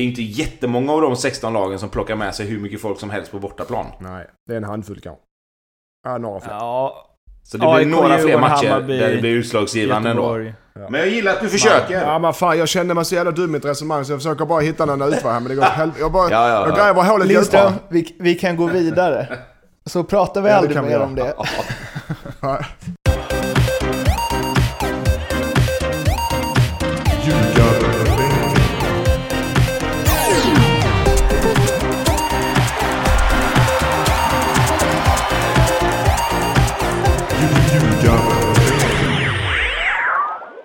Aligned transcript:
det 0.00 0.04
är 0.04 0.08
inte 0.08 0.22
jättemånga 0.22 0.92
av 0.92 1.00
de 1.00 1.16
16 1.16 1.52
lagen 1.52 1.78
som 1.78 1.88
plockar 1.88 2.16
med 2.16 2.34
sig 2.34 2.46
hur 2.46 2.60
mycket 2.60 2.80
folk 2.80 3.00
som 3.00 3.10
helst 3.10 3.30
på 3.32 3.38
bortaplan. 3.38 3.86
Nej, 3.98 4.26
det 4.46 4.52
är 4.52 4.56
en 4.56 4.64
handfull 4.64 5.00
kanske. 5.00 5.22
Ja, 6.04 6.18
några 6.18 6.40
fler. 6.40 6.52
Ja, 6.52 7.06
Så 7.42 7.56
det 7.58 7.74
blir 7.76 7.86
några 7.86 8.18
fler 8.18 8.38
matcher 8.38 8.68
Hammarby, 8.68 8.98
där 8.98 9.10
det 9.14 9.20
blir 9.20 9.30
utslagsgivande 9.30 10.10
ändå. 10.10 10.22
Göteborg. 10.22 10.54
Men 10.90 10.94
jag 11.00 11.08
gillar 11.08 11.32
att 11.32 11.40
du 11.40 11.48
försöker. 11.48 12.00
Ja 12.02 12.18
men 12.18 12.32
fan 12.34 12.58
jag 12.58 12.68
känner 12.68 12.94
mig 12.94 13.04
så 13.04 13.14
jävla 13.14 13.30
dum 13.30 13.54
i 13.54 13.58
ett 13.58 13.64
resonemang 13.64 14.04
så 14.04 14.12
jag 14.12 14.18
försöker 14.20 14.44
bara 14.44 14.60
hitta 14.60 14.84
någon 14.86 15.02
utväg 15.02 15.32
här 15.32 15.40
men 15.40 15.48
det 15.48 15.54
går 15.54 15.62
helvete. 15.62 16.00
Jag, 16.00 16.12
bara, 16.12 16.30
Ja, 16.30 16.48
ja, 16.48 16.54
jag 16.54 16.68
ja. 16.68 16.74
gräver 16.84 17.02
hålet 17.02 17.28
Lindström, 17.28 17.72
vi, 17.88 18.16
vi 18.18 18.34
kan 18.34 18.56
gå 18.56 18.66
vidare. 18.66 19.38
Så 19.86 20.04
pratar 20.04 20.40
vi 20.42 20.48
Ja, 20.48 20.54
aldrig 20.56 20.82
mer 20.82 21.00
om 21.00 21.14
det. 21.14 21.34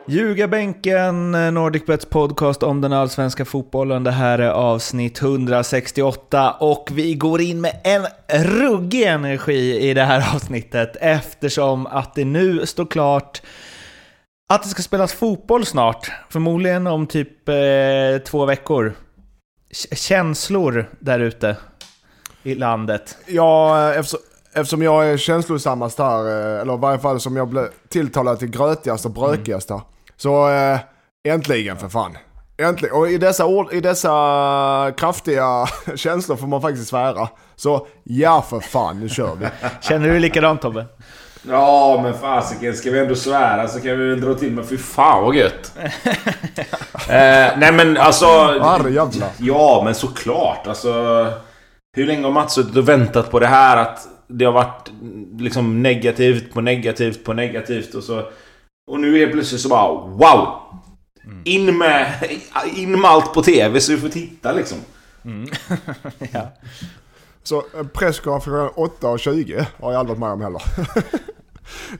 Ljugarbänken, 0.08 1.32
Nordicbets 1.32 2.06
podcast 2.06 2.64
om 2.64 2.82
den 2.82 2.94
allsvenska 2.94 3.46
fotbollen. 3.46 4.04
Det 4.04 4.12
här 4.12 4.40
är 4.40 4.50
avsnitt 4.50 5.22
168 5.22 6.52
och 6.52 6.90
vi 6.94 7.14
går 7.16 7.42
in 7.42 7.62
med 7.62 7.80
en 7.84 8.06
ruggig 8.44 9.04
energi 9.04 9.90
i 9.90 9.94
det 9.94 10.04
här 10.04 10.30
avsnittet 10.36 10.96
eftersom 11.02 11.88
att 11.88 12.16
det 12.16 12.26
nu 12.26 12.66
står 12.66 12.86
klart 12.86 13.42
att 14.54 14.64
det 14.64 14.70
ska 14.70 14.82
spelas 14.82 15.14
fotboll 15.14 15.66
snart. 15.66 16.12
Förmodligen 16.30 16.88
om 16.88 17.08
typ 17.08 17.50
eh, 17.50 17.56
två 18.26 18.46
veckor. 18.46 18.90
K- 19.90 19.96
känslor 19.96 20.90
där 21.00 21.20
ute 21.20 21.56
i 22.44 22.56
landet. 22.56 23.18
Ja, 23.28 23.94
eftersom, 23.94 24.20
eftersom 24.54 24.82
jag 24.82 25.08
är 25.10 25.18
känslosammast 25.18 26.00
här, 26.00 26.20
eh, 26.56 26.62
eller 26.62 26.74
i 26.74 26.78
varje 26.78 27.00
fall 27.00 27.20
som 27.20 27.36
jag 27.36 27.48
blev 27.50 27.68
tilltalad 27.90 28.40
till 28.40 28.48
grötigast 28.50 29.06
och 29.06 29.12
brökigast 29.12 29.70
här. 29.70 29.82
Så 30.18 30.50
eh, 30.50 30.80
äntligen 31.28 31.78
för 31.78 31.90
fan. 31.90 32.18
Äntligen. 32.58 32.96
Och 32.96 33.10
i 33.10 33.18
dessa, 33.18 33.46
ord, 33.46 33.74
i 33.74 33.80
dessa 33.80 34.94
kraftiga 34.98 35.66
känslor 35.96 36.36
får 36.36 36.48
man 36.48 36.62
faktiskt 36.62 36.88
svära. 36.88 37.30
Så 37.56 37.88
ja 38.04 38.46
för 38.50 38.60
fan, 38.60 39.00
nu 39.00 39.10
kör 39.10 39.36
vi. 39.36 39.48
Känner 39.82 40.10
du 40.10 40.20
likadant 40.20 40.62
Tobbe? 40.62 40.86
Ja, 41.50 42.00
men 42.04 42.14
fasiken. 42.14 42.76
Ska 42.76 42.92
vi 42.92 43.00
ändå 43.00 43.16
svära 43.16 43.68
så 43.68 43.80
kan 43.80 44.00
vi 44.00 44.10
väl 44.10 44.22
dra 44.22 44.34
till 44.34 44.52
med 44.52 44.66
fy 44.70 44.78
fan 44.78 45.24
vad 45.24 45.36
gött. 45.36 45.72
eh, 47.10 47.58
nej 47.58 47.72
men 47.72 47.98
alltså... 47.98 48.26
Jävlar. 48.26 49.30
Ja, 49.38 49.82
men 49.86 49.96
såklart. 49.96 50.68
Alltså... 50.68 50.94
Hur 51.98 52.06
länge 52.06 52.24
har 52.24 52.32
Mats 52.32 52.54
suttit 52.54 52.78
och 52.78 52.90
väntat 52.90 53.32
på 53.32 53.40
det 53.40 53.48
här? 53.48 53.78
Att 53.78 54.08
det 54.28 54.46
har 54.46 54.52
varit 54.52 54.92
liksom 55.40 55.84
negativt 55.84 56.54
på 56.54 56.62
negativt 56.62 57.24
på 57.24 57.34
negativt 57.34 57.94
och 57.96 58.04
så... 58.04 58.24
Och 58.88 59.00
nu 59.00 59.18
helt 59.18 59.32
plötsligt 59.32 59.62
så 59.62 59.70
bara 59.70 59.94
wow! 59.94 60.62
In 61.44 61.78
med, 61.78 62.30
in 62.76 63.02
med 63.02 63.12
allt 63.12 63.34
på 63.34 63.42
TV 63.42 63.80
så 63.80 63.92
vi 63.92 63.98
får 63.98 64.10
titta 64.10 64.52
liksom. 64.52 64.78
ja. 66.32 66.52
Så 67.44 67.58
eh, 67.58 67.88
presskonferens 67.94 68.72
8.20 68.72 69.66
har 69.82 69.92
jag 69.92 70.00
aldrig 70.00 70.18
varit 70.18 70.20
med 70.20 70.30
om 70.30 70.42
heller. 70.42 70.62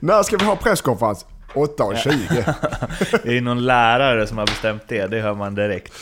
När 0.00 0.22
ska 0.22 0.36
vi 0.36 0.44
ha 0.44 0.56
presskonferens? 0.56 1.26
8.20. 1.54 2.54
Det 3.24 3.36
är 3.36 3.40
någon 3.40 3.66
lärare 3.66 4.26
som 4.26 4.38
har 4.38 4.46
bestämt 4.46 4.82
det, 4.88 5.06
det 5.06 5.20
hör 5.20 5.34
man 5.34 5.54
direkt. 5.54 5.92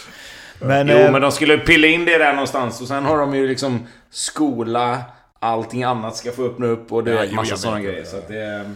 Men, 0.59 0.89
Jo, 0.89 0.97
eh, 0.97 1.13
men 1.13 1.23
de 1.23 1.33
skulle 1.33 1.59
pilla 1.59 1.87
in 1.87 2.05
det 2.05 2.19
där 2.19 2.33
någonstans 2.33 2.81
och 2.81 2.89
sen 2.89 3.05
har 3.05 3.19
de 3.19 3.35
ju 3.35 3.49
liksom 3.49 3.87
skola, 4.11 5.03
allting 5.39 5.85
annat 5.85 6.17
ska 6.17 6.33
få 6.33 6.47
öppna 6.47 6.67
upp 6.67 6.93
och 6.93 7.05
det 7.05 7.19
är 7.19 7.25
jo, 7.25 7.35
massa 7.35 7.57
sådana 7.57 7.81
grejer. 7.81 8.05
Så 8.05 8.17
att 8.17 8.29
det... 8.29 8.75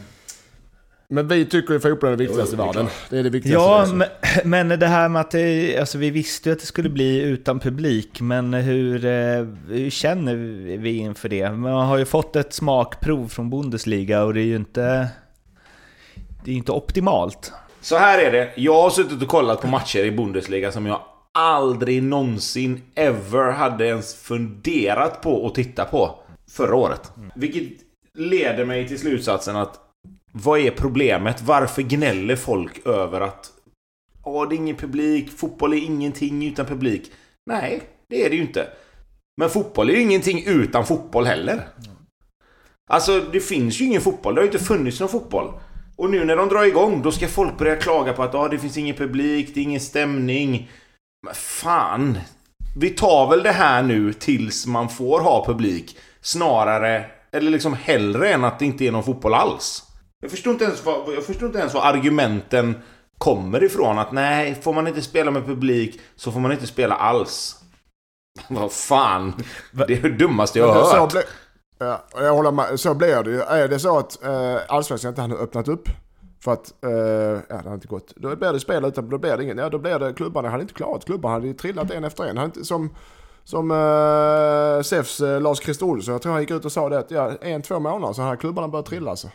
Men 1.10 1.28
vi 1.28 1.44
tycker 1.44 1.74
ju 1.74 1.80
fotbollen 1.80 2.12
är 2.12 2.16
det 2.16 2.24
viktigaste 2.24 2.54
i 2.54 2.58
världen. 2.58 2.86
Det 3.10 3.18
är 3.18 3.22
det 3.22 3.30
viktigaste. 3.30 3.64
Ja, 3.64 3.80
alltså. 3.80 3.94
men, 3.94 4.08
men 4.44 4.68
det 4.68 4.86
här 4.86 5.08
med 5.08 5.20
att 5.20 5.30
det, 5.30 5.78
alltså 5.78 5.98
vi 5.98 6.10
visste 6.10 6.48
ju 6.48 6.52
att 6.52 6.60
det 6.60 6.66
skulle 6.66 6.88
bli 6.88 7.22
utan 7.22 7.60
publik, 7.60 8.20
men 8.20 8.54
hur, 8.54 9.04
eh, 9.04 9.46
hur 9.68 9.90
känner 9.90 10.34
vi 10.76 10.96
inför 10.96 11.28
det? 11.28 11.50
Man 11.50 11.86
har 11.86 11.98
ju 11.98 12.04
fått 12.04 12.36
ett 12.36 12.52
smakprov 12.52 13.28
från 13.28 13.50
Bundesliga 13.50 14.24
och 14.24 14.34
det 14.34 14.40
är 14.40 14.44
ju 14.44 14.56
inte, 14.56 15.08
det 16.44 16.50
är 16.50 16.54
inte 16.54 16.72
optimalt. 16.72 17.52
Så 17.80 17.96
här 17.96 18.18
är 18.18 18.32
det. 18.32 18.52
Jag 18.56 18.82
har 18.82 18.90
suttit 18.90 19.22
och 19.22 19.28
kollat 19.28 19.60
på 19.60 19.66
matcher 19.66 20.04
i 20.04 20.10
Bundesliga 20.10 20.72
som 20.72 20.86
jag 20.86 21.00
aldrig 21.34 22.02
någonsin 22.02 22.82
ever 22.94 23.52
hade 23.52 23.86
ens 23.86 24.14
funderat 24.14 25.22
på 25.22 25.46
att 25.46 25.54
titta 25.54 25.84
på 25.84 26.18
förra 26.50 26.74
året. 26.74 27.12
Vilket 27.34 27.78
leder 28.14 28.64
mig 28.64 28.88
till 28.88 28.98
slutsatsen 28.98 29.56
att 29.56 29.87
vad 30.32 30.60
är 30.60 30.70
problemet? 30.70 31.42
Varför 31.42 31.82
gnäller 31.82 32.36
folk 32.36 32.86
över 32.86 33.20
att 33.20 33.52
Ja, 34.24 34.46
det 34.46 34.54
är 34.54 34.56
ingen 34.56 34.76
publik, 34.76 35.38
fotboll 35.38 35.72
är 35.72 35.76
ingenting 35.76 36.48
utan 36.48 36.66
publik. 36.66 37.12
Nej, 37.46 37.82
det 38.08 38.24
är 38.24 38.30
det 38.30 38.36
ju 38.36 38.42
inte. 38.42 38.68
Men 39.40 39.50
fotboll 39.50 39.90
är 39.90 39.94
ju 39.94 40.00
ingenting 40.00 40.44
utan 40.46 40.86
fotboll 40.86 41.24
heller. 41.24 41.68
Alltså, 42.90 43.20
det 43.32 43.40
finns 43.40 43.80
ju 43.80 43.84
ingen 43.84 44.00
fotboll. 44.00 44.34
Det 44.34 44.40
har 44.40 44.46
ju 44.46 44.52
inte 44.52 44.64
funnits 44.64 45.00
någon 45.00 45.08
fotboll. 45.08 45.52
Och 45.96 46.10
nu 46.10 46.24
när 46.24 46.36
de 46.36 46.48
drar 46.48 46.64
igång, 46.64 47.02
då 47.02 47.12
ska 47.12 47.28
folk 47.28 47.58
börja 47.58 47.76
klaga 47.76 48.12
på 48.12 48.22
att 48.22 48.34
ah, 48.34 48.48
det 48.48 48.58
finns 48.58 48.76
ingen 48.76 48.96
publik, 48.96 49.54
det 49.54 49.60
är 49.60 49.64
ingen 49.64 49.80
stämning. 49.80 50.70
Men 51.26 51.34
fan! 51.34 52.18
Vi 52.76 52.90
tar 52.90 53.30
väl 53.30 53.42
det 53.42 53.52
här 53.52 53.82
nu 53.82 54.12
tills 54.12 54.66
man 54.66 54.88
får 54.88 55.20
ha 55.20 55.46
publik. 55.46 55.96
Snarare, 56.20 57.04
eller 57.32 57.50
liksom 57.50 57.74
hellre 57.74 58.32
än 58.32 58.44
att 58.44 58.58
det 58.58 58.64
inte 58.64 58.86
är 58.86 58.92
någon 58.92 59.04
fotboll 59.04 59.34
alls. 59.34 59.87
Jag 60.20 60.30
förstår 60.30 60.52
inte 60.52 60.64
ens 60.64 60.84
vad, 60.84 61.14
jag 61.14 61.24
förstår 61.24 61.46
inte 61.46 61.58
ens 61.58 61.74
vad 61.74 61.84
argumenten 61.84 62.74
kommer 63.18 63.64
ifrån. 63.64 63.98
Att 63.98 64.12
nej, 64.12 64.54
får 64.54 64.72
man 64.72 64.86
inte 64.86 65.02
spela 65.02 65.30
med 65.30 65.46
publik 65.46 66.00
så 66.16 66.32
får 66.32 66.40
man 66.40 66.52
inte 66.52 66.66
spela 66.66 66.94
alls. 66.94 67.56
Vad 68.48 68.72
fan! 68.72 69.32
Det 69.72 69.92
är 69.92 70.02
det 70.02 70.10
dummaste 70.10 70.58
jag 70.58 70.72
har 70.72 70.84
så 70.84 70.96
hört. 70.96 71.12
ble, 71.12 71.22
ja, 71.78 72.04
jag 72.14 72.34
håller 72.34 72.50
med. 72.50 72.80
Så 72.80 72.94
blir 72.94 73.22
det 73.22 73.30
ju. 73.30 73.40
Är 73.40 73.68
det 73.68 73.78
så 73.78 73.98
att 73.98 74.24
eh, 74.24 74.56
Allsvenskan 74.68 75.08
inte 75.08 75.20
hade 75.20 75.34
öppnat 75.34 75.68
upp 75.68 75.88
för 76.40 76.52
att, 76.52 76.84
eh, 76.84 76.90
ja 76.90 77.42
det 77.48 77.54
hade 77.54 77.74
inte 77.74 77.88
gått. 77.88 78.12
Då 78.16 78.36
blir 78.36 78.52
det 78.52 78.60
spel 78.60 78.84
utan, 78.84 79.08
då 79.08 79.18
blir 79.18 79.36
det 79.36 79.44
ingen, 79.44 79.58
ja 79.58 79.68
då 79.68 79.78
blir 79.78 79.98
det, 79.98 80.12
klubbarna 80.12 80.48
hade 80.48 80.62
inte 80.62 80.74
klarat. 80.74 81.04
Klubbarna 81.04 81.34
hade 81.34 81.46
ju 81.46 81.54
trillat 81.54 81.90
en 81.90 82.04
efter 82.04 82.24
en. 82.24 82.38
Inte, 82.38 82.64
som 82.64 82.90
som 83.44 83.70
eh, 83.70 84.82
SEFs 84.82 85.20
eh, 85.20 85.40
Lars-Christer 85.40 85.86
Olsson, 85.86 86.12
jag 86.12 86.22
tror 86.22 86.32
han 86.32 86.40
gick 86.40 86.50
ut 86.50 86.64
och 86.64 86.72
sa 86.72 86.88
det 86.88 86.98
att 86.98 87.10
ja, 87.10 87.32
en, 87.40 87.62
två 87.62 87.80
månader 87.80 88.12
så 88.12 88.22
hade 88.22 88.36
klubbarna 88.36 88.68
börjat 88.68 88.86
trilla 88.86 89.10
alltså. 89.10 89.28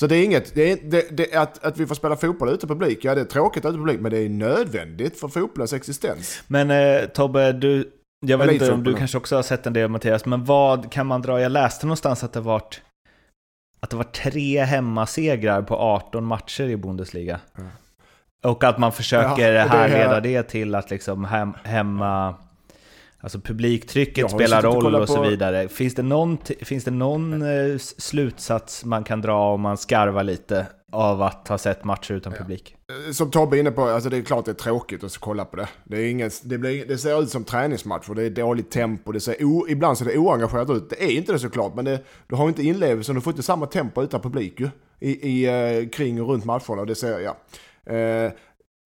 Så 0.00 0.06
det 0.06 0.16
är 0.16 0.24
inget, 0.24 0.54
det 0.54 0.72
är, 0.72 0.78
det, 0.82 1.16
det, 1.16 1.34
att, 1.34 1.64
att 1.64 1.78
vi 1.78 1.86
får 1.86 1.94
spela 1.94 2.16
fotboll 2.16 2.48
utan 2.48 2.68
publik, 2.68 3.04
ja 3.04 3.14
det 3.14 3.20
är 3.20 3.24
tråkigt 3.24 3.64
utan 3.64 3.74
publik 3.74 4.00
men 4.00 4.10
det 4.12 4.18
är 4.18 4.28
nödvändigt 4.28 5.20
för 5.20 5.28
fotbollens 5.28 5.72
existens. 5.72 6.42
Men 6.46 6.70
eh, 6.70 7.06
Tobbe, 7.06 7.52
du, 7.52 7.92
jag 8.26 8.38
vet 8.38 8.52
inte 8.52 8.72
om 8.72 8.84
du 8.84 8.94
kanske 8.94 9.18
också 9.18 9.36
har 9.36 9.42
sett 9.42 9.66
en 9.66 9.72
del 9.72 9.88
Mattias, 9.88 10.26
men 10.26 10.44
vad 10.44 10.92
kan 10.92 11.06
man 11.06 11.22
dra? 11.22 11.40
Jag 11.40 11.52
läste 11.52 11.86
någonstans 11.86 12.24
att 12.24 12.32
det 12.32 12.40
varit 12.40 12.80
att 13.80 13.90
det 13.90 13.96
var 13.96 14.04
tre 14.04 14.64
hemmasegrar 14.64 15.62
på 15.62 15.76
18 15.76 16.24
matcher 16.24 16.64
i 16.64 16.76
Bundesliga. 16.76 17.40
Och 18.42 18.64
att 18.64 18.78
man 18.78 18.92
försöker 18.92 19.52
Ja, 19.52 19.66
härleda 19.66 20.20
det 20.20 20.42
till 20.42 20.74
att 20.74 20.90
liksom 20.90 21.24
hem, 21.24 21.52
hemma... 21.64 22.34
Alltså 23.22 23.40
publiktrycket 23.40 24.30
spelar 24.30 24.62
roll 24.62 24.94
och 24.94 25.08
så 25.08 25.16
på- 25.16 25.22
vidare. 25.22 25.68
Finns 25.68 25.94
det 25.94 26.02
någon, 26.02 26.38
finns 26.62 26.84
det 26.84 26.90
någon 26.90 27.42
eh, 27.42 27.78
slutsats 27.78 28.84
man 28.84 29.04
kan 29.04 29.20
dra 29.20 29.52
om 29.52 29.60
man 29.60 29.76
skarvar 29.76 30.24
lite 30.24 30.66
av 30.92 31.22
att 31.22 31.48
ha 31.48 31.58
sett 31.58 31.84
matcher 31.84 32.12
utan 32.14 32.32
publik? 32.32 32.76
Som 33.12 33.30
Tobbe 33.30 33.56
är 33.56 33.60
inne 33.60 33.70
på, 33.70 33.82
alltså 33.82 34.10
det 34.10 34.16
är 34.16 34.22
klart 34.22 34.44
det 34.44 34.50
är 34.50 34.54
tråkigt 34.54 35.04
att 35.04 35.18
kolla 35.18 35.44
på 35.44 35.56
det. 35.56 35.68
Det, 35.84 35.96
är 35.96 36.10
ingen, 36.10 36.30
det, 36.42 36.58
blir, 36.58 36.86
det 36.86 36.98
ser 36.98 37.22
ut 37.22 37.30
som 37.30 37.44
träningsmatcher, 37.44 38.14
det 38.14 38.22
är 38.22 38.30
dåligt 38.30 38.70
tempo, 38.70 39.12
det 39.12 39.20
ser 39.20 39.44
o, 39.44 39.66
ibland 39.68 39.98
ser 39.98 40.04
det 40.04 40.18
oengagerat 40.18 40.70
ut. 40.70 40.90
Det 40.90 41.04
är 41.04 41.10
inte 41.10 41.32
det 41.32 41.38
såklart, 41.38 41.74
men 41.74 41.84
det, 41.84 42.00
du 42.26 42.36
har 42.36 42.48
inte 42.48 42.62
inlevelsen, 42.62 43.14
du 43.14 43.20
får 43.20 43.30
inte 43.32 43.42
samma 43.42 43.66
tempo 43.66 44.02
utan 44.02 44.20
publik 44.20 44.60
ju. 44.60 44.70
I, 45.00 45.28
i, 45.28 45.46
eh, 45.46 45.88
kring 45.88 46.22
och 46.22 46.28
runt 46.28 46.44
matcherna, 46.44 46.84
det 46.84 46.94
ser 46.94 47.18
jag. 47.18 47.36
Eh, 47.96 48.32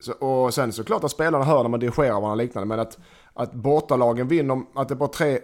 så, 0.00 0.12
och 0.12 0.54
sen 0.54 0.72
såklart 0.72 1.04
att 1.04 1.10
spelarna 1.10 1.44
hör 1.44 1.62
när 1.62 1.70
man 1.70 1.80
dirigerar 1.80 2.08
varandra 2.08 2.30
och 2.30 2.36
liknande, 2.36 2.66
men 2.66 2.80
att, 2.80 2.98
att 3.34 3.52
bortalagen 3.52 4.28
vinner, 4.28 4.62
att 4.74 4.88
det 4.88 4.94
är 4.94 4.96
bara 4.96 5.08
tre 5.08 5.38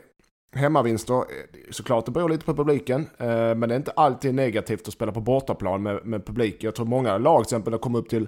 hemmavinster, 0.54 1.14
eh, 1.14 1.24
såklart 1.70 2.06
det 2.06 2.10
beror 2.10 2.28
lite 2.28 2.44
på 2.44 2.54
publiken, 2.54 3.08
eh, 3.18 3.26
men 3.28 3.60
det 3.60 3.74
är 3.74 3.76
inte 3.76 3.90
alltid 3.90 4.34
negativt 4.34 4.88
att 4.88 4.94
spela 4.94 5.12
på 5.12 5.20
bortaplan 5.20 5.82
med, 5.82 6.06
med 6.06 6.26
publik. 6.26 6.64
Jag 6.64 6.74
tror 6.74 6.86
många 6.86 7.18
lag 7.18 7.38
till 7.38 7.54
exempel 7.54 7.72
har 7.72 7.78
kommit 7.78 7.98
upp 7.98 8.08
till 8.08 8.26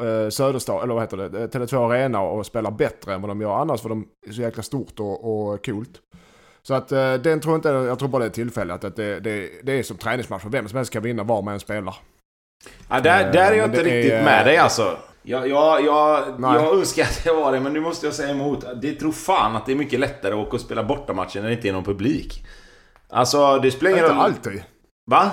eh, 0.00 0.28
Söderstad, 0.28 0.82
eller 0.82 0.94
vad 0.94 1.02
heter 1.02 1.16
det, 1.16 1.24
eh, 1.24 1.48
Tele2 1.48 1.90
Arena 1.90 2.20
och 2.20 2.46
spelar 2.46 2.70
bättre 2.70 3.14
än 3.14 3.20
vad 3.20 3.30
de 3.30 3.40
gör 3.40 3.56
annars 3.56 3.80
för 3.80 3.88
de 3.88 4.08
är 4.26 4.32
så 4.32 4.40
jäkla 4.40 4.62
stort 4.62 5.00
och, 5.00 5.50
och 5.50 5.64
coolt. 5.64 6.00
Så 6.62 6.74
att 6.74 6.88
den 6.88 7.40
tror 7.40 7.52
jag 7.52 7.58
inte, 7.58 7.68
jag 7.68 7.98
tror 7.98 8.08
bara 8.08 8.22
det 8.22 8.28
är 8.28 8.30
tillfället 8.30 8.84
att 8.84 8.96
det, 8.96 9.20
det, 9.20 9.50
det 9.62 9.72
är 9.72 9.82
som 9.82 9.96
träningsmatch 9.96 10.42
för 10.42 10.50
vem 10.50 10.68
som 10.68 10.76
helst 10.76 10.92
kan 10.92 11.02
vinna 11.02 11.22
var 11.22 11.42
man 11.42 11.54
än 11.54 11.60
spelar. 11.60 11.96
Ja, 12.88 13.00
där, 13.00 13.32
där 13.32 13.52
är 13.52 13.56
jag 13.56 13.66
inte 13.66 13.80
är, 13.80 13.84
riktigt 13.84 14.12
eh, 14.12 14.24
med 14.24 14.46
dig 14.46 14.56
alltså. 14.56 14.98
Jag, 15.28 15.48
jag, 15.48 15.84
jag, 15.84 16.24
jag 16.40 16.78
önskar 16.78 17.02
att 17.02 17.26
jag 17.26 17.34
var 17.34 17.52
det, 17.52 17.60
men 17.60 17.72
nu 17.72 17.80
måste 17.80 18.06
jag 18.06 18.14
säga 18.14 18.30
emot. 18.30 18.64
Det 18.82 18.92
tror 18.92 19.12
fan 19.12 19.56
att 19.56 19.66
det 19.66 19.72
är 19.72 19.76
mycket 19.76 20.00
lättare 20.00 20.32
att 20.32 20.46
åka 20.46 20.56
och 20.56 20.60
spela 20.60 20.84
bortamatcher 20.84 21.40
när 21.40 21.48
det 21.48 21.54
inte 21.54 21.68
är 21.68 21.72
någon 21.72 21.84
publik. 21.84 22.44
Alltså, 23.08 23.58
det 23.58 23.70
spelar 23.70 23.90
ingen 23.90 24.04
Inte 24.04 24.14
roll... 24.16 24.24
alltid. 24.24 24.62
Va? 25.10 25.30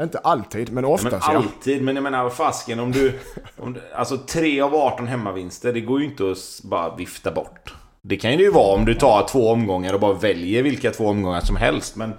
Inte 0.00 0.18
alltid, 0.18 0.72
men 0.72 0.84
Ja, 0.84 0.90
oftast 0.90 1.26
men 1.26 1.36
ja. 1.36 1.42
alltid, 1.42 1.82
men 1.82 1.94
jag 1.94 2.02
menar 2.02 2.30
fasken 2.30 2.80
om 2.80 2.92
du... 2.92 3.18
Om 3.56 3.72
du 3.72 3.80
alltså 3.94 4.16
3 4.16 4.60
av 4.60 4.74
18 4.74 5.06
hemmavinster, 5.06 5.72
det 5.72 5.80
går 5.80 6.00
ju 6.00 6.06
inte 6.06 6.30
att 6.30 6.60
bara 6.62 6.96
vifta 6.96 7.30
bort. 7.30 7.74
Det 8.02 8.16
kan 8.16 8.38
ju 8.38 8.50
vara 8.50 8.74
om 8.74 8.84
du 8.84 8.94
tar 8.94 9.28
två 9.28 9.50
omgångar 9.50 9.94
och 9.94 10.00
bara 10.00 10.12
väljer 10.12 10.62
vilka 10.62 10.90
två 10.90 11.06
omgångar 11.06 11.40
som 11.40 11.56
helst, 11.56 11.96
men... 11.96 12.12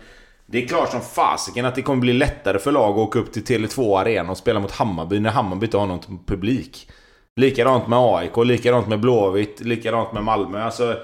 Det 0.51 0.63
är 0.63 0.67
klart 0.67 0.91
som 0.91 1.01
fasiken 1.01 1.65
att 1.65 1.75
det 1.75 1.81
kommer 1.81 2.01
bli 2.01 2.13
lättare 2.13 2.59
för 2.59 2.71
lag 2.71 2.91
att 2.91 2.97
åka 2.97 3.19
upp 3.19 3.33
till 3.33 3.43
Tele2 3.43 3.99
Arena 4.01 4.31
och 4.31 4.37
spela 4.37 4.59
mot 4.59 4.71
Hammarby 4.71 5.19
när 5.19 5.29
Hammarby 5.29 5.65
inte 5.65 5.77
har 5.77 5.87
någon 5.87 6.25
publik. 6.27 6.89
Likadant 7.35 7.87
med 7.87 7.99
AIK, 7.99 8.37
likadant 8.45 8.87
med 8.87 8.99
Blåvitt, 8.99 9.59
likadant 9.59 10.13
med 10.13 10.23
Malmö. 10.23 10.63
Alltså... 10.63 10.97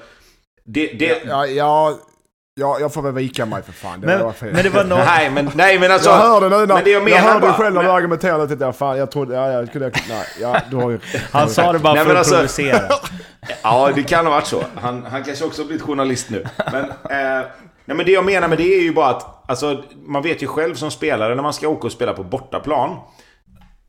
Det... 0.66 0.88
det 0.88 1.22
Ja, 1.28 1.46
ja, 1.46 1.94
ja, 2.60 2.78
jag 2.80 2.94
får 2.94 3.02
väl 3.02 3.14
vika 3.14 3.46
mig 3.46 3.64
för 3.64 3.72
fan. 3.72 4.02
Det 4.02 4.08
var 4.18 4.24
Men, 4.26 4.34
fel. 4.34 4.54
men 4.54 4.64
det 4.64 4.70
var 4.70 4.84
någon... 4.84 5.00
Nej 5.00 5.30
men, 5.30 5.52
nej 5.56 5.80
men 5.80 5.92
alltså... 5.92 6.10
jag 6.10 6.18
hörde 6.18 6.50
nu 6.50 6.56
när, 6.58 6.68
men 6.68 6.84
det 6.84 6.90
jag 6.90 7.02
jag, 7.02 7.04
menar 7.04 7.18
hörde 7.20 7.40
bara- 7.40 7.54
själv 7.54 7.74
när 7.76 7.82
du 7.82 7.88
men- 7.88 7.96
argumenterade 7.96 8.44
och 8.44 8.50
tänkte, 8.50 8.74
fan 8.74 8.98
jag 8.98 9.12
trodde, 9.12 9.36
ja, 9.36 9.52
jag 9.52 9.72
kunde, 9.72 9.92
nej, 10.10 10.26
ja, 10.42 10.58
du 10.72 10.76
har 10.76 10.90
ju... 10.90 11.00
Han 11.32 11.50
sa 11.50 11.74
det 11.74 11.80
bara 11.80 11.94
Nej, 11.94 12.04
för 12.06 12.12
att 12.12 12.18
alltså- 12.18 12.36
provocera. 12.36 12.80
Ja, 13.64 13.90
det 13.96 14.04
kan 14.04 14.26
ha 14.26 14.34
varit 14.34 14.48
så. 14.48 14.64
Han, 14.76 15.04
han 15.06 15.24
kanske 15.24 15.46
också 15.46 15.62
har 15.62 15.68
blivit 15.68 15.84
journalist 15.86 16.30
nu. 16.30 16.46
Men, 16.72 16.84
eh, 16.84 17.46
nej, 17.86 17.98
men 17.98 18.06
det 18.06 18.12
jag 18.12 18.26
menar 18.26 18.48
med 18.48 18.58
det 18.58 18.76
är 18.76 18.82
ju 18.82 18.94
bara 18.94 19.10
att 19.10 19.37
alltså, 19.48 19.84
man 20.06 20.24
vet 20.24 20.44
ju 20.44 20.48
själv 20.48 20.76
som 20.76 20.92
spelare 20.92 21.36
när 21.36 21.44
man 21.44 21.54
ska 21.54 21.68
åka 21.68 21.88
och 21.88 21.92
spela 21.94 22.14
på 22.14 22.24
bortaplan. 22.24 23.00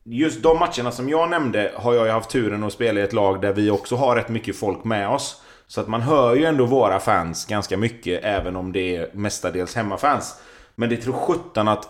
Just 0.05 0.43
de 0.43 0.59
matcherna 0.59 0.91
som 0.91 1.09
jag 1.09 1.29
nämnde 1.29 1.71
har 1.75 1.93
jag 1.93 2.05
ju 2.05 2.11
haft 2.11 2.29
turen 2.29 2.63
att 2.63 2.73
spela 2.73 2.99
i 2.99 3.03
ett 3.03 3.13
lag 3.13 3.41
där 3.41 3.53
vi 3.53 3.71
också 3.71 3.95
har 3.95 4.15
rätt 4.15 4.29
mycket 4.29 4.55
folk 4.55 4.83
med 4.83 5.09
oss. 5.09 5.41
Så 5.67 5.81
att 5.81 5.87
man 5.87 6.01
hör 6.01 6.35
ju 6.35 6.45
ändå 6.45 6.65
våra 6.65 6.99
fans 6.99 7.45
ganska 7.45 7.77
mycket 7.77 8.23
även 8.23 8.55
om 8.55 8.71
det 8.71 8.95
är 8.95 9.09
mestadels 9.13 9.75
hemmafans. 9.75 10.41
Men 10.75 10.89
det 10.89 10.97
tror 10.97 11.13
sjutton 11.13 11.67
att 11.67 11.89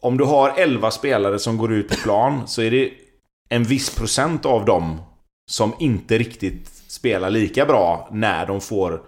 om 0.00 0.16
du 0.16 0.24
har 0.24 0.52
11 0.56 0.90
spelare 0.90 1.38
som 1.38 1.58
går 1.58 1.72
ut 1.72 1.88
på 1.88 1.94
plan 1.94 2.48
så 2.48 2.62
är 2.62 2.70
det 2.70 2.90
en 3.48 3.64
viss 3.64 3.94
procent 3.94 4.46
av 4.46 4.64
dem 4.64 5.00
som 5.50 5.72
inte 5.78 6.18
riktigt 6.18 6.68
spelar 6.68 7.30
lika 7.30 7.66
bra 7.66 8.08
när 8.12 8.46
de 8.46 8.60
får 8.60 9.02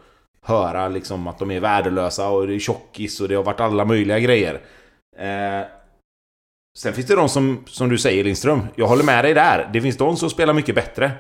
höra 0.46 0.88
liksom 0.88 1.26
att 1.26 1.38
de 1.38 1.50
är 1.50 1.60
värdelösa 1.60 2.28
och 2.28 2.46
det 2.46 2.54
är 2.54 2.58
tjockis 2.58 3.20
och 3.20 3.28
det 3.28 3.34
har 3.34 3.42
varit 3.42 3.60
alla 3.60 3.84
möjliga 3.84 4.18
grejer. 4.18 4.54
Eh, 5.18 5.66
sen 6.78 6.92
finns 6.92 7.06
det 7.06 7.16
de 7.16 7.28
som, 7.28 7.64
som 7.66 7.88
du 7.88 7.98
säger 7.98 8.24
Lindström, 8.24 8.66
jag 8.74 8.86
håller 8.86 9.04
med 9.04 9.24
dig 9.24 9.34
där. 9.34 9.70
Det 9.72 9.80
finns 9.80 9.96
de 9.96 10.16
som 10.16 10.30
spelar 10.30 10.54
mycket 10.54 10.74
bättre. 10.74 11.12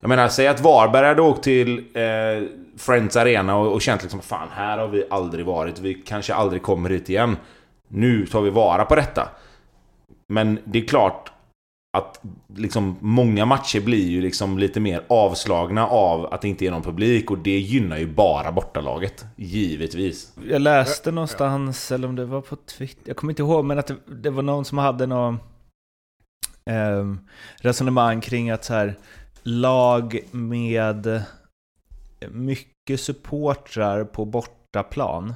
Jag 0.00 0.08
menar, 0.08 0.28
säg 0.28 0.46
att 0.46 0.60
Varberg 0.60 1.06
hade 1.06 1.22
åkt 1.22 1.44
till 1.44 1.78
eh, 1.78 2.48
Friends 2.78 3.16
Arena 3.16 3.56
och, 3.56 3.72
och 3.72 3.82
känt 3.82 4.02
liksom 4.02 4.20
Fan, 4.20 4.48
här 4.52 4.78
har 4.78 4.88
vi 4.88 5.06
aldrig 5.10 5.46
varit. 5.46 5.78
Vi 5.78 5.94
kanske 5.94 6.34
aldrig 6.34 6.62
kommer 6.62 6.90
hit 6.90 7.08
igen. 7.08 7.36
Nu 7.88 8.26
tar 8.26 8.40
vi 8.40 8.50
vara 8.50 8.84
på 8.84 8.94
detta. 8.94 9.28
Men 10.28 10.58
det 10.64 10.78
är 10.78 10.86
klart 10.86 11.32
att 11.94 12.20
liksom 12.56 12.96
många 13.00 13.46
matcher 13.46 13.80
blir 13.80 14.08
ju 14.08 14.20
liksom 14.20 14.58
lite 14.58 14.80
mer 14.80 15.04
avslagna 15.08 15.86
av 15.86 16.34
att 16.34 16.42
det 16.42 16.48
inte 16.48 16.66
är 16.66 16.70
någon 16.70 16.82
publik 16.82 17.30
och 17.30 17.38
det 17.38 17.58
gynnar 17.58 17.98
ju 17.98 18.06
bara 18.06 18.52
bortalaget. 18.52 19.24
Givetvis. 19.36 20.32
Jag 20.48 20.62
läste 20.62 21.10
någonstans, 21.10 21.92
eller 21.92 22.08
om 22.08 22.16
det 22.16 22.24
var 22.24 22.40
på 22.40 22.56
Twitter, 22.56 23.02
jag 23.04 23.16
kommer 23.16 23.30
inte 23.30 23.42
ihåg, 23.42 23.64
men 23.64 23.78
att 23.78 23.86
det, 23.86 23.96
det 24.06 24.30
var 24.30 24.42
någon 24.42 24.64
som 24.64 24.78
hade 24.78 25.06
något 25.06 25.40
eh, 26.70 27.14
resonemang 27.56 28.20
kring 28.20 28.50
att 28.50 28.64
så 28.64 28.74
här, 28.74 28.94
lag 29.42 30.18
med 30.30 31.22
mycket 32.30 33.00
supportrar 33.00 34.04
på 34.04 34.24
bortaplan, 34.24 35.34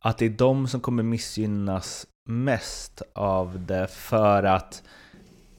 att 0.00 0.18
det 0.18 0.24
är 0.24 0.30
de 0.30 0.68
som 0.68 0.80
kommer 0.80 1.02
missgynnas 1.02 2.06
mest 2.28 3.02
av 3.12 3.66
det 3.66 3.86
för 3.86 4.42
att 4.42 4.82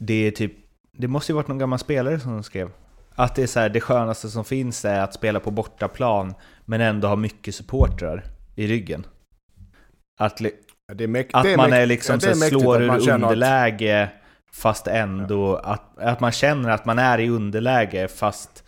det 0.01 0.13
är 0.27 0.31
typ, 0.31 0.53
det 0.97 1.07
måste 1.07 1.31
ju 1.31 1.35
varit 1.35 1.47
någon 1.47 1.57
gammal 1.57 1.79
spelare 1.79 2.19
som 2.19 2.43
skrev 2.43 2.69
att 3.15 3.35
det 3.35 3.43
är 3.43 3.47
så 3.47 3.59
här, 3.59 3.69
det 3.69 3.81
skönaste 3.81 4.29
som 4.29 4.45
finns 4.45 4.85
är 4.85 4.99
att 5.01 5.13
spela 5.13 5.39
på 5.39 5.51
bortaplan 5.51 6.33
men 6.65 6.81
ändå 6.81 7.07
ha 7.07 7.15
mycket 7.15 7.55
supportrar 7.55 8.23
i 8.55 8.67
ryggen. 8.67 9.05
Att, 10.19 10.39
li- 10.39 10.55
Det 10.93 11.03
är 11.03 11.07
mäk- 11.07 11.29
att 11.33 11.45
är 11.45 11.57
man 11.57 11.69
mäk- 11.69 11.75
är 11.75 11.85
liksom 11.85 12.13
ja, 12.13 12.19
så 12.19 12.27
är 12.29 12.35
mäktigt 12.35 12.61
slår 12.61 12.81
ur 12.81 12.87
känner 12.99 13.13
att- 13.15 13.21
underläge 13.31 14.09
fast 14.53 14.87
ändå 14.87 15.55
att, 15.55 15.99
att 15.99 16.19
man 16.19 16.31
känner 16.31 16.69
att 16.69 16.85
man 16.85 16.99
är 16.99 17.19
i 17.19 17.29
underläge 17.29 18.07
fast 18.07 18.63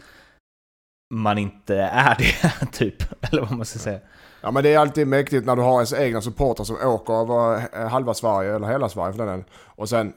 man 1.14 1.38
inte 1.38 1.76
är 1.78 2.16
det, 2.18 2.66
typ. 2.72 3.24
Eller 3.32 3.42
vad 3.42 3.52
man 3.52 3.66
ska 3.66 3.80
säga. 3.80 4.00
Ja 4.42 4.52
men 4.52 4.64
det 4.64 4.74
är 4.74 4.80
alltid 4.80 5.08
mäktigt 5.08 5.46
när 5.46 5.56
du 5.56 5.62
har 5.62 5.74
ens 5.74 5.94
egna 5.94 6.22
supportrar 6.22 6.64
som 6.66 6.76
åker 6.84 7.14
över 7.14 7.88
halva 7.90 8.14
Sverige, 8.14 8.56
eller 8.56 8.68
hela 8.68 8.90
Sverige 8.90 9.14
för 9.14 9.26
den. 9.26 9.44
Och 9.54 9.90
sen 9.90 10.14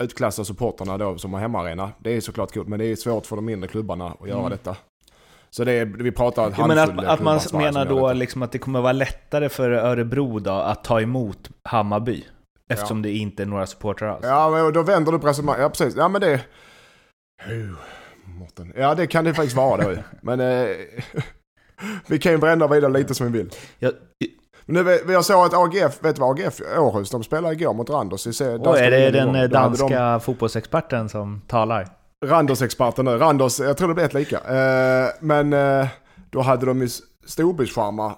utklassar 0.00 0.44
supportrarna 0.44 0.98
då 0.98 1.18
som 1.18 1.32
har 1.32 1.40
hemmaarena. 1.40 1.92
Det 1.98 2.16
är 2.16 2.20
såklart 2.20 2.52
kul, 2.52 2.66
men 2.66 2.78
det 2.78 2.84
är 2.84 2.96
svårt 2.96 3.26
för 3.26 3.36
de 3.36 3.44
mindre 3.44 3.68
klubbarna 3.68 4.06
att 4.20 4.28
göra 4.28 4.38
Mm. 4.38 4.50
detta. 4.50 4.76
Så 5.50 5.64
det 5.64 5.72
är, 5.72 5.84
vi 5.84 6.12
pratar 6.12 6.54
Ja, 6.58 6.66
men 6.66 6.78
att, 6.78 7.04
att 7.04 7.20
man 7.20 7.40
menar 7.52 7.84
då 7.86 8.12
liksom 8.12 8.42
att 8.42 8.52
det 8.52 8.58
kommer 8.58 8.80
vara 8.80 8.92
lättare 8.92 9.48
för 9.48 9.70
Örebro 9.70 10.38
då 10.38 10.50
att 10.50 10.84
ta 10.84 11.00
emot 11.00 11.50
Hammarby. 11.68 12.24
Eftersom 12.68 13.02
det 13.02 13.10
inte 13.10 13.42
är 13.42 13.46
några 13.46 13.66
supportrar 13.66 14.08
alls. 14.08 14.24
Ja, 14.24 14.50
men 14.50 14.72
då 14.72 14.82
vänder 14.82 15.12
du 15.12 15.18
på 15.18 15.26
resonemanget. 15.26 15.62
Ja, 15.62 15.68
precis. 15.68 15.96
Ja, 15.96 16.08
men 16.08 16.20
det... 16.20 16.40
Mårten. 18.24 18.72
Ja, 18.76 18.94
det 18.94 19.06
kan 19.06 19.24
det 19.24 19.34
faktiskt 19.34 19.56
vara 19.56 19.82
då. 19.94 19.96
Men 20.22 20.40
eh, 20.40 20.76
vi 22.06 22.18
kan 22.18 22.32
ju 22.32 22.38
bränna 22.38 22.66
vidare 22.66 22.92
lite 22.92 23.14
som 23.14 23.32
vi 23.32 23.38
vill. 23.38 23.50
Jag, 23.78 23.92
nu, 24.70 24.82
vi- 24.82 25.12
jag 25.12 25.24
såg 25.24 25.44
att 25.46 25.54
AGF, 25.54 26.04
vet 26.04 26.16
du 26.16 26.20
vad 26.20 26.30
AGF 26.40 26.60
Århus, 26.78 27.10
de 27.10 27.22
spelade 27.24 27.54
igår 27.54 27.74
mot 27.74 27.90
Randers 27.90 28.26
i 28.26 28.32
se- 28.32 28.54
och 28.54 28.78
är 28.78 28.90
det 28.90 29.10
den 29.10 29.34
eh, 29.34 29.44
danska 29.48 30.20
fotbollsexperten 30.20 31.08
som 31.08 31.42
talar? 31.48 31.88
De, 32.20 32.26
Randers-experten 32.26 33.04
nu. 33.04 33.10
Randers, 33.18 33.60
jag 33.60 33.76
tror 33.76 33.88
det 33.88 33.94
blev 33.94 34.06
ett 34.06 34.14
lika. 34.14 34.36
Eh, 34.36 35.08
men 35.20 35.52
eh, 35.52 35.86
då 36.30 36.40
hade 36.40 36.66
de 36.66 36.80
ju 36.82 36.88
storbildsskärmar 37.26 38.12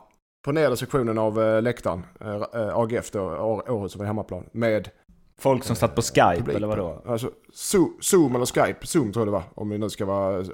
på 0.45 0.53
nedre 0.53 0.77
sektionen 0.77 1.19
av 1.19 1.43
eh, 1.43 1.63
läktaren. 1.63 2.03
Eh, 2.21 2.61
eh, 2.63 2.77
AGF 2.79 3.11
då, 3.11 3.21
Århus 3.69 3.93
som 3.93 4.01
är 4.01 4.05
hemmaplan. 4.07 4.45
Med 4.53 4.89
Folk 5.39 5.65
som 5.65 5.77
satt 5.77 5.95
på 5.95 6.03
Skype, 6.03 6.37
publik 6.37 6.57
eller 6.57 6.67
vadå? 6.67 7.03
Alltså, 7.07 7.31
Zo- 7.55 8.01
Zoom 8.01 8.35
eller 8.37 8.47
Skype. 8.47 8.87
Zoom 8.87 9.13
tror 9.13 9.21
jag 9.21 9.27
det 9.29 9.33
var. 9.33 9.43
Om 9.55 9.71
vi 9.71 9.79
nu 9.79 9.91
ska 9.91 10.05
vara 10.05 10.39
äh, 10.41 10.45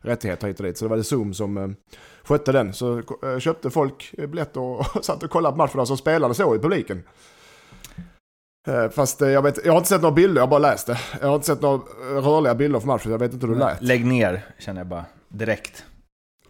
rättigheter 0.00 0.46
hit 0.46 0.60
och 0.60 0.66
dit. 0.66 0.78
Så 0.78 0.84
det 0.84 0.88
var 0.88 0.96
det 0.96 1.04
Zoom 1.04 1.34
som 1.34 1.56
äh, 1.56 1.68
skötte 2.24 2.52
den. 2.52 2.72
Så 2.72 2.98
äh, 2.98 3.38
köpte 3.38 3.70
folk 3.70 4.14
biljetter 4.18 4.60
och 4.96 5.04
satt 5.04 5.22
och 5.22 5.30
kollade 5.30 5.52
på 5.52 5.56
matcherna 5.58 5.86
som 5.86 5.96
spelade 5.96 6.34
så 6.34 6.54
i 6.54 6.58
publiken. 6.58 7.02
Fast 8.90 9.20
jag, 9.20 9.42
vet, 9.42 9.64
jag 9.64 9.72
har 9.72 9.78
inte 9.78 9.88
sett 9.88 10.02
några 10.02 10.14
bilder, 10.14 10.36
jag 10.40 10.42
har 10.46 10.50
bara 10.50 10.58
läst 10.58 10.86
det. 10.86 10.98
Jag 11.20 11.28
har 11.28 11.34
inte 11.34 11.46
sett 11.46 11.60
några 11.62 11.78
rörliga 12.20 12.54
bilder 12.54 12.80
från 12.80 12.86
matchen, 12.88 13.12
jag 13.12 13.18
vet 13.18 13.32
inte 13.32 13.46
hur 13.46 13.54
det 13.54 13.58
lät. 13.60 13.82
Lägg 13.82 14.06
ner, 14.06 14.44
känner 14.58 14.80
jag 14.80 14.86
bara. 14.86 15.04
Direkt. 15.28 15.84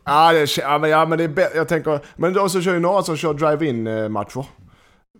Ah, 0.02 0.32
det, 0.32 0.56
ja, 0.56 0.78
men, 0.78 0.90
ja, 0.90 1.06
men 1.06 1.18
det 1.18 1.24
är 1.24 1.28
bä- 1.28 1.56
jag 1.56 1.68
tänker, 1.68 2.00
men 2.16 2.32
då 2.32 2.48
så 2.48 2.60
kör 2.60 2.74
ju 2.74 2.80
några 2.80 3.02
som 3.02 3.16
kör 3.16 3.34
drive-in 3.34 4.12
matcher. 4.12 4.44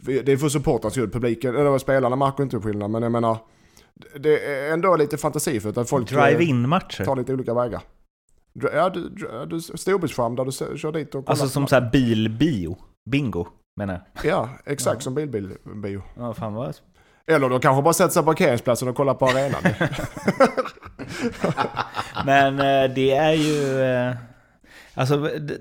Det 0.00 0.28
är 0.32 0.36
för 0.36 0.48
supportrarnas 0.48 0.92
skull, 0.92 1.10
publiken, 1.10 1.56
eller 1.56 1.78
spelarna 1.78 2.16
märker 2.16 2.42
inte 2.42 2.60
skillnad, 2.60 2.90
men 2.90 3.02
jag 3.02 3.12
menar, 3.12 3.38
det 4.18 4.46
är 4.46 4.72
ändå 4.72 4.96
lite 4.96 5.16
fantasifullt 5.16 5.78
att 5.78 5.88
folk... 5.88 6.12
eh, 6.12 6.22
Drive-in-matcher. 6.22 7.04
tar 7.04 7.16
lite 7.16 7.32
olika 7.32 7.54
vägar. 7.54 7.82
Ja, 8.74 8.88
du, 8.90 9.08
du, 9.50 9.60
storbildsskärm 9.60 10.36
där 10.36 10.44
du 10.44 10.78
kör 10.78 10.92
dit 10.92 11.06
och 11.06 11.12
kollar. 11.12 11.30
Alltså 11.30 11.48
som 11.48 11.62
matchen. 11.62 11.68
så 11.68 11.74
här 11.74 11.90
bilbio. 11.90 12.76
Bingo, 13.10 13.46
menar 13.76 14.02
jag. 14.22 14.24
Ja, 14.32 14.48
exakt 14.64 14.96
Ja. 14.96 15.00
som 15.00 15.14
bilbil-bio. 15.14 16.02
Ja, 16.16 16.34
fan 16.34 16.54
vad... 16.54 16.76
Eller 17.26 17.48
då 17.48 17.58
kanske 17.58 17.82
bara 17.82 17.92
sätter 17.94 18.12
sig 18.12 18.22
på 18.22 18.26
parkeringsplatsen 18.26 18.88
och 18.88 18.96
kollar 18.96 19.14
på 19.14 19.26
arenan. 19.26 19.62
Men 22.26 22.54
eh, 22.58 22.94
det 22.94 23.10
är 23.12 23.32
ju... 23.32 23.80
eh, 23.82 24.14
Alltså, 24.94 25.16
det- 25.16 25.58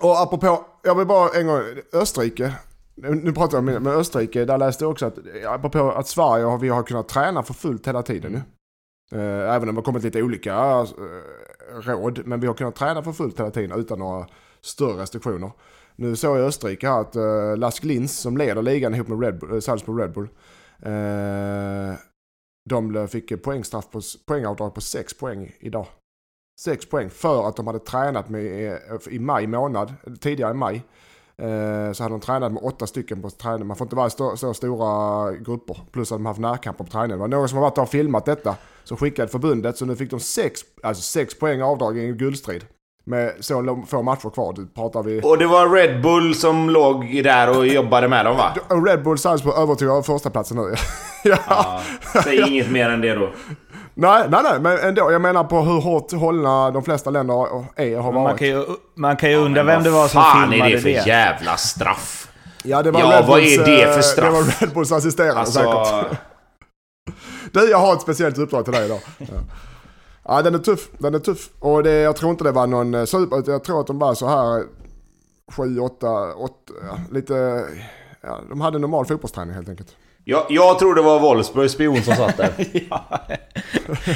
och 0.00 0.20
apropå, 0.20 0.64
jag 0.84 0.94
vill 0.94 1.06
bara 1.06 1.28
en 1.40 1.46
gång, 1.46 1.60
Österrike. 1.92 2.52
Nu 2.96 3.32
pratar 3.32 3.56
jag 3.56 3.82
med 3.82 3.86
Österrike, 3.86 4.44
där 4.44 4.58
läste 4.58 4.84
jag 4.84 4.90
också 4.90 5.06
att, 5.06 5.18
apropå 5.46 5.90
att 5.90 6.08
Sverige 6.08 6.44
har, 6.44 6.58
vi 6.58 6.68
har 6.68 6.82
kunnat 6.82 7.08
träna 7.08 7.42
för 7.42 7.54
fullt 7.54 7.88
hela 7.88 8.02
tiden 8.02 8.32
nu. 8.32 8.42
Eh, 9.12 9.54
även 9.54 9.68
om 9.68 9.74
det 9.74 9.78
har 9.78 9.84
kommit 9.84 10.02
lite 10.02 10.22
olika 10.22 10.54
eh, 10.54 11.80
råd, 11.80 12.26
men 12.26 12.40
vi 12.40 12.46
har 12.46 12.54
kunnat 12.54 12.74
träna 12.74 13.02
för 13.02 13.12
fullt 13.12 13.40
hela 13.40 13.50
tiden 13.50 13.78
utan 13.78 13.98
några 13.98 14.26
större 14.60 15.02
restriktioner. 15.02 15.50
Nu 15.96 16.16
såg 16.16 16.36
jag 16.36 16.44
i 16.44 16.46
Österrike 16.46 16.88
här 16.88 17.00
att 17.00 17.16
uh, 17.16 17.56
Lask 17.56 17.84
Linz 17.84 18.18
som 18.18 18.36
leder 18.36 18.62
ligan 18.62 18.94
ihop 18.94 19.08
med 19.08 19.20
Red 19.20 19.38
Bull, 19.38 19.62
Salzburg 19.62 20.00
Red 20.00 20.12
Bull. 20.12 20.28
de 22.68 23.08
fick 23.08 23.42
poängstraff 23.42 23.90
på, 23.90 24.00
poängavdrag 24.26 24.74
på 24.74 24.80
6 24.80 25.18
poäng 25.18 25.52
idag. 25.60 25.86
6 26.60 26.86
poäng 26.86 27.10
för 27.10 27.48
att 27.48 27.56
de 27.56 27.66
hade 27.66 27.78
tränat 27.78 28.28
med, 28.28 28.78
i 29.10 29.18
maj 29.18 29.46
månad, 29.46 29.94
tidigare 30.20 30.50
i 30.50 30.54
maj. 30.54 30.82
Eh, 31.42 31.92
så 31.92 32.02
hade 32.02 32.14
de 32.14 32.20
tränat 32.20 32.52
med 32.52 32.62
åtta 32.62 32.86
stycken 32.86 33.22
på 33.22 33.30
träning. 33.30 33.66
Man 33.66 33.76
får 33.76 33.84
inte 33.84 33.96
vara 33.96 34.06
i 34.06 34.10
så, 34.10 34.36
så 34.36 34.54
stora 34.54 35.32
grupper. 35.32 35.76
Plus 35.92 36.12
att 36.12 36.18
de 36.18 36.26
haft 36.26 36.40
närkamper 36.40 36.84
på 36.84 36.90
träningen. 36.90 37.18
Det 37.18 37.20
var 37.20 37.28
någon 37.28 37.48
som 37.48 37.58
har 37.58 37.62
varit 37.62 37.78
och 37.78 37.88
filmat 37.88 38.24
detta. 38.24 38.56
Så 38.84 38.96
skickade 38.96 39.28
förbundet. 39.28 39.76
Så 39.76 39.84
nu 39.84 39.96
fick 39.96 40.10
de 40.10 40.20
sex, 40.20 40.60
alltså 40.82 41.02
sex 41.02 41.38
poäng 41.38 41.62
avdrag 41.62 41.98
i 41.98 42.04
en 42.06 42.16
guldstrid. 42.16 42.64
Med 43.04 43.32
så 43.40 43.84
få 43.86 44.02
matcher 44.02 44.30
kvar. 44.30 44.52
Det 44.52 44.74
pratar 44.74 45.02
vi... 45.02 45.20
Och 45.24 45.38
det 45.38 45.46
var 45.46 45.68
Red 45.68 46.02
Bull 46.02 46.34
som 46.34 46.70
låg 46.70 47.24
där 47.24 47.58
och 47.58 47.66
jobbade 47.66 48.08
med 48.08 48.24
dem 48.24 48.36
va? 48.36 48.54
Red 48.86 49.02
Bull 49.02 49.18
Salzburg 49.18 49.54
övertog 49.58 49.88
över 49.88 50.02
första 50.02 50.30
platsen 50.30 50.56
nu. 50.56 50.74
ja. 51.24 51.38
Ja, 51.48 51.80
säg 52.22 52.40
inget 52.48 52.70
mer 52.70 52.90
än 52.90 53.00
det 53.00 53.14
då. 53.14 53.30
Nej, 53.98 54.26
nej, 54.30 54.40
nej, 54.42 54.60
men 54.60 54.78
ändå. 54.78 55.12
Jag 55.12 55.20
menar 55.22 55.44
på 55.44 55.60
hur 55.60 55.80
hårt 55.80 56.12
hållna 56.12 56.70
de 56.70 56.82
flesta 56.82 57.10
länder 57.10 57.34
är 57.76 57.96
och 57.98 58.04
har 58.04 58.12
Man 58.12 58.22
varit. 58.24 58.38
kan 58.38 58.48
ju, 58.48 58.64
man 58.94 59.16
kan 59.16 59.30
ju 59.30 59.36
undra 59.36 59.64
Men 59.64 59.74
vem 59.74 59.82
det 59.82 59.90
vad 59.90 60.00
var 60.00 60.08
som 60.08 60.22
fan 60.22 60.50
filmade 60.50 60.70
är 60.70 60.74
det 60.74 60.80
för 60.80 60.88
det. 60.88 61.06
jävla 61.06 61.56
straff? 61.56 62.28
Ja, 62.64 62.82
det 62.82 62.90
var 62.90 63.00
Ja, 63.00 63.06
Red 63.18 63.26
vad 63.26 63.36
Bulls, 63.40 63.58
är 63.58 63.64
det 63.66 63.86
för 63.86 63.96
eh, 63.96 64.02
straff? 64.02 64.24
Det 64.26 64.30
var 64.40 64.60
Red 64.66 64.74
Bulls 64.74 64.92
assisterande 64.92 65.40
Alltså... 65.40 65.58
säkert. 65.60 66.18
Du, 67.52 67.70
jag 67.70 67.78
har 67.78 67.92
ett 67.92 68.00
speciellt 68.02 68.38
uppdrag 68.38 68.64
till 68.64 68.74
dig 68.74 68.84
idag. 68.84 69.00
Ja. 69.18 69.26
ja, 70.24 70.42
den 70.42 70.54
är 70.54 70.58
tuff. 70.58 70.88
Den 70.98 71.14
är 71.14 71.18
tuff. 71.18 71.48
Och 71.60 71.82
det, 71.82 71.92
jag 71.92 72.16
tror 72.16 72.30
inte 72.30 72.44
det 72.44 72.52
var 72.52 72.66
någon 72.66 72.94
eh, 72.94 73.04
super... 73.04 73.50
Jag 73.50 73.64
tror 73.64 73.80
att 73.80 73.86
de 73.86 73.98
var 73.98 74.14
så 74.14 74.28
här 74.28 74.64
7, 75.52 75.78
8, 75.80 76.34
8, 76.34 76.52
ja, 76.88 76.98
lite... 77.12 77.64
Ja, 78.20 78.38
de 78.48 78.60
hade 78.60 78.78
normal 78.78 79.06
fotbollsträning 79.06 79.54
helt 79.54 79.68
enkelt. 79.68 79.96
Jag, 80.28 80.46
jag 80.48 80.78
tror 80.78 80.94
det 80.94 81.02
var 81.02 81.20
Wolfsburgs 81.20 81.72
spion 81.72 82.02
som 82.02 82.14
satt 82.14 82.36
där. 82.36 82.52
ja, 82.90 83.20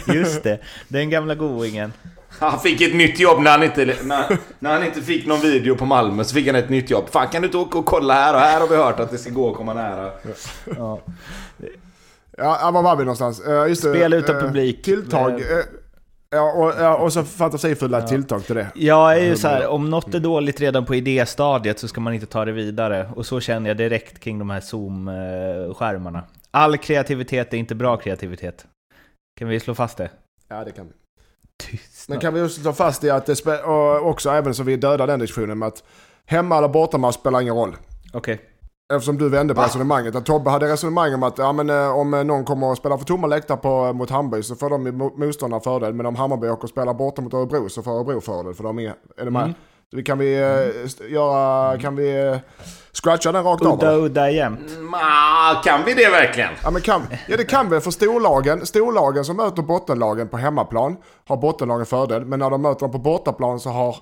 just 0.06 0.42
det. 0.42 0.58
Den 0.88 1.10
gamla 1.10 1.34
goingen. 1.34 1.92
Han 2.28 2.60
fick 2.60 2.80
ett 2.80 2.94
nytt 2.94 3.20
jobb 3.20 3.42
när 3.42 3.50
han, 3.50 3.62
inte, 3.62 3.96
när, 4.02 4.38
när 4.58 4.72
han 4.72 4.84
inte 4.84 5.02
fick 5.02 5.26
någon 5.26 5.40
video 5.40 5.76
på 5.76 5.86
Malmö 5.86 6.24
så 6.24 6.34
fick 6.34 6.46
han 6.46 6.56
ett 6.56 6.68
nytt 6.68 6.90
jobb. 6.90 7.08
Fan 7.10 7.28
kan 7.28 7.42
du 7.42 7.46
inte 7.46 7.58
åka 7.58 7.78
och 7.78 7.86
kolla 7.86 8.14
här 8.14 8.34
och 8.34 8.40
här 8.40 8.60
har 8.60 8.68
vi 8.68 8.76
hört 8.76 9.00
att 9.00 9.10
det 9.10 9.18
ska 9.18 9.30
gå 9.30 9.50
att 9.50 9.56
komma 9.56 9.74
nära. 9.74 10.10
Ja. 10.76 11.00
Ja, 12.38 12.70
var 12.70 12.82
var 12.82 12.96
vi 12.96 13.04
någonstans? 13.04 13.42
Uh, 13.48 13.68
just 13.68 13.80
Spel 13.80 14.12
utan 14.12 14.36
eh, 14.36 14.42
publik. 14.42 14.82
Tilltag. 14.82 15.40
Eh. 15.40 15.64
Ja, 16.30 16.52
och, 16.52 16.72
ja, 16.82 16.96
och 16.96 17.12
så 17.12 17.24
fantasifulla 17.24 18.02
tilltag 18.02 18.44
till 18.44 18.54
det. 18.54 18.70
Jag 18.74 19.18
är 19.18 19.24
ju 19.24 19.36
så 19.36 19.48
här, 19.48 19.66
om 19.66 19.90
något 19.90 20.14
är 20.14 20.20
dåligt 20.20 20.60
redan 20.60 20.86
på 20.86 20.94
idéstadiet 20.94 21.78
så 21.78 21.88
ska 21.88 22.00
man 22.00 22.14
inte 22.14 22.26
ta 22.26 22.44
det 22.44 22.52
vidare. 22.52 23.10
Och 23.16 23.26
så 23.26 23.40
känner 23.40 23.70
jag 23.70 23.76
direkt 23.76 24.20
kring 24.20 24.38
de 24.38 24.50
här 24.50 24.60
Zoom-skärmarna. 24.60 26.22
All 26.50 26.76
kreativitet 26.76 27.54
är 27.54 27.58
inte 27.58 27.74
bra 27.74 27.96
kreativitet. 27.96 28.66
Kan 29.38 29.48
vi 29.48 29.60
slå 29.60 29.74
fast 29.74 29.96
det? 29.96 30.10
Ja, 30.48 30.64
det 30.64 30.72
kan 30.72 30.86
vi. 30.86 30.92
Tyst. 31.56 32.08
Men 32.08 32.18
kan 32.18 32.34
vi 32.34 32.42
också 32.42 32.62
ta 32.62 32.72
fast 32.72 33.04
i 33.04 33.10
att 33.10 33.26
det 33.26 33.34
spe- 33.34 33.62
och 33.62 34.08
också 34.08 34.30
även 34.30 34.54
så 34.54 34.62
vi 34.62 34.76
dödar 34.76 35.06
den 35.06 35.20
diskussionen 35.20 35.58
med 35.58 35.68
att 35.68 35.82
hemma 36.26 36.58
eller 36.58 36.68
bortamatch 36.68 37.14
spelar 37.14 37.40
ingen 37.40 37.54
roll. 37.54 37.76
Okej. 38.12 38.40
Eftersom 38.90 39.18
du 39.18 39.28
vände 39.28 39.54
på 39.54 39.60
Va? 39.60 39.66
resonemanget. 39.66 40.14
Att 40.16 40.26
Tobbe 40.26 40.50
hade 40.50 40.72
resonemang 40.72 41.14
om 41.14 41.22
att 41.22 41.38
ja, 41.38 41.52
men, 41.52 41.70
eh, 41.70 41.96
om 41.98 42.14
eh, 42.14 42.24
någon 42.24 42.44
kommer 42.44 42.72
att 42.72 42.78
spela 42.78 42.98
för 42.98 43.04
tomma 43.04 43.26
läktare 43.26 43.56
på, 43.58 43.92
mot 43.92 44.10
Hammarby 44.10 44.42
så 44.42 44.54
får 44.56 44.70
de 44.70 44.86
i 44.86 44.90
mo- 44.90 45.18
motståndare 45.26 45.60
fördel. 45.60 45.92
Men 45.94 46.06
om 46.06 46.16
Hammarby 46.16 46.48
åker 46.48 46.62
och 46.62 46.68
spelar 46.70 46.94
borta 46.94 47.22
mot 47.22 47.34
Örebro 47.34 47.68
så 47.68 47.82
får 47.82 47.90
Örebro 47.90 48.20
fördel. 48.20 48.54
För 48.54 48.64
de 48.64 48.78
är, 48.78 48.94
är 49.18 49.24
det 49.24 49.30
med? 49.30 49.42
Mm. 49.42 49.54
Så 49.90 49.96
vi, 49.96 50.02
kan 50.02 50.18
vi 50.18 50.38
eh, 50.40 50.84
st- 50.84 51.04
göra, 51.08 51.78
kan 51.78 51.96
vi 51.96 52.26
eh, 52.28 52.36
scratcha 52.92 53.32
den 53.32 53.44
rakt 53.44 53.66
av? 53.66 53.72
Udda, 53.74 53.92
udda 53.94 54.30
jämt. 54.30 54.60
Mm, 54.76 54.94
ah, 54.94 55.62
kan 55.64 55.80
vi 55.86 55.94
det 55.94 56.10
verkligen? 56.10 56.50
Ja, 56.64 56.70
men 56.70 56.82
kan, 56.82 57.02
ja 57.28 57.36
det 57.36 57.44
kan 57.44 57.70
vi 57.70 57.80
för 57.80 57.90
storlagen, 57.90 58.66
storlagen 58.66 59.24
som 59.24 59.36
möter 59.36 59.62
bottenlagen 59.62 60.28
på 60.28 60.36
hemmaplan 60.36 60.96
har 61.28 61.36
bottenlagen 61.36 61.86
fördel. 61.86 62.24
Men 62.24 62.38
när 62.38 62.50
de 62.50 62.62
möter 62.62 62.80
dem 62.80 62.90
på 62.92 62.98
bortaplan 62.98 63.60
så 63.60 63.70
har 63.70 63.96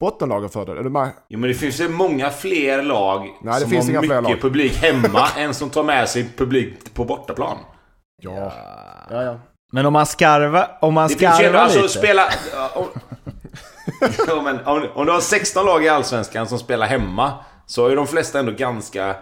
bottenlagen 0.00 0.48
fördel. 0.48 0.78
Är 0.78 0.82
du 0.82 0.90
med? 0.90 1.10
Jo 1.28 1.38
men 1.38 1.48
det 1.48 1.54
finns 1.54 1.80
ju 1.80 1.88
många 1.88 2.30
fler 2.30 2.82
lag 2.82 3.20
Nej, 3.42 3.54
det 3.54 3.60
som 3.60 3.70
finns 3.70 3.84
har 3.84 3.90
inga 3.90 4.02
fler 4.02 4.20
mycket 4.20 4.30
lag. 4.36 4.40
publik 4.40 4.76
hemma 4.82 5.28
än 5.36 5.54
som 5.54 5.70
tar 5.70 5.82
med 5.82 6.08
sig 6.08 6.28
publik 6.36 6.94
på 6.94 7.04
bortaplan. 7.04 7.56
Ja. 8.22 8.52
Ja, 9.10 9.22
ja. 9.22 9.38
Men 9.72 9.86
om 9.86 9.92
man 9.92 10.06
skarvar, 10.06 10.78
om 10.80 10.94
man 10.94 11.08
Det 11.08 11.14
finns 11.14 11.40
ju 11.40 11.44
skarvar 11.44 11.60
alltså 11.60 11.82
lite. 11.82 11.98
spela... 11.98 12.22
Om, 12.74 12.84
ja, 14.26 14.42
men, 14.42 14.64
om, 14.66 14.86
om 14.94 15.06
du 15.06 15.12
har 15.12 15.20
16 15.20 15.66
lag 15.66 15.84
i 15.84 15.88
Allsvenskan 15.88 16.46
som 16.48 16.58
spelar 16.58 16.86
hemma 16.86 17.32
så 17.66 17.86
är 17.86 17.96
de 17.96 18.06
flesta 18.06 18.38
ändå 18.38 18.52
ganska 18.52 19.16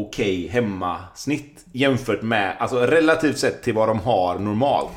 okej 0.00 0.48
hemmasnitt 0.48 1.64
jämfört 1.72 2.22
med, 2.22 2.56
alltså 2.58 2.76
relativt 2.86 3.38
sett 3.38 3.62
till 3.62 3.74
vad 3.74 3.88
de 3.88 4.00
har 4.00 4.38
normalt. 4.38 4.92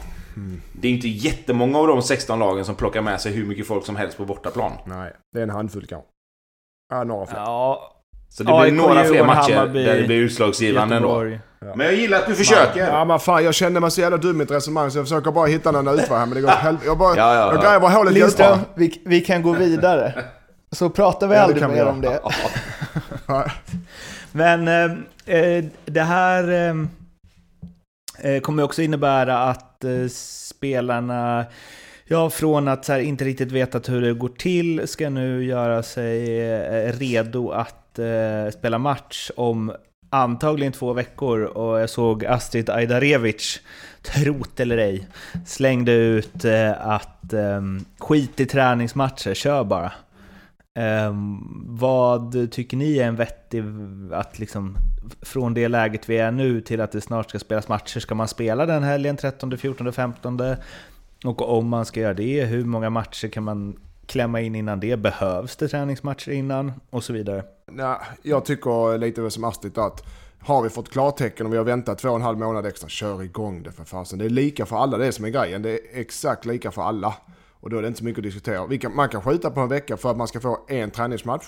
Det 0.74 0.88
är 0.88 0.92
inte 0.92 1.08
jättemånga 1.08 1.78
av 1.78 1.88
de 1.88 2.02
16 2.02 2.40
lagen 2.40 2.66
som 2.66 2.76
plockar 2.76 3.02
med 3.02 3.22
sig 3.22 3.32
hur 3.32 3.46
mycket 3.46 3.68
folk 3.68 3.86
som 3.86 3.96
helst 3.96 4.18
på 4.18 4.26
bortaplan. 4.26 4.72
Nej, 4.86 5.14
det 5.34 5.40
är 5.40 5.44
en 5.44 5.50
handfull 5.50 5.86
kanske. 5.86 6.08
Ja, 6.90 7.04
några 7.04 7.26
fler. 7.26 7.38
Ja, 7.40 7.94
Så 8.30 8.44
det 8.44 8.60
blir 8.62 8.72
några 8.72 9.04
fler 9.04 9.24
matcher 9.26 9.56
Hammarby, 9.56 9.84
där 9.84 9.98
det 10.02 10.04
blir 10.08 10.18
utslagsgivande 10.18 10.96
ändå. 10.96 11.08
Göteborg. 11.08 11.40
Men 11.76 11.80
jag 11.86 11.96
gillar 11.96 12.18
att 12.18 12.28
du 12.28 12.36
försöker. 12.36 12.88
Ja 12.88 13.06
men 13.06 13.20
fan 13.20 13.44
jag 13.44 13.54
känner 13.56 13.80
mig 13.80 13.92
så 13.92 14.02
jävla 14.02 14.18
dum 14.18 14.42
i 14.42 14.44
ett 14.44 14.52
resonemang 14.52 14.92
så 14.92 14.98
jag 14.98 15.06
försöker 15.06 15.32
bara 15.32 15.46
hitta 15.48 15.72
någon 15.72 15.88
utväg 15.88 16.18
här 16.18 16.26
men 16.26 16.36
det 16.36 16.42
går 16.42 16.50
helvete. 16.50 16.86
Jag, 16.88 16.98
bara, 16.98 17.16
Ja, 17.18 17.36
ja, 17.36 17.40
ja. 17.40 17.54
jag 17.54 17.64
gräver 17.64 17.90
hålet 17.90 18.14
Lindström, 18.14 18.60
vi, 18.76 19.02
vi 19.06 19.22
kan 19.22 19.42
gå 19.42 19.54
vidare. 19.54 20.24
Så 20.72 20.90
pratar 20.90 21.28
vi 21.28 21.36
Ja, 21.36 21.42
aldrig 21.42 21.70
mer 21.70 21.86
om 21.86 22.02
det. 22.02 22.20
Ja. 23.28 23.46
Men 24.32 24.68
eh, 24.68 25.38
eh, 25.38 25.66
det 25.86 26.02
här 26.02 26.52
eh, 26.52 26.76
eh, 28.32 28.42
kommer 28.42 28.64
också 28.64 28.82
innebära 28.82 29.38
att 29.40 29.67
eh, 29.84 30.08
spelarna, 30.10 31.46
ja 32.06 32.30
från 32.30 32.68
att 32.68 32.86
så 32.86 32.94
här, 32.94 33.00
inte 33.00 33.26
riktigt 33.26 33.52
vetat 33.52 33.90
hur 33.90 34.02
det 34.02 34.14
går 34.14 34.30
till, 34.30 34.88
ska 34.88 35.10
nu 35.10 35.44
göra 35.44 35.84
sig 35.84 36.42
eh, 36.52 36.94
redo 36.94 37.50
att 37.50 38.00
eh, 38.00 38.52
spela 38.54 38.78
match 38.78 39.32
om 39.36 39.72
antagligen 40.10 40.74
två 40.74 40.94
veckor. 40.94 41.42
Och 41.42 41.80
jag 41.80 41.90
såg 41.90 42.26
Astrid 42.26 42.70
Ajdarevic, 42.70 43.60
trot 44.02 44.60
eller 44.60 44.78
ej, 44.78 45.08
slängde 45.46 45.92
ut 45.92 46.46
eh, 46.46 46.88
att 46.88 47.34
eh, 47.34 47.62
skit 48.00 48.40
i 48.40 48.46
träningsmatcher, 48.46 49.34
kör 49.34 49.64
bara. 49.64 49.92
Ehm, 50.78 51.40
vad 51.66 52.52
tycker 52.52 52.78
ni 52.78 52.98
är 52.98 53.08
en 53.08 53.16
vettig, 53.16 53.64
att 54.12 54.40
liksom 54.40 54.78
från 55.22 55.54
det 55.54 55.68
läget 55.68 56.10
vi 56.10 56.18
är 56.18 56.32
nu 56.32 56.62
till 56.62 56.82
att 56.82 56.92
det 56.92 57.02
snart 57.02 57.30
ska 57.30 57.40
spelas 57.40 57.68
matcher, 57.68 58.00
ska 58.00 58.16
man 58.16 58.28
spela 58.28 58.66
den 58.66 58.84
helgen 58.84 59.18
13, 59.18 59.58
14, 59.58 59.94
15? 59.94 60.42
Och 61.26 61.58
om 61.58 61.70
man 61.70 61.86
ska 61.86 62.00
göra 62.00 62.14
det, 62.14 62.46
hur 62.46 62.66
många 62.66 62.90
matcher 62.90 63.28
kan 63.28 63.44
man 63.44 63.80
klämma 64.06 64.42
in 64.42 64.56
innan 64.56 64.80
det? 64.80 64.98
Behövs 64.98 65.56
det 65.56 65.68
träningsmatcher 65.68 66.32
innan? 66.32 66.74
Och 66.90 67.04
så 67.04 67.14
vidare. 67.14 67.44
Ja, 67.78 68.02
jag 68.22 68.46
tycker 68.46 68.98
lite 68.98 69.32
som 69.32 69.44
Astrid 69.44 69.78
att 69.78 70.06
har 70.40 70.62
vi 70.62 70.70
fått 70.70 70.90
klartecken 70.90 71.46
och 71.46 71.54
vi 71.54 71.58
har 71.58 71.64
väntat 71.64 72.00
två 72.00 72.10
och 72.10 72.16
en 72.16 72.22
halv 72.22 72.40
månad 72.40 72.66
extra, 72.66 72.90
kör 72.90 73.24
igång 73.24 73.64
det 73.64 73.72
för 73.72 73.84
fasen. 73.84 74.20
Det 74.20 74.26
är 74.26 74.30
lika 74.30 74.66
för 74.66 74.78
alla, 74.78 74.98
det 74.98 75.08
är 75.08 75.12
som 75.12 75.26
är 75.26 75.30
grejen. 75.30 75.62
Det 75.62 75.70
är 75.70 75.80
exakt 75.94 76.46
lika 76.46 76.72
för 76.72 76.82
alla. 76.82 77.16
Och 77.60 77.70
då 77.70 77.78
är 77.78 77.82
det 77.82 77.88
inte 77.88 78.00
så 78.00 78.06
mycket 78.06 78.20
att 78.20 78.24
diskutera. 78.24 78.68
Vi 78.68 78.78
kan, 78.78 78.96
man 78.96 79.10
kan 79.10 79.22
skjuta 79.22 79.52
på 79.52 79.60
en 79.60 79.70
vecka 79.70 79.98
för 79.98 80.12
att 80.12 80.18
man 80.18 80.28
ska 80.28 80.40
få 80.40 80.66
en 80.68 80.92
träningsmatch 80.92 81.46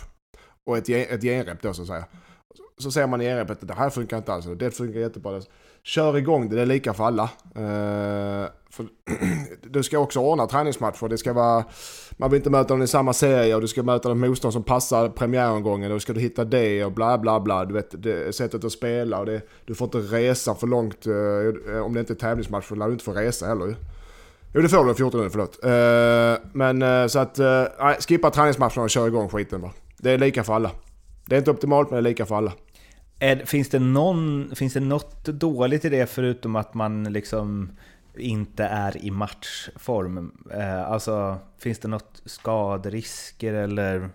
och 0.65 0.77
ett, 0.77 0.89
ett 0.89 1.21
genrep 1.21 1.61
då 1.61 1.73
så 1.73 1.81
att 1.81 1.87
säga. 1.87 2.05
Så 2.77 2.91
ser 2.91 3.07
man 3.07 3.21
i 3.21 3.25
genrepet 3.25 3.61
att 3.61 3.67
det 3.67 3.73
här 3.73 3.89
funkar 3.89 4.17
inte 4.17 4.33
alls, 4.33 4.45
det 4.45 4.71
funkar 4.71 4.99
jättebra. 4.99 5.41
Kör 5.83 6.17
igång 6.17 6.49
det, 6.49 6.55
det 6.55 6.61
är 6.61 6.65
lika 6.65 6.93
för 6.93 7.03
alla. 7.03 7.23
Uh, 7.23 8.49
för 8.69 8.87
du 9.69 9.83
ska 9.83 9.99
också 9.99 10.19
ordna 10.19 10.47
träningsmatcher. 10.47 11.07
Det 11.07 11.17
ska 11.17 11.33
vara, 11.33 11.63
man 12.17 12.29
vill 12.29 12.37
inte 12.37 12.49
möta 12.49 12.67
dem 12.67 12.81
i 12.81 12.87
samma 12.87 13.13
serie 13.13 13.55
och 13.55 13.61
du 13.61 13.67
ska 13.67 13.83
möta 13.83 14.09
dem 14.09 14.19
motstånd 14.19 14.53
som 14.53 14.63
passar 14.63 15.09
premiäromgången 15.09 15.91
då 15.91 15.99
ska 15.99 16.13
du 16.13 16.19
hitta 16.19 16.45
det 16.45 16.85
och 16.85 16.91
bla 16.91 17.17
bla 17.17 17.39
bla. 17.39 17.65
Du 17.65 17.73
vet, 17.73 18.03
det, 18.03 18.35
sättet 18.35 18.63
att 18.63 18.71
spela 18.71 19.19
och 19.19 19.25
det, 19.25 19.41
du 19.65 19.75
får 19.75 19.85
inte 19.85 19.97
resa 19.97 20.55
för 20.55 20.67
långt. 20.67 21.07
Uh, 21.07 21.81
om 21.81 21.93
det 21.93 21.99
inte 21.99 22.13
är 22.13 22.15
tävlingsmatch 22.15 22.67
så 22.67 22.75
lär 22.75 22.85
du 22.85 22.91
inte 22.91 23.05
få 23.05 23.13
resa 23.13 23.47
heller 23.47 23.65
ju. 23.65 23.75
Jo 24.53 24.61
det 24.61 24.69
får 24.69 24.85
du 24.85 24.95
14 24.95 25.21
nu, 25.21 25.29
förlåt. 25.29 25.63
Eh, 25.63 26.49
men 26.53 26.81
eh, 26.81 27.07
så 27.07 27.19
att, 27.19 27.39
eh, 27.39 27.63
nej, 27.79 27.97
skippa 28.07 28.29
träningsmatcherna 28.31 28.81
och 28.81 28.89
kör 28.89 29.07
igång 29.07 29.29
skiten 29.29 29.61
bara. 29.61 29.71
Det 29.97 30.11
är 30.11 30.17
lika 30.17 30.43
för 30.43 30.53
alla. 30.53 30.71
Det 31.25 31.35
är 31.35 31.39
inte 31.39 31.51
optimalt 31.51 31.89
men 31.89 32.03
det 32.03 32.09
är 32.09 32.11
lika 32.11 32.25
för 32.25 32.35
alla. 32.35 32.51
Är, 33.19 33.35
finns, 33.35 33.69
det 33.69 33.79
någon, 33.79 34.51
finns 34.55 34.73
det 34.73 34.79
något 34.79 35.25
dåligt 35.25 35.85
i 35.85 35.89
det 35.89 36.09
förutom 36.09 36.55
att 36.55 36.73
man 36.73 37.03
liksom 37.03 37.71
inte 38.17 38.63
är 38.63 39.05
i 39.05 39.11
matchform? 39.11 40.31
Eh, 40.53 40.91
alltså, 40.91 41.37
finns 41.59 41.79
det 41.79 41.87
något 41.87 42.21
skaderisker 42.25 43.53
eller? 43.53 44.09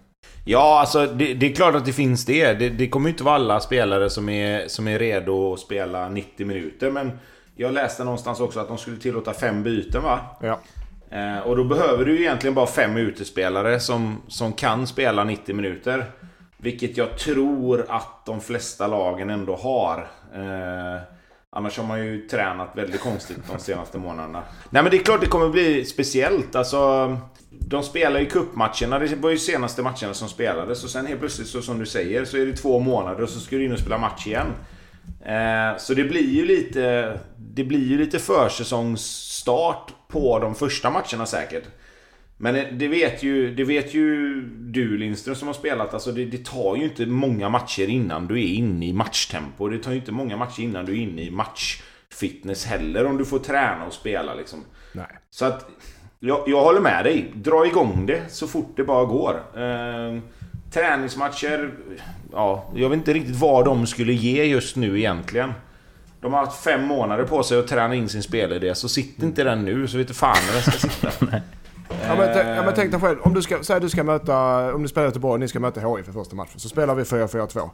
Ja, 0.44 0.80
alltså 0.80 1.06
det, 1.06 1.34
det 1.34 1.46
är 1.46 1.54
klart 1.54 1.74
att 1.74 1.84
det 1.84 1.92
finns 1.92 2.24
det. 2.24 2.52
det. 2.52 2.70
Det 2.70 2.88
kommer 2.88 3.08
ju 3.08 3.12
inte 3.12 3.24
vara 3.24 3.34
alla 3.34 3.60
spelare 3.60 4.10
som 4.10 4.28
är, 4.28 4.68
som 4.68 4.88
är 4.88 4.98
redo 4.98 5.52
att 5.52 5.60
spela 5.60 6.08
90 6.08 6.46
minuter. 6.46 6.90
Men 6.90 7.10
jag 7.56 7.72
läste 7.72 8.04
någonstans 8.04 8.40
också 8.40 8.60
att 8.60 8.68
de 8.68 8.78
skulle 8.78 8.96
tillåta 8.96 9.32
fem 9.32 9.62
byten 9.62 10.02
va? 10.02 10.20
Ja. 10.40 10.60
Eh, 11.10 11.38
och 11.38 11.56
då 11.56 11.64
behöver 11.64 12.04
du 12.04 12.20
egentligen 12.20 12.54
bara 12.54 12.66
fem 12.66 12.96
utespelare 12.96 13.80
som, 13.80 14.22
som 14.28 14.52
kan 14.52 14.86
spela 14.86 15.24
90 15.24 15.54
minuter. 15.54 16.04
Vilket 16.56 16.96
jag 16.96 17.18
tror 17.18 17.86
att 17.88 18.26
de 18.26 18.40
flesta 18.40 18.86
lagen 18.86 19.30
ändå 19.30 19.56
har. 19.56 20.08
Eh, 20.34 21.02
annars 21.50 21.78
har 21.78 21.84
man 21.84 22.04
ju 22.04 22.28
tränat 22.28 22.68
väldigt 22.74 23.00
konstigt 23.00 23.38
de 23.52 23.58
senaste 23.58 23.98
månaderna. 23.98 24.42
Nej 24.70 24.82
men 24.82 24.90
det 24.90 24.96
är 24.96 25.04
klart 25.04 25.20
det 25.20 25.26
kommer 25.26 25.48
bli 25.48 25.84
speciellt. 25.84 26.56
Alltså, 26.56 27.16
de 27.50 27.82
spelar 27.82 28.20
ju 28.20 28.26
cupmatcherna. 28.26 28.98
Det 28.98 29.16
var 29.16 29.30
ju 29.30 29.38
senaste 29.38 29.82
matcherna 29.82 30.14
som 30.14 30.28
spelades. 30.28 30.84
Och 30.84 30.90
sen 30.90 31.06
helt 31.06 31.20
plötsligt, 31.20 31.48
så 31.48 31.62
som 31.62 31.78
du 31.78 31.86
säger, 31.86 32.24
så 32.24 32.36
är 32.36 32.46
det 32.46 32.56
två 32.56 32.80
månader 32.80 33.22
och 33.22 33.28
så 33.28 33.40
ska 33.40 33.56
du 33.56 33.64
in 33.64 33.72
och 33.72 33.78
spela 33.78 33.98
match 33.98 34.26
igen. 34.26 34.46
Eh, 35.24 35.78
så 35.78 35.94
det 35.94 36.04
blir 36.04 36.30
ju 36.30 36.44
lite... 36.44 37.18
Det 37.54 37.64
blir 37.64 37.88
ju 37.88 37.98
lite 37.98 38.18
försäsongsstart 38.18 39.92
på 40.08 40.38
de 40.38 40.54
första 40.54 40.90
matcherna 40.90 41.26
säkert. 41.26 41.64
Men 42.36 42.78
det 42.78 42.88
vet 42.88 43.22
ju, 43.22 43.54
det 43.54 43.64
vet 43.64 43.94
ju 43.94 44.40
du 44.50 44.98
Lindström 44.98 45.34
som 45.34 45.48
har 45.48 45.54
spelat. 45.54 45.94
Alltså 45.94 46.12
det, 46.12 46.24
det, 46.24 46.44
tar 46.44 46.76
ju 46.76 46.84
inte 46.84 47.06
många 47.06 47.48
matcher 47.48 47.88
innan 47.88 48.26
du 48.26 48.34
är 48.34 48.46
inne 48.46 48.86
i 48.86 48.92
matchtempo. 48.92 49.68
Det 49.68 49.78
tar 49.78 49.90
ju 49.90 49.96
inte 49.96 50.12
många 50.12 50.36
matcher 50.36 50.62
innan 50.62 50.84
du 50.84 50.92
är 50.92 50.96
inne 50.96 51.22
i 51.22 51.30
matchfitness 51.30 52.66
heller. 52.66 53.06
Om 53.06 53.18
du 53.18 53.24
får 53.24 53.38
träna 53.38 53.84
och 53.86 53.92
spela 53.92 54.34
liksom. 54.34 54.64
Nej. 54.92 55.06
Så 55.30 55.44
att... 55.44 55.68
Jag, 56.20 56.44
jag 56.46 56.62
håller 56.62 56.80
med 56.80 57.04
dig. 57.04 57.32
Dra 57.34 57.66
igång 57.66 58.06
det 58.06 58.22
så 58.28 58.46
fort 58.46 58.72
det 58.76 58.84
bara 58.84 59.04
går. 59.04 59.42
Eh, 59.56 60.20
träningsmatcher... 60.72 61.74
Ja, 62.32 62.72
jag 62.74 62.88
vet 62.88 62.96
inte 62.96 63.12
riktigt 63.12 63.36
vad 63.36 63.64
de 63.64 63.86
skulle 63.86 64.12
ge 64.12 64.44
just 64.44 64.76
nu 64.76 64.98
egentligen. 64.98 65.52
De 66.24 66.32
har 66.32 66.40
haft 66.40 66.64
fem 66.64 66.82
månader 66.82 67.24
på 67.24 67.42
sig 67.42 67.58
att 67.58 67.68
träna 67.68 67.94
in 67.94 68.08
sin 68.08 68.22
spelidé, 68.22 68.74
så 68.74 68.88
sitter 68.88 69.26
inte 69.26 69.44
den 69.44 69.64
nu 69.64 69.88
så 69.88 69.98
vet 69.98 70.08
du 70.08 70.14
fan 70.14 70.36
när 70.46 70.52
den 70.52 70.62
ska 70.62 70.88
sitta. 70.88 71.10
Ja 72.08 72.16
men, 72.16 72.56
ja, 72.56 72.62
men 72.62 72.74
tänk 72.74 72.90
dig 72.90 73.00
själv, 73.00 73.18
om 73.22 73.34
du 73.34 73.42
ska, 73.42 73.62
säg 73.62 73.80
du 73.80 73.88
ska 73.88 74.04
möta, 74.04 74.74
om 74.74 74.82
du 74.82 74.88
spelar 74.88 75.06
Göteborg 75.06 75.32
och 75.32 75.40
ni 75.40 75.48
ska 75.48 75.60
möta 75.60 75.80
HI 75.80 76.02
för 76.02 76.12
första 76.12 76.36
matchen. 76.36 76.60
Så 76.60 76.68
spelar 76.68 76.94
vi 76.94 77.02
4-4-2. 77.02 77.70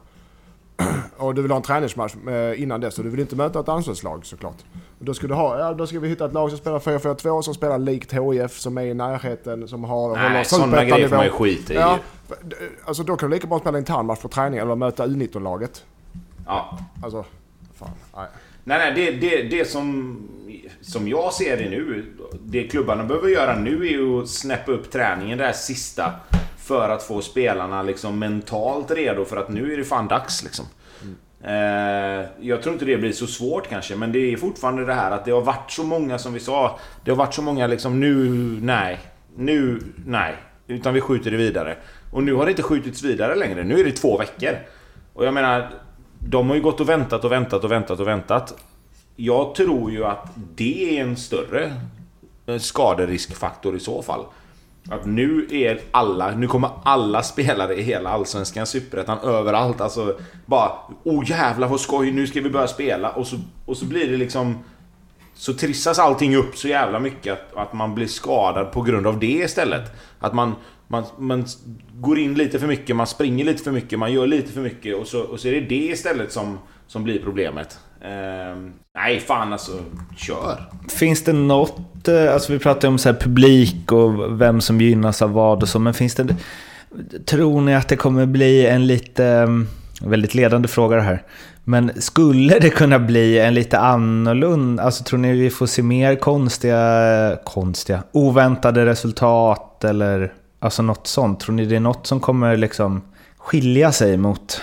Och 1.17 1.35
du 1.35 1.41
vill 1.41 1.51
ha 1.51 1.57
en 1.57 1.63
träningsmatch 1.63 2.15
eh, 2.27 2.61
innan 2.61 2.81
dess 2.81 2.97
och 2.97 3.03
du 3.03 3.09
vill 3.09 3.19
inte 3.19 3.35
möta 3.35 3.59
ett 3.59 3.69
anslagslag 3.69 4.25
såklart. 4.25 4.57
Och 4.99 5.05
då, 5.05 5.13
ska 5.13 5.27
du 5.27 5.33
ha, 5.33 5.59
ja, 5.59 5.73
då 5.73 5.87
ska 5.87 5.99
vi 5.99 6.09
hitta 6.09 6.25
ett 6.25 6.33
lag 6.33 6.49
som 6.49 6.57
spelar 6.57 6.79
4-4-2 6.79 7.41
som 7.41 7.53
spelar 7.53 7.77
likt 7.77 8.13
HIF 8.13 8.59
som 8.59 8.77
är 8.77 8.81
i 8.81 8.93
närheten 8.93 9.67
som 9.67 9.83
har... 9.83 10.15
Nej, 10.15 10.45
sådana 10.45 10.83
grejer 10.83 11.07
får 11.07 11.15
man 11.15 11.25
ju 11.25 11.31
skita 11.31 11.73
i. 11.73 11.75
Ja, 11.75 11.99
alltså 12.85 13.03
då 13.03 13.17
kan 13.17 13.29
du 13.29 13.35
lika 13.35 13.47
bra 13.47 13.59
spela 13.59 13.77
en 13.77 13.81
internmatch 13.81 14.21
på 14.21 14.27
träning 14.27 14.59
eller 14.59 14.75
möta 14.75 15.07
U19-laget. 15.07 15.85
Ja. 16.45 16.77
Alltså, 17.03 17.25
fan. 17.85 17.91
Nej. 18.15 18.27
Nej, 18.63 18.77
nej, 18.77 18.93
det, 18.95 19.29
det, 19.29 19.43
det 19.43 19.65
som, 19.65 20.17
som 20.81 21.07
jag 21.07 21.33
ser 21.33 21.57
det 21.57 21.69
nu, 21.69 22.05
det 22.41 22.63
klubbarna 22.63 23.03
behöver 23.03 23.29
göra 23.29 23.59
nu 23.59 23.87
är 23.87 23.91
ju 23.91 24.21
att 24.21 24.29
snäppa 24.29 24.71
upp 24.71 24.91
träningen 24.91 25.37
det 25.37 25.45
här 25.45 25.53
sista. 25.53 26.13
För 26.57 26.89
att 26.89 27.03
få 27.03 27.21
spelarna 27.21 27.83
liksom 27.83 28.19
mentalt 28.19 28.91
redo 28.91 29.25
för 29.25 29.37
att 29.37 29.49
nu 29.49 29.73
är 29.73 29.77
det 29.77 29.83
fan 29.83 30.07
dags 30.07 30.43
liksom. 30.43 30.65
Mm. 31.01 31.15
Eh, 31.43 32.25
jag 32.39 32.61
tror 32.61 32.73
inte 32.73 32.85
det 32.85 32.97
blir 32.97 33.11
så 33.11 33.27
svårt 33.27 33.69
kanske, 33.69 33.95
men 33.95 34.11
det 34.11 34.33
är 34.33 34.37
fortfarande 34.37 34.85
det 34.85 34.93
här 34.93 35.11
att 35.11 35.25
det 35.25 35.31
har 35.31 35.41
varit 35.41 35.71
så 35.71 35.83
många 35.83 36.19
som 36.19 36.33
vi 36.33 36.39
sa. 36.39 36.79
Det 37.03 37.11
har 37.11 37.17
varit 37.17 37.33
så 37.33 37.41
många 37.41 37.67
liksom 37.67 37.99
nu, 37.99 38.29
nej. 38.61 38.99
Nu, 39.35 39.79
nej. 40.05 40.35
Utan 40.67 40.93
vi 40.93 41.01
skjuter 41.01 41.31
det 41.31 41.37
vidare. 41.37 41.77
Och 42.11 42.23
nu 42.23 42.33
har 42.33 42.45
det 42.45 42.51
inte 42.51 42.63
skjutits 42.63 43.03
vidare 43.03 43.35
längre. 43.35 43.63
Nu 43.63 43.79
är 43.79 43.83
det 43.83 43.91
två 43.91 44.17
veckor. 44.17 44.55
Och 45.13 45.25
jag 45.25 45.33
menar, 45.33 45.69
de 46.25 46.49
har 46.49 46.55
ju 46.55 46.61
gått 46.61 46.79
och 46.79 46.89
väntat 46.89 47.23
och 47.23 47.31
väntat 47.31 47.63
och 47.63 47.71
väntat 47.71 47.99
och 47.99 48.07
väntat. 48.07 48.63
Jag 49.15 49.55
tror 49.55 49.91
ju 49.91 50.05
att 50.05 50.27
det 50.55 50.97
är 50.97 51.01
en 51.01 51.17
större 51.17 51.73
eh, 52.45 52.57
skaderiskfaktor 52.57 53.75
i 53.75 53.79
så 53.79 54.01
fall. 54.01 54.25
Att 54.89 55.05
nu 55.05 55.47
är 55.51 55.81
alla, 55.91 56.31
nu 56.31 56.47
kommer 56.47 56.69
alla 56.83 57.23
spelare 57.23 57.75
i 57.75 57.81
hela 57.81 58.09
Allsvenskan, 58.09 58.65
Superettan, 58.65 59.19
överallt. 59.19 59.81
Alltså 59.81 60.17
bara 60.45 60.71
oh 61.03 61.29
jävlar 61.29 61.67
vad 61.67 61.79
skoj, 61.79 62.11
nu 62.11 62.27
ska 62.27 62.41
vi 62.41 62.49
börja 62.49 62.67
spela. 62.67 63.09
Och 63.09 63.27
så, 63.27 63.35
och 63.65 63.77
så 63.77 63.85
blir 63.85 64.11
det 64.11 64.17
liksom... 64.17 64.63
Så 65.33 65.53
trissas 65.53 65.99
allting 65.99 66.35
upp 66.35 66.57
så 66.57 66.67
jävla 66.67 66.99
mycket 66.99 67.33
att, 67.33 67.57
att 67.57 67.73
man 67.73 67.95
blir 67.95 68.07
skadad 68.07 68.71
på 68.71 68.81
grund 68.81 69.07
av 69.07 69.19
det 69.19 69.27
istället. 69.27 69.91
Att 70.19 70.33
man, 70.33 70.55
man, 70.91 71.03
man 71.17 71.45
går 71.99 72.19
in 72.19 72.33
lite 72.33 72.59
för 72.59 72.67
mycket, 72.67 72.95
man 72.95 73.07
springer 73.07 73.45
lite 73.45 73.63
för 73.63 73.71
mycket, 73.71 73.99
man 73.99 74.13
gör 74.13 74.27
lite 74.27 74.51
för 74.51 74.61
mycket 74.61 74.95
och 74.95 75.07
så, 75.07 75.21
och 75.21 75.39
så 75.39 75.47
är 75.47 75.51
det 75.51 75.61
det 75.61 75.75
istället 75.75 76.31
som, 76.31 76.59
som 76.87 77.03
blir 77.03 77.19
problemet. 77.23 77.79
Ehm, 78.01 78.73
nej, 78.95 79.19
fan 79.19 79.53
alltså. 79.53 79.71
Kör! 80.17 80.69
Finns 80.89 81.23
det 81.23 81.33
något, 81.33 82.07
eh, 82.07 82.33
alltså 82.33 82.53
vi 82.53 82.59
pratar 82.59 82.87
om 82.87 82.97
så 82.97 83.09
här 83.09 83.19
publik 83.19 83.91
och 83.91 84.41
vem 84.41 84.61
som 84.61 84.81
gynnas 84.81 85.21
av 85.21 85.33
vad 85.33 85.61
och 85.61 85.69
så, 85.69 85.79
men 85.79 85.93
finns 85.93 86.15
det... 86.15 86.35
Tror 87.25 87.61
ni 87.61 87.75
att 87.75 87.87
det 87.87 87.95
kommer 87.95 88.25
bli 88.25 88.65
en 88.65 88.87
lite... 88.87 89.25
Ehm, 89.25 89.67
väldigt 90.01 90.35
ledande 90.35 90.67
fråga 90.67 90.95
det 90.95 91.01
här. 91.01 91.23
Men 91.63 92.01
skulle 92.01 92.59
det 92.59 92.69
kunna 92.69 92.99
bli 92.99 93.39
en 93.39 93.53
lite 93.53 93.79
annorlunda, 93.79 94.83
alltså 94.83 95.03
tror 95.03 95.19
ni 95.19 95.31
vi 95.31 95.49
får 95.49 95.65
se 95.65 95.83
mer 95.83 96.15
konstiga, 96.15 97.37
konstiga, 97.43 98.03
oväntade 98.11 98.85
resultat 98.85 99.83
eller 99.83 100.33
alltså 100.61 100.81
något 100.81 101.07
sånt? 101.07 101.39
Tror 101.39 101.55
ni 101.55 101.65
det 101.65 101.75
är 101.75 101.79
något 101.79 102.07
som 102.07 102.19
kommer 102.19 102.57
liksom 102.57 103.01
skilja 103.37 103.91
sig 103.91 104.17
mot 104.17 104.61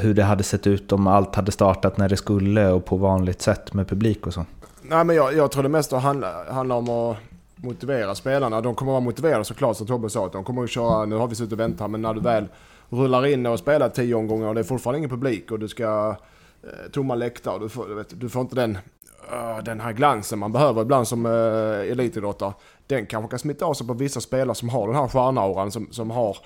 hur 0.00 0.14
det 0.14 0.22
hade 0.22 0.42
sett 0.42 0.66
ut 0.66 0.92
om 0.92 1.06
allt 1.06 1.34
hade 1.34 1.52
startat 1.52 1.96
när 1.96 2.08
det 2.08 2.16
skulle 2.16 2.68
och 2.68 2.84
på 2.84 2.96
vanligt 2.96 3.42
sätt 3.42 3.74
med 3.74 3.88
publik 3.88 4.26
och 4.26 4.34
så? 4.34 4.44
Nej 4.82 5.04
men 5.04 5.16
jag, 5.16 5.36
jag 5.36 5.50
tror 5.50 5.62
det 5.62 5.68
mesta 5.68 5.98
handlar, 5.98 6.52
handlar 6.52 6.76
om 6.76 6.88
att 6.88 7.16
motivera 7.56 8.14
spelarna. 8.14 8.60
De 8.60 8.74
kommer 8.74 8.92
att 8.92 8.94
vara 8.94 9.04
motiverade 9.04 9.44
såklart 9.44 9.76
som 9.76 9.86
Tobbe 9.86 10.10
sa. 10.10 10.26
Att 10.26 10.32
de 10.32 10.44
kommer 10.44 10.64
att 10.64 10.70
köra, 10.70 11.04
nu 11.04 11.16
har 11.16 11.28
vi 11.28 11.34
suttit 11.34 11.52
och 11.52 11.60
väntat 11.60 11.90
men 11.90 12.02
när 12.02 12.14
du 12.14 12.20
väl 12.20 12.48
rullar 12.88 13.26
in 13.26 13.46
och 13.46 13.58
spelar 13.58 13.88
tio 13.88 14.14
omgångar 14.14 14.48
och 14.48 14.54
det 14.54 14.60
är 14.60 14.64
fortfarande 14.64 14.98
ingen 14.98 15.10
publik 15.10 15.50
och 15.50 15.58
du 15.58 15.68
ska 15.68 16.16
eh, 16.62 16.90
tomma 16.92 17.14
läktare. 17.14 17.58
Du 17.58 17.68
får, 17.68 17.88
du, 17.88 17.94
vet, 17.94 18.20
du 18.20 18.28
får 18.28 18.42
inte 18.42 18.56
den, 18.56 18.78
uh, 19.32 19.64
den 19.64 19.80
här 19.80 19.92
glansen 19.92 20.38
man 20.38 20.52
behöver 20.52 20.82
ibland 20.82 21.08
som 21.08 21.26
uh, 21.26 21.90
elitidrottare. 21.90 22.52
Den 22.90 23.06
kanske 23.06 23.30
kan 23.30 23.38
smitta 23.38 23.64
av 23.64 23.74
sig 23.74 23.86
på 23.86 23.94
vissa 23.94 24.20
spelare 24.20 24.54
som 24.54 24.68
har 24.68 24.86
den 24.86 24.96
här 24.96 25.08
stjärnauran 25.08 25.70
som, 25.70 25.88
som 25.90 26.10
har 26.10 26.36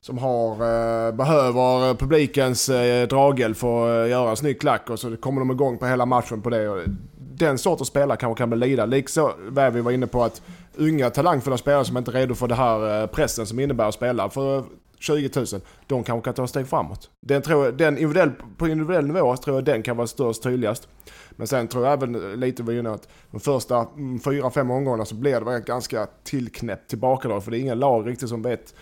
som 0.00 0.18
har, 0.18 0.50
eh, 0.50 1.14
behöver 1.14 1.94
publikens 1.94 2.68
eh, 2.68 3.08
draghjälp 3.08 3.56
för 3.56 4.02
att 4.02 4.06
eh, 4.06 4.10
göra 4.10 4.30
en 4.30 4.36
snygg 4.36 4.60
klack 4.60 4.90
och 4.90 4.98
så 5.00 5.16
kommer 5.16 5.40
de 5.40 5.50
igång 5.50 5.78
på 5.78 5.86
hela 5.86 6.06
matchen 6.06 6.42
på 6.42 6.50
det. 6.50 6.84
Den 7.16 7.58
sortens 7.58 7.88
spelare 7.88 8.16
kanske 8.16 8.38
kan 8.38 8.50
bli 8.50 8.58
lida. 8.58 8.86
Liksom 8.86 9.30
vad 9.48 9.72
vi 9.72 9.80
var 9.80 9.90
inne 9.90 10.06
på 10.06 10.22
att 10.22 10.42
unga 10.76 11.10
talangfulla 11.10 11.56
spelare 11.56 11.84
som 11.84 11.96
inte 11.96 12.10
är 12.10 12.12
redo 12.12 12.34
för 12.34 12.48
den 12.48 12.58
här 12.58 13.02
eh, 13.02 13.06
pressen 13.06 13.46
som 13.46 13.60
innebär 13.60 13.88
att 13.88 13.94
spela 13.94 14.30
för 14.30 14.64
20 15.04 15.30
000, 15.36 15.46
de 15.86 16.04
kanske 16.04 16.24
kan 16.24 16.34
ta 16.34 16.44
ett 16.44 16.50
steg 16.50 16.68
framåt. 16.68 17.10
Den 17.20 17.42
tror 17.42 17.64
jag, 17.64 17.76
den 17.76 17.98
individuell, 17.98 18.30
på 18.56 18.68
individuell 18.68 19.06
nivå 19.06 19.36
tror 19.36 19.56
jag 19.56 19.64
den 19.64 19.82
kan 19.82 19.96
vara 19.96 20.06
störst 20.06 20.42
tydligast. 20.42 20.88
Men 21.30 21.46
sen 21.46 21.68
tror 21.68 21.84
jag 21.84 21.92
även 21.92 22.40
lite 22.40 22.62
vad 22.62 22.74
inne 22.74 22.90
att 22.90 23.08
de 23.30 23.40
första 23.40 23.86
mm, 23.96 24.20
fyra, 24.20 24.50
fem 24.50 24.70
omgångarna 24.70 25.04
så 25.04 25.14
blir 25.14 25.40
det 25.40 25.60
ganska 25.60 26.06
tillknäppt 26.24 26.90
tillbakadrag. 26.90 27.44
För 27.44 27.50
det 27.50 27.58
är 27.58 27.60
ingen 27.60 27.78
lag 27.78 28.08
riktigt 28.08 28.28
som 28.28 28.42
vet 28.42 28.74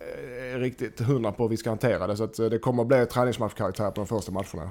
Eh, 0.00 0.58
riktigt 0.58 1.00
hundra 1.00 1.32
på 1.32 1.42
hur 1.42 1.50
vi 1.50 1.56
ska 1.56 1.70
hantera 1.70 2.06
det. 2.06 2.16
Så 2.16 2.24
att 2.24 2.38
eh, 2.38 2.46
det 2.46 2.58
kommer 2.58 2.82
att 2.82 2.88
bli 2.88 3.06
träningsmatchkaraktär 3.06 3.90
på 3.90 4.00
de 4.00 4.06
första 4.06 4.32
matcherna. 4.32 4.70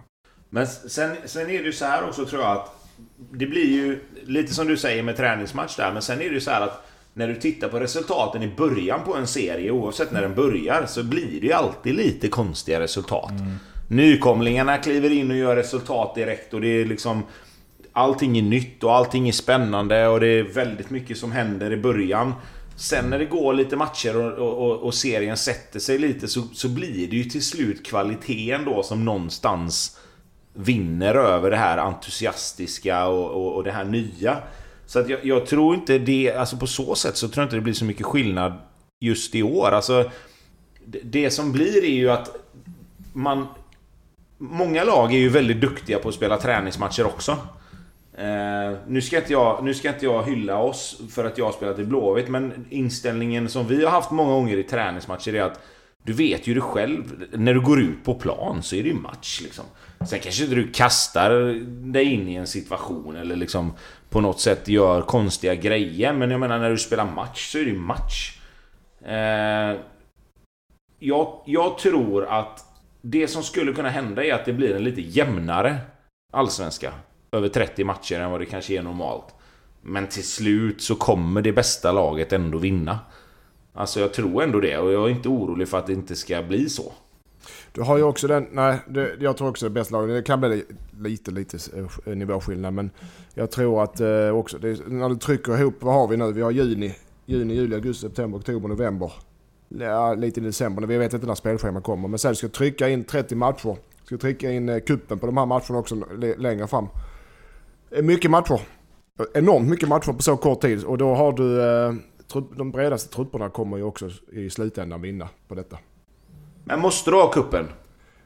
Men 0.50 0.68
sen, 0.68 1.16
sen 1.26 1.42
är 1.42 1.46
det 1.46 1.54
ju 1.54 1.74
så 1.74 1.86
här 1.86 2.08
också 2.08 2.26
tror 2.26 2.42
jag 2.42 2.52
att 2.52 2.90
det 3.32 3.46
blir 3.46 3.66
ju 3.66 4.00
lite 4.24 4.54
som 4.54 4.68
du 4.68 4.78
säger 4.78 5.04
med 5.04 5.18
träningsmatch 5.18 5.76
där, 5.76 5.94
men 5.94 6.02
sen 6.02 6.22
är 6.22 6.26
det 6.26 6.34
ju 6.34 6.42
så 6.42 6.52
här 6.52 6.62
att 6.62 6.86
när 7.20 7.28
du 7.28 7.36
tittar 7.36 7.70
på 7.70 7.80
resultaten 7.80 8.44
i 8.44 8.48
början 8.48 9.04
på 9.06 9.16
en 9.16 9.28
serie, 9.28 9.72
oavsett 9.72 10.12
när 10.12 10.22
den 10.22 10.36
börjar, 10.36 10.86
så 10.86 11.04
blir 11.04 11.42
det 11.42 11.48
ju 11.48 11.54
alltid 11.54 11.96
lite 11.96 12.28
konstiga 12.28 12.80
resultat. 12.80 13.32
Mm. 13.32 13.56
Nykomlingarna 13.88 14.78
kliver 14.78 15.12
in 15.12 15.32
och 15.32 15.38
gör 15.38 15.56
resultat 15.56 16.16
direkt 16.16 16.54
och 16.54 16.62
det 16.62 16.68
är 16.68 16.86
liksom... 16.86 17.24
Allting 17.94 18.38
är 18.38 18.42
nytt 18.42 18.84
och 18.84 18.96
allting 18.96 19.28
är 19.28 19.32
spännande 19.32 20.08
och 20.08 20.20
det 20.20 20.28
är 20.28 20.44
väldigt 20.44 20.90
mycket 20.90 21.18
som 21.18 21.32
händer 21.32 21.72
i 21.72 21.78
början. 21.78 22.34
Sen 22.76 23.10
när 23.10 23.20
det 23.20 23.26
går 23.26 23.54
lite 23.54 23.76
matcher 23.76 24.18
och, 24.18 24.62
och, 24.62 24.78
och 24.78 24.94
serien 24.94 25.38
sätter 25.38 25.80
sig 25.80 25.98
lite 25.98 26.28
så, 26.28 26.42
så 26.54 26.70
blir 26.70 27.08
det 27.08 27.16
ju 27.16 27.24
till 27.24 27.44
slut 27.44 27.86
kvaliteten 27.86 28.66
då 28.66 28.84
som 28.84 29.06
någonstans 29.06 30.00
vinner 30.54 31.16
över 31.16 31.52
det 31.52 31.58
här 31.58 31.78
entusiastiska 31.78 33.08
och, 33.08 33.32
och, 33.32 33.56
och 33.56 33.64
det 33.64 33.72
här 33.72 33.86
nya. 33.86 34.38
Så 34.90 35.00
att 35.00 35.10
jag, 35.10 35.26
jag, 35.26 35.46
tror 35.46 35.76
inte 35.76 35.98
det, 35.98 36.34
alltså 36.34 36.58
på 36.58 36.68
så 36.68 36.96
sätt 36.96 37.18
så 37.18 37.28
tror 37.28 37.42
jag 37.42 37.46
inte 37.46 37.56
det 37.56 37.62
blir 37.62 37.74
så 37.74 37.86
mycket 37.86 38.06
skillnad 38.06 38.54
just 39.00 39.36
i 39.36 39.44
år. 39.44 39.72
Alltså, 39.72 40.12
det, 40.86 41.00
det 41.04 41.30
som 41.30 41.52
blir 41.52 41.84
är 41.84 41.94
ju 41.94 42.10
att 42.10 42.36
man... 43.14 43.48
Många 44.38 44.84
lag 44.84 45.14
är 45.14 45.18
ju 45.18 45.30
väldigt 45.30 45.62
duktiga 45.62 46.00
på 46.00 46.10
att 46.10 46.16
spela 46.16 46.38
träningsmatcher 46.38 47.06
också. 47.06 47.32
Eh, 48.18 48.78
nu, 48.88 49.02
ska 49.02 49.18
inte 49.18 49.34
jag, 49.34 49.64
nu 49.64 49.74
ska 49.74 49.90
inte 49.90 50.06
jag 50.06 50.24
hylla 50.24 50.58
oss 50.58 51.02
för 51.12 51.26
att 51.26 51.38
jag 51.38 51.46
har 51.46 51.52
spelat 51.52 51.80
i 51.80 51.84
Blåvitt, 51.84 52.30
men 52.30 52.66
inställningen 52.70 53.50
som 53.50 53.68
vi 53.68 53.84
har 53.84 53.92
haft 53.92 54.12
många 54.12 54.32
gånger 54.32 54.58
i 54.58 54.64
träningsmatcher 54.64 55.36
är 55.36 55.42
att 55.42 55.60
du 56.10 56.14
vet 56.14 56.48
ju 56.48 56.54
det 56.54 56.62
själv, 56.62 57.26
när 57.32 57.54
du 57.54 57.62
går 57.62 57.82
ut 57.82 58.04
på 58.04 58.14
plan 58.14 58.64
så 58.64 58.76
är 58.76 58.84
det 58.84 58.90
ju 58.90 58.96
match 58.96 59.42
liksom. 59.44 59.66
Sen 60.10 60.20
kanske 60.20 60.44
inte 60.44 60.56
du 60.56 60.72
kastar 60.72 61.30
dig 61.92 62.06
in 62.06 62.28
i 62.28 62.36
en 62.36 62.48
situation 62.48 63.16
eller 63.16 63.36
liksom 63.36 63.74
på 64.10 64.22
något 64.22 64.40
sätt 64.40 64.68
gör 64.68 65.02
konstiga 65.02 65.56
grejer, 65.56 66.14
men 66.14 66.32
jag 66.32 66.40
menar 66.40 66.60
när 66.60 66.70
du 66.70 66.78
spelar 66.78 67.06
match 67.06 67.52
så 67.52 67.58
är 67.58 67.62
det 67.62 67.70
ju 67.70 67.78
match. 67.78 68.40
Eh, 69.06 69.80
jag, 71.00 71.42
jag 71.46 71.78
tror 71.78 72.26
att 72.26 72.66
det 73.02 73.28
som 73.28 73.44
skulle 73.44 73.74
kunna 73.74 73.90
hända 73.90 74.26
är 74.26 74.34
att 74.34 74.46
det 74.46 74.54
blir 74.54 74.76
en 74.76 74.84
lite 74.84 75.02
jämnare 75.02 75.78
allsvenska 76.34 76.94
över 77.32 77.50
30 77.50 77.84
matcher 77.84 78.20
än 78.20 78.32
vad 78.32 78.42
det 78.42 78.46
kanske 78.46 78.78
är 78.78 78.84
normalt. 78.84 79.36
Men 79.82 80.08
till 80.08 80.28
slut 80.28 80.82
så 80.82 80.96
kommer 80.96 81.42
det 81.42 81.52
bästa 81.52 81.92
laget 81.92 82.34
ändå 82.34 82.58
vinna. 82.58 83.00
Alltså 83.74 84.00
jag 84.00 84.14
tror 84.14 84.44
ändå 84.44 84.60
det 84.60 84.78
och 84.78 84.92
jag 84.92 85.06
är 85.06 85.10
inte 85.10 85.30
orolig 85.30 85.68
för 85.68 85.78
att 85.78 85.88
det 85.88 85.94
inte 85.94 86.16
ska 86.16 86.44
bli 86.44 86.70
så. 86.70 86.94
Du 87.72 87.82
har 87.82 87.98
ju 87.98 88.04
också 88.04 88.28
den, 88.28 88.48
nej, 88.52 88.80
det, 88.88 89.12
jag 89.20 89.38
tror 89.38 89.50
också 89.50 89.66
det 89.66 89.70
bästa 89.70 89.96
laget. 89.96 90.16
Det 90.16 90.24
kan 90.24 90.40
bli 90.40 90.64
lite, 91.00 91.32
lite 91.32 91.58
eh, 92.06 92.16
nivåskillnad 92.16 92.74
men 92.74 92.90
jag 93.34 93.52
tror 93.52 93.84
att 93.84 94.00
eh, 94.00 94.30
också, 94.30 94.58
det, 94.58 94.88
när 94.88 95.10
du 95.10 95.16
trycker 95.16 95.60
ihop, 95.60 95.76
vad 95.80 95.94
har 95.94 96.08
vi 96.08 96.18
nu? 96.18 96.32
Vi 96.32 96.42
har 96.42 96.52
juni, 96.52 96.96
juni, 97.26 97.54
juli, 97.54 97.76
augusti, 97.76 98.02
september, 98.02 98.40
oktober, 98.40 98.68
november. 98.68 99.12
Ja, 99.68 100.14
lite 100.14 100.40
i 100.40 100.44
december, 100.44 100.88
vi 100.88 100.98
vet 100.98 101.14
inte 101.14 101.28
när 101.28 101.36
spelschemat 101.36 101.84
kommer. 101.84 102.08
Men 102.08 102.20
sen 102.20 102.36
ska 102.36 102.48
du 102.48 102.54
trycka 102.54 102.90
in 102.90 103.04
30 103.04 103.36
matcher. 103.36 103.78
Ska 104.04 104.18
trycka 104.18 104.52
in 104.52 104.70
eh, 104.70 104.80
kuppen 104.80 105.20
på 105.20 105.26
de 105.26 105.38
här 105.38 105.46
matcherna 105.46 105.80
också 105.80 105.96
längre 106.38 106.68
fram. 106.68 106.88
Eh, 107.92 108.04
mycket 108.04 108.32
matcher. 108.32 108.62
Enormt 109.34 109.70
mycket 109.70 109.90
matcher 109.90 110.14
på 110.14 110.22
så 110.22 110.38
kort 110.38 110.62
tid 110.62 110.84
och 110.84 110.98
då 110.98 111.16
har 111.16 111.32
du 111.32 111.62
eh, 111.62 111.94
de 112.58 112.72
bredaste 112.72 113.16
trupperna 113.16 113.50
kommer 113.50 113.78
ju 113.78 113.84
också 113.84 114.10
i 114.32 114.50
slutändan 114.50 115.02
vinna 115.02 115.30
på 115.48 115.56
detta. 115.56 115.78
Men 116.64 116.80
måste 116.80 117.12
du 117.12 117.18
ha 117.18 117.32
kuppen? 117.32 117.68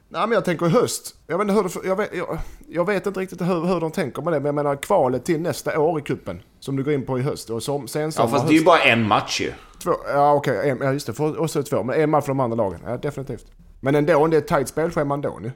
Nej 0.09 0.21
men 0.21 0.31
jag 0.31 0.45
tänker 0.45 0.65
i 0.65 0.69
höst. 0.69 1.15
Jag 1.27 1.37
vet 1.37 1.49
inte, 1.49 1.79
hur, 1.79 1.87
jag 1.87 1.95
vet, 1.95 2.15
jag, 2.15 2.39
jag 2.67 2.85
vet 2.85 3.05
inte 3.05 3.19
riktigt 3.19 3.41
hur, 3.41 3.65
hur 3.65 3.79
de 3.79 3.91
tänker 3.91 4.21
med 4.21 4.33
det. 4.33 4.39
Men 4.39 4.45
jag 4.45 4.55
menar 4.55 4.75
kvalet 4.75 5.25
till 5.25 5.41
nästa 5.41 5.79
år 5.79 5.99
i 5.99 6.01
kuppen. 6.01 6.41
Som 6.59 6.75
du 6.75 6.83
går 6.83 6.93
in 6.93 7.05
på 7.05 7.19
i 7.19 7.21
höst. 7.21 7.49
Och 7.49 7.63
som, 7.63 7.87
sen 7.87 8.11
ja 8.17 8.27
fast 8.27 8.47
det 8.47 8.53
är 8.53 8.57
ju 8.57 8.63
bara 8.63 8.79
en 8.79 9.07
match 9.07 9.41
ju. 9.41 9.51
Två, 9.83 9.91
ja 10.07 10.33
okej, 10.33 10.73
okay, 10.73 10.87
ja 10.87 10.93
just 10.93 11.07
det. 11.07 11.13
För, 11.13 11.39
och 11.39 11.49
så 11.49 11.63
två. 11.63 11.83
Men 11.83 12.01
en 12.01 12.09
match 12.09 12.25
för 12.25 12.31
de 12.31 12.39
andra 12.39 12.55
lagen. 12.55 12.79
Ja 12.85 12.97
definitivt. 12.97 13.45
Men 13.81 13.95
ändå, 13.95 14.27
det 14.27 14.37
är 14.37 14.41
ett 14.41 14.47
tajt 14.47 14.67
spelschema 14.67 15.13
ändå 15.13 15.39
nu. 15.41 15.51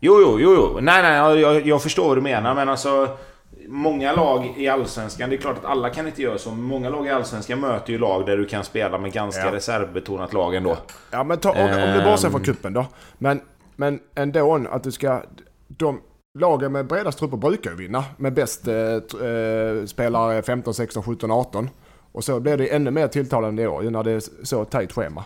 Jo, 0.00 0.20
jo, 0.20 0.40
jo, 0.40 0.54
jo. 0.54 0.78
Nej, 0.80 1.02
nej, 1.02 1.40
jag, 1.40 1.66
jag 1.66 1.82
förstår 1.82 2.08
vad 2.08 2.16
du 2.16 2.20
menar. 2.20 2.54
Men 2.54 2.68
alltså 2.68 3.18
många 3.68 4.12
lag 4.12 4.54
i 4.56 4.68
Allsvenskan, 4.68 5.30
det 5.30 5.36
är 5.36 5.40
klart 5.40 5.58
att 5.58 5.64
alla 5.64 5.90
kan 5.90 6.06
inte 6.06 6.22
göra 6.22 6.38
så, 6.38 6.50
men 6.50 6.62
många 6.62 6.90
lag 6.90 7.06
i 7.06 7.10
Allsvenskan 7.10 7.60
möter 7.60 7.92
ju 7.92 7.98
lag 7.98 8.26
där 8.26 8.36
du 8.36 8.46
kan 8.46 8.64
spela 8.64 8.98
med 8.98 9.12
ganska 9.12 9.46
ja. 9.46 9.52
reservbetonat 9.52 10.32
lag 10.32 10.54
ändå. 10.54 10.76
Ja, 11.10 11.24
men 11.24 11.38
ta, 11.38 11.50
om, 11.50 11.82
om 11.82 11.98
du 11.98 12.04
bortser 12.04 12.30
från 12.30 12.44
kuppen 12.44 12.72
då. 12.72 12.86
Men, 13.18 13.40
men 13.76 14.00
ändå 14.14 14.66
att 14.70 14.84
du 14.84 14.92
ska... 14.92 15.22
De, 15.68 16.00
lagen 16.38 16.72
med 16.72 16.86
bredast 16.86 17.18
trupper 17.18 17.36
brukar 17.36 17.70
ju 17.70 17.76
vinna 17.76 18.04
med 18.16 18.32
bäst 18.32 18.68
eh, 18.68 18.74
eh 18.76 19.84
spelare 19.86 20.42
15, 20.42 20.74
16, 20.74 21.02
17, 21.02 21.30
18. 21.30 21.70
Och 22.12 22.24
så 22.24 22.40
blir 22.40 22.56
det 22.56 22.74
ännu 22.74 22.90
mer 22.90 23.08
tilltalande 23.08 23.62
i 23.62 23.66
år 23.66 23.82
när 23.82 24.02
det 24.02 24.10
är 24.10 24.22
så 24.44 24.64
tajt 24.64 24.92
schema. 24.92 25.24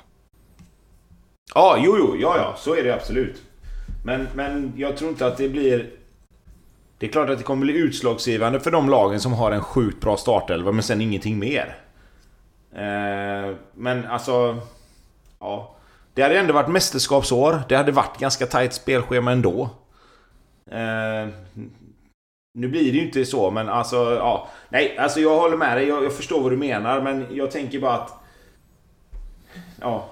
Ja, 1.55 1.76
jo, 1.78 1.96
jo, 1.98 2.16
ja, 2.20 2.37
ja, 2.37 2.55
så 2.59 2.74
är 2.74 2.85
det 2.85 2.94
absolut. 2.94 3.42
Men, 4.05 4.26
men 4.35 4.72
jag 4.76 4.96
tror 4.96 5.11
inte 5.11 5.26
att 5.26 5.37
det 5.37 5.48
blir 5.48 5.90
det 7.03 7.09
är 7.09 7.12
klart 7.12 7.31
att 7.31 7.38
det 7.38 7.45
kommer 7.45 7.65
bli 7.67 7.75
utslagsgivande 7.75 8.61
för 8.61 8.71
de 8.71 8.88
lagen 8.88 9.21
som 9.21 9.33
har 9.33 9.53
en 9.53 9.61
sjukt 9.61 10.01
bra 10.01 10.17
startelva 10.17 10.73
men 10.73 10.83
sen 10.83 11.01
ingenting 11.01 11.38
mer. 11.38 11.77
Eh, 12.73 13.57
men 13.75 14.07
alltså... 14.07 14.59
Ja. 15.41 15.77
Det 16.15 16.23
hade 16.23 16.38
ändå 16.38 16.55
varit 16.55 16.69
mästerskapsår. 16.69 17.62
Det 17.69 17.77
hade 17.77 17.93
varit 17.93 18.19
ganska 18.19 18.47
tajt 18.47 18.73
spelschema 18.73 19.33
ändå. 19.33 19.62
Eh, 20.71 21.29
nu 22.55 22.69
blir 22.69 22.93
det 22.93 22.99
ju 22.99 23.07
inte 23.07 23.25
så 23.25 23.51
men 23.51 23.69
alltså, 23.69 23.97
ja. 23.97 24.49
Nej, 24.69 24.99
alltså 24.99 25.21
jag 25.21 25.41
håller 25.41 25.57
med 25.57 25.77
dig. 25.77 25.88
Jag, 25.88 26.05
jag 26.05 26.12
förstår 26.12 26.43
vad 26.43 26.53
du 26.53 26.57
menar 26.57 27.01
men 27.01 27.27
jag 27.31 27.51
tänker 27.51 27.81
bara 27.81 27.95
att... 27.95 28.12
Ja. 29.81 30.09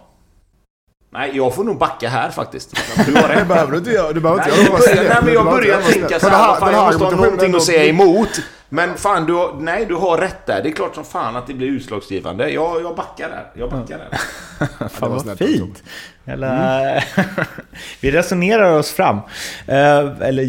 Nej, 1.13 1.31
jag 1.35 1.55
får 1.55 1.65
nog 1.65 1.79
backa 1.79 2.09
här 2.09 2.31
faktiskt. 2.31 2.77
Det 3.07 3.13
behöver 3.49 3.73
du 3.73 3.79
inte 3.79 3.91
göra. 3.91 4.13
Du 4.13 4.21
behöver 4.21 4.43
inte 4.43 4.57
nej, 4.57 4.97
göra 4.97 5.15
nej, 5.15 5.23
men 5.25 5.35
jag 5.35 5.45
börjar 5.45 5.81
tänka 5.81 6.21
så 6.21 6.29
här, 6.29 6.61
fan, 6.61 6.73
jag 6.73 6.87
måste 6.87 7.05
ha 7.05 7.11
någonting 7.11 7.55
att 7.55 7.63
säga 7.63 7.85
emot. 7.85 8.41
Men 8.69 8.95
fan, 8.95 9.27
du 9.27 9.33
har, 9.33 9.55
nej, 9.61 9.87
du 9.87 9.95
har 9.95 10.19
rätt 10.19 10.47
där. 10.47 10.63
Det 10.63 10.69
är 10.69 10.73
klart 10.73 10.95
som 10.95 11.05
fan 11.05 11.37
att 11.37 11.47
det 11.47 11.55
blir 11.55 11.69
utslagsgivande. 11.69 12.51
Jag, 12.51 12.83
jag 12.83 12.97
backar 12.97 13.29
där. 13.29 13.47
Jag 13.55 13.71
backar 13.71 13.99
där. 13.99 14.89
fan 14.89 15.11
vad 15.11 15.39
fint. 15.39 15.83
Eller, 16.25 16.91
mm. 16.91 17.03
vi 18.01 18.11
resonerar 18.11 18.79
oss 18.79 18.93
fram. 18.93 19.17
Uh, 19.17 20.23
eller 20.23 20.43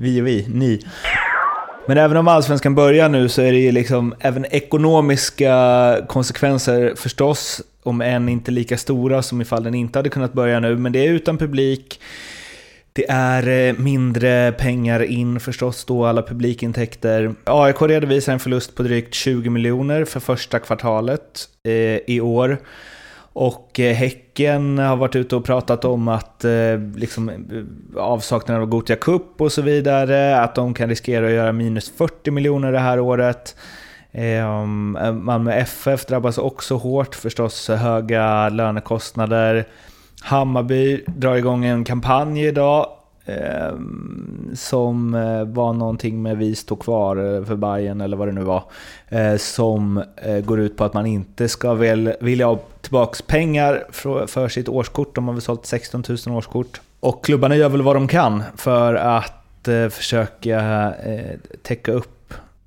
vi 0.00 0.20
och 0.20 0.26
vi, 0.26 0.46
ni. 0.48 0.86
Men 1.86 1.98
även 1.98 2.16
om 2.16 2.28
allsvenskan 2.28 2.74
börjar 2.74 3.08
nu 3.08 3.28
så 3.28 3.42
är 3.42 3.52
det 3.52 3.58
ju 3.58 3.72
liksom 3.72 4.14
även 4.20 4.44
ekonomiska 4.44 5.96
konsekvenser 6.08 6.94
förstås 6.96 7.62
om 7.86 8.00
än 8.00 8.28
inte 8.28 8.50
lika 8.50 8.76
stora 8.76 9.22
som 9.22 9.40
ifall 9.40 9.62
den 9.62 9.74
inte 9.74 9.98
hade 9.98 10.08
kunnat 10.08 10.32
börja 10.32 10.60
nu. 10.60 10.76
Men 10.76 10.92
det 10.92 11.06
är 11.06 11.10
utan 11.12 11.38
publik. 11.38 12.00
Det 12.92 13.06
är 13.08 13.68
eh, 13.68 13.74
mindre 13.78 14.52
pengar 14.52 15.02
in 15.02 15.40
förstås 15.40 15.84
då, 15.84 16.04
alla 16.04 16.22
publikintäkter. 16.22 17.34
AIK 17.44 17.82
redovisar 17.82 18.32
en 18.32 18.40
förlust 18.40 18.74
på 18.74 18.82
drygt 18.82 19.14
20 19.14 19.50
miljoner 19.50 20.04
för 20.04 20.20
första 20.20 20.58
kvartalet 20.58 21.48
eh, 21.64 21.72
i 22.06 22.20
år. 22.20 22.58
Och 23.38 23.80
eh, 23.80 23.94
Häcken 23.94 24.78
har 24.78 24.96
varit 24.96 25.16
ute 25.16 25.36
och 25.36 25.44
pratat 25.44 25.84
om 25.84 26.08
att 26.08 26.44
eh, 26.44 26.78
liksom, 26.96 27.28
eh, 27.28 28.02
avsaknaden 28.02 28.62
av 28.62 28.68
Gotia 28.68 28.96
Cup 28.96 29.40
och 29.40 29.52
så 29.52 29.62
vidare, 29.62 30.40
att 30.40 30.54
de 30.54 30.74
kan 30.74 30.88
riskera 30.88 31.26
att 31.26 31.32
göra 31.32 31.52
minus 31.52 31.90
40 31.90 32.30
miljoner 32.30 32.72
det 32.72 32.78
här 32.78 33.00
året. 33.00 33.56
Ehm, 34.18 34.96
eh, 34.96 35.12
Malmö 35.12 35.52
FF 35.52 36.06
drabbas 36.06 36.38
också 36.38 36.76
hårt, 36.76 37.14
förstås 37.14 37.68
höga 37.68 38.48
lönekostnader. 38.48 39.68
Hammarby 40.20 41.04
drar 41.06 41.36
igång 41.36 41.64
en 41.64 41.84
kampanj 41.84 42.46
idag 42.46 42.86
ehm, 43.26 44.50
som 44.54 45.14
eh, 45.14 45.44
var 45.44 45.72
någonting 45.72 46.22
med 46.22 46.38
Vi 46.38 46.54
står 46.54 46.76
kvar 46.76 47.16
eh, 47.16 47.44
för 47.44 47.56
Bayern 47.56 48.00
eller 48.00 48.16
vad 48.16 48.28
det 48.28 48.32
nu 48.32 48.42
var. 48.42 48.62
Eh, 49.08 49.36
som 49.36 50.04
går 50.44 50.60
ut 50.60 50.76
på 50.76 50.84
att 50.84 50.94
man 50.94 51.06
inte 51.06 51.48
ska 51.48 51.74
väl, 51.74 52.12
vilja 52.20 52.46
ha 52.46 52.58
tillbaka 52.80 53.24
pengar 53.26 53.84
för 54.26 54.48
sitt 54.48 54.68
årskort. 54.68 55.14
De 55.14 55.26
har 55.26 55.34
väl 55.34 55.42
sålt 55.42 55.66
16 55.66 56.04
000 56.26 56.36
årskort. 56.36 56.80
Och 57.00 57.24
klubbarna 57.24 57.56
gör 57.56 57.68
väl 57.68 57.82
vad 57.82 57.96
de 57.96 58.08
kan 58.08 58.42
för 58.56 58.94
att 58.94 59.68
försöka 59.90 60.92
täcka 61.62 61.92
upp 61.92 62.15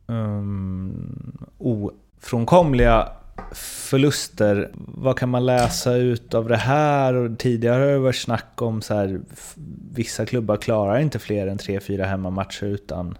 um, 0.09 1.47
ofrånkomliga 1.57 3.09
förluster. 3.51 4.71
Vad 4.75 5.17
kan 5.17 5.29
man 5.29 5.45
läsa 5.45 5.95
ut 5.95 6.33
av 6.33 6.47
det 6.47 6.57
här? 6.57 7.13
Och 7.13 7.39
tidigare 7.39 7.83
har 7.83 7.91
det 7.91 7.99
varit 7.99 8.15
snack 8.15 8.61
om 8.61 8.81
så 8.81 8.93
här, 8.93 9.21
vissa 9.93 10.25
klubbar 10.25 10.57
klarar 10.57 10.99
inte 10.99 11.19
fler 11.19 11.47
än 11.47 11.57
3-4 11.57 12.03
hemmamatcher 12.03 12.63
utan 12.63 13.17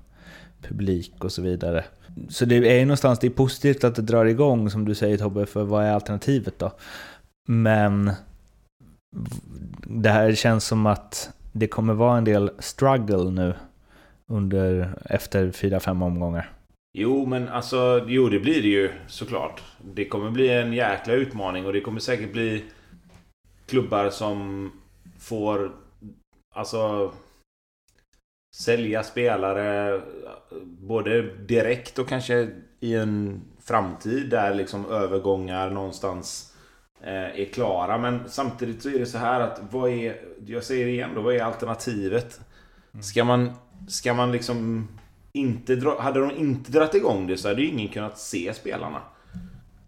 publik 0.61 1.23
och 1.23 1.31
så 1.31 1.41
vidare. 1.41 1.83
Så 2.29 2.45
det 2.45 2.55
är 2.55 2.79
ju 2.79 2.85
någonstans, 2.85 3.19
det 3.19 3.27
är 3.27 3.31
positivt 3.31 3.83
att 3.83 3.95
det 3.95 4.01
drar 4.01 4.25
igång 4.25 4.69
som 4.69 4.85
du 4.85 4.95
säger 4.95 5.17
Tobbe, 5.17 5.45
för 5.45 5.63
vad 5.63 5.85
är 5.85 5.91
alternativet 5.91 6.59
då? 6.59 6.71
Men 7.47 8.11
det 9.83 10.09
här 10.09 10.33
känns 10.33 10.65
som 10.65 10.85
att 10.85 11.29
det 11.51 11.67
kommer 11.67 11.93
vara 11.93 12.17
en 12.17 12.23
del 12.23 12.51
struggle 12.59 13.31
nu 13.31 13.53
under, 14.27 14.97
efter 15.05 15.51
4-5 15.51 16.03
omgångar. 16.03 16.58
Jo, 16.93 17.25
men 17.25 17.47
alltså, 17.47 18.05
jo 18.07 18.29
det 18.29 18.39
blir 18.39 18.61
det 18.61 18.67
ju 18.67 18.91
såklart. 19.07 19.63
Det 19.81 20.05
kommer 20.05 20.31
bli 20.31 20.49
en 20.49 20.73
jäkla 20.73 21.13
utmaning 21.13 21.65
och 21.65 21.73
det 21.73 21.81
kommer 21.81 21.99
säkert 21.99 22.31
bli 22.31 22.63
klubbar 23.65 24.09
som 24.09 24.71
får, 25.19 25.71
alltså, 26.55 27.13
sälja 28.55 29.03
spelare 29.03 30.01
både 30.65 31.21
direkt 31.35 31.99
och 31.99 32.07
kanske 32.07 32.49
i 32.79 32.95
en 32.95 33.41
framtid 33.59 34.29
där 34.29 34.53
liksom 34.53 34.85
övergångar 34.85 35.69
någonstans 35.69 36.55
eh, 37.01 37.41
är 37.41 37.53
klara. 37.53 37.97
Men 37.97 38.29
samtidigt 38.29 38.81
så 38.81 38.89
är 38.89 38.99
det 38.99 39.05
så 39.05 39.17
här 39.17 39.39
att 39.39 39.61
vad 39.71 39.89
är, 39.91 40.21
jag 40.45 40.63
säger 40.63 40.85
det 40.85 40.91
igen 40.91 41.11
då, 41.15 41.21
vad 41.21 41.35
är 41.35 41.43
alternativet? 41.43 42.39
Ska 43.01 43.23
man, 43.23 43.53
ska 43.87 44.13
man 44.13 44.31
liksom 44.31 44.87
inte 45.33 45.75
dra, 45.75 46.01
hade 46.01 46.19
de 46.19 46.31
inte 46.31 46.71
dragit 46.71 46.95
igång 46.95 47.27
det 47.27 47.37
så 47.37 47.47
hade 47.47 47.61
ju 47.61 47.67
ingen 47.67 47.87
kunnat 47.87 48.17
se 48.19 48.53
spelarna. 48.53 49.01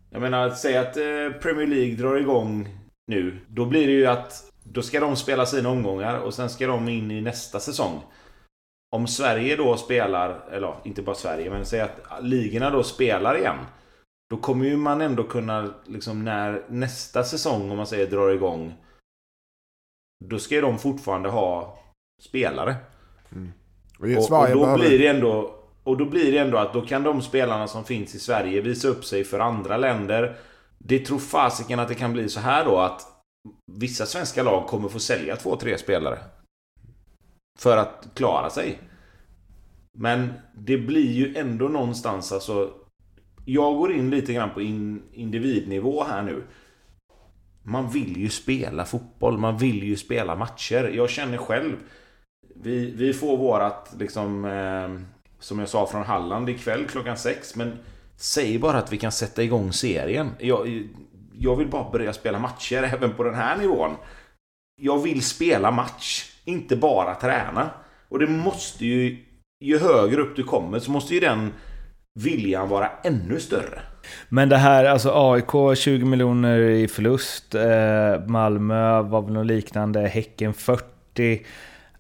Jag 0.10 0.22
menar, 0.22 0.50
säg 0.50 0.78
att 0.78 0.98
eh, 0.98 1.42
Premier 1.42 1.68
League 1.68 1.96
drar 1.96 2.16
igång 2.16 2.78
nu. 3.08 3.40
Då 3.48 3.66
blir 3.66 3.88
det 3.88 3.94
ju 3.94 4.06
att 4.06 4.52
då 4.64 4.82
ska 4.82 5.00
de 5.00 5.16
spela 5.16 5.46
sina 5.46 5.70
omgångar 5.70 6.18
och 6.18 6.34
sen 6.34 6.50
ska 6.50 6.68
de 6.68 6.90
in 6.90 7.12
i 7.12 7.22
nästa 7.22 7.60
säsong. 7.60 8.02
Om 8.96 9.08
Sverige 9.08 9.56
då 9.56 9.78
spelar, 9.78 10.50
eller 10.52 10.76
inte 10.84 11.02
bara 11.02 11.16
Sverige, 11.16 11.50
men 11.50 11.66
säg 11.66 11.82
att 11.82 12.00
ligorna 12.22 12.70
då 12.70 12.84
spelar 12.84 13.38
igen. 13.38 13.58
Då 14.30 14.38
kommer 14.38 14.66
ju 14.66 14.78
man 14.78 15.02
ändå 15.02 15.24
kunna, 15.24 15.74
liksom 15.86 16.24
när 16.24 16.64
nästa 16.68 17.24
säsong, 17.24 17.72
om 17.72 17.78
man 17.78 17.88
säger, 17.88 18.08
drar 18.08 18.30
igång. 18.30 18.74
Då 20.26 20.40
ska 20.40 20.56
ju 20.56 20.62
de 20.62 20.80
fortfarande 20.80 21.30
ha 21.30 21.80
spelare. 22.22 22.76
Mm. 23.32 23.52
Och, 24.02 24.32
och, 24.32 24.68
då 24.68 24.78
blir 24.78 25.00
det 25.00 25.08
ändå, 25.08 25.56
och 25.84 25.98
då 25.98 26.06
blir 26.06 26.32
det 26.32 26.38
ändå 26.38 26.58
att 26.58 26.74
då 26.74 26.82
kan 26.82 27.04
de 27.04 27.22
spelarna 27.22 27.68
som 27.68 27.86
finns 27.86 28.16
i 28.16 28.20
Sverige 28.20 28.62
visa 28.62 28.88
upp 28.88 29.06
sig 29.06 29.24
för 29.24 29.40
andra 29.40 29.78
länder. 29.78 30.36
Det 30.78 31.00
tror 31.00 31.20
fasiken 31.20 31.80
att 31.80 31.88
det 31.88 31.96
kan 31.96 32.14
bli 32.14 32.30
så 32.30 32.40
här 32.40 32.66
då 32.66 32.78
att 32.78 33.02
vissa 33.72 34.06
svenska 34.06 34.44
lag 34.44 34.68
kommer 34.68 34.90
få 34.90 35.00
sälja 35.00 35.36
två, 35.36 35.56
tre 35.56 35.78
spelare. 35.78 36.20
För 37.60 37.78
att 37.78 38.08
klara 38.14 38.50
sig. 38.50 38.80
Men 39.98 40.34
det 40.54 40.78
blir 40.78 41.12
ju 41.12 41.36
ändå 41.38 41.68
någonstans 41.68 42.32
alltså 42.32 42.74
jag 43.46 43.78
går 43.78 43.94
in 43.94 44.10
lite 44.10 44.34
grann 44.34 44.50
på 44.54 44.62
in, 44.62 45.04
individnivå 45.14 46.04
här 46.04 46.22
nu. 46.22 46.44
Man 47.64 47.90
vill 47.90 48.18
ju 48.18 48.30
spela 48.30 48.86
fotboll, 48.86 49.38
man 49.38 49.58
vill 49.58 49.84
ju 49.84 49.96
spela 49.96 50.36
matcher. 50.36 50.92
Jag 50.96 51.10
känner 51.10 51.38
själv. 51.38 51.76
Vi, 52.64 52.92
vi 52.92 53.14
får 53.14 53.38
vårat 53.38 53.94
liksom... 54.00 54.46
Eh, 54.46 55.12
som 55.42 55.60
jag 55.60 55.70
sa 55.70 55.88
från 55.88 56.04
Halland 56.04 56.50
ikväll 56.50 56.86
klockan 56.86 57.18
sex. 57.18 57.56
Men 57.56 57.80
säg 58.16 58.60
bara 58.60 58.78
att 58.78 58.94
vi 58.94 58.98
kan 58.98 59.12
sätta 59.12 59.44
igång 59.44 59.74
serien. 59.74 60.30
Jag, 60.40 60.88
jag 61.40 61.56
vill 61.56 61.68
bara 61.68 61.92
börja 61.92 62.14
spela 62.14 62.40
matcher 62.40 62.84
även 62.94 63.14
på 63.14 63.24
den 63.24 63.36
här 63.36 63.58
nivån. 63.58 63.92
Jag 64.82 65.02
vill 65.02 65.22
spela 65.22 65.72
match, 65.72 66.32
inte 66.46 66.76
bara 66.76 67.16
träna. 67.16 67.70
Och 68.10 68.20
det 68.20 68.28
måste 68.28 68.86
ju... 68.86 69.26
Ju 69.64 69.78
högre 69.80 70.22
upp 70.22 70.36
du 70.36 70.44
kommer 70.44 70.80
så 70.80 70.92
måste 70.92 71.14
ju 71.14 71.20
den 71.20 71.54
viljan 72.20 72.70
vara 72.70 72.90
ännu 73.04 73.40
större. 73.40 73.82
Men 74.30 74.50
det 74.50 74.58
här, 74.58 74.86
alltså 74.86 75.12
AIK 75.14 75.78
20 75.78 76.06
miljoner 76.06 76.60
i 76.60 76.88
förlust, 76.88 77.56
eh, 77.56 78.28
Malmö 78.28 79.02
var 79.02 79.22
väl 79.22 79.34
något 79.34 79.46
liknande, 79.46 80.08
Häcken 80.08 80.54
40. 80.54 81.46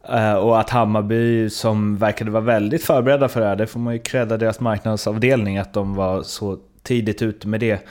Eh, 0.10 0.34
och 0.34 0.60
att 0.60 0.70
Hammarby, 0.70 1.50
som 1.50 1.98
verkade 1.98 2.32
vara 2.32 2.44
väldigt 2.44 2.84
förberedda 2.84 3.28
för 3.30 3.40
det 3.40 3.48
här, 3.48 3.56
det 3.56 3.68
får 3.68 3.80
man 3.80 3.94
ju 3.94 4.00
credda 4.00 4.38
deras 4.38 4.60
marknadsavdelning, 4.60 5.58
att 5.58 5.74
de 5.74 5.96
var 5.96 6.24
så 6.24 6.60
tidigt 6.84 7.22
ute 7.22 7.48
med 7.48 7.60
det. 7.60 7.88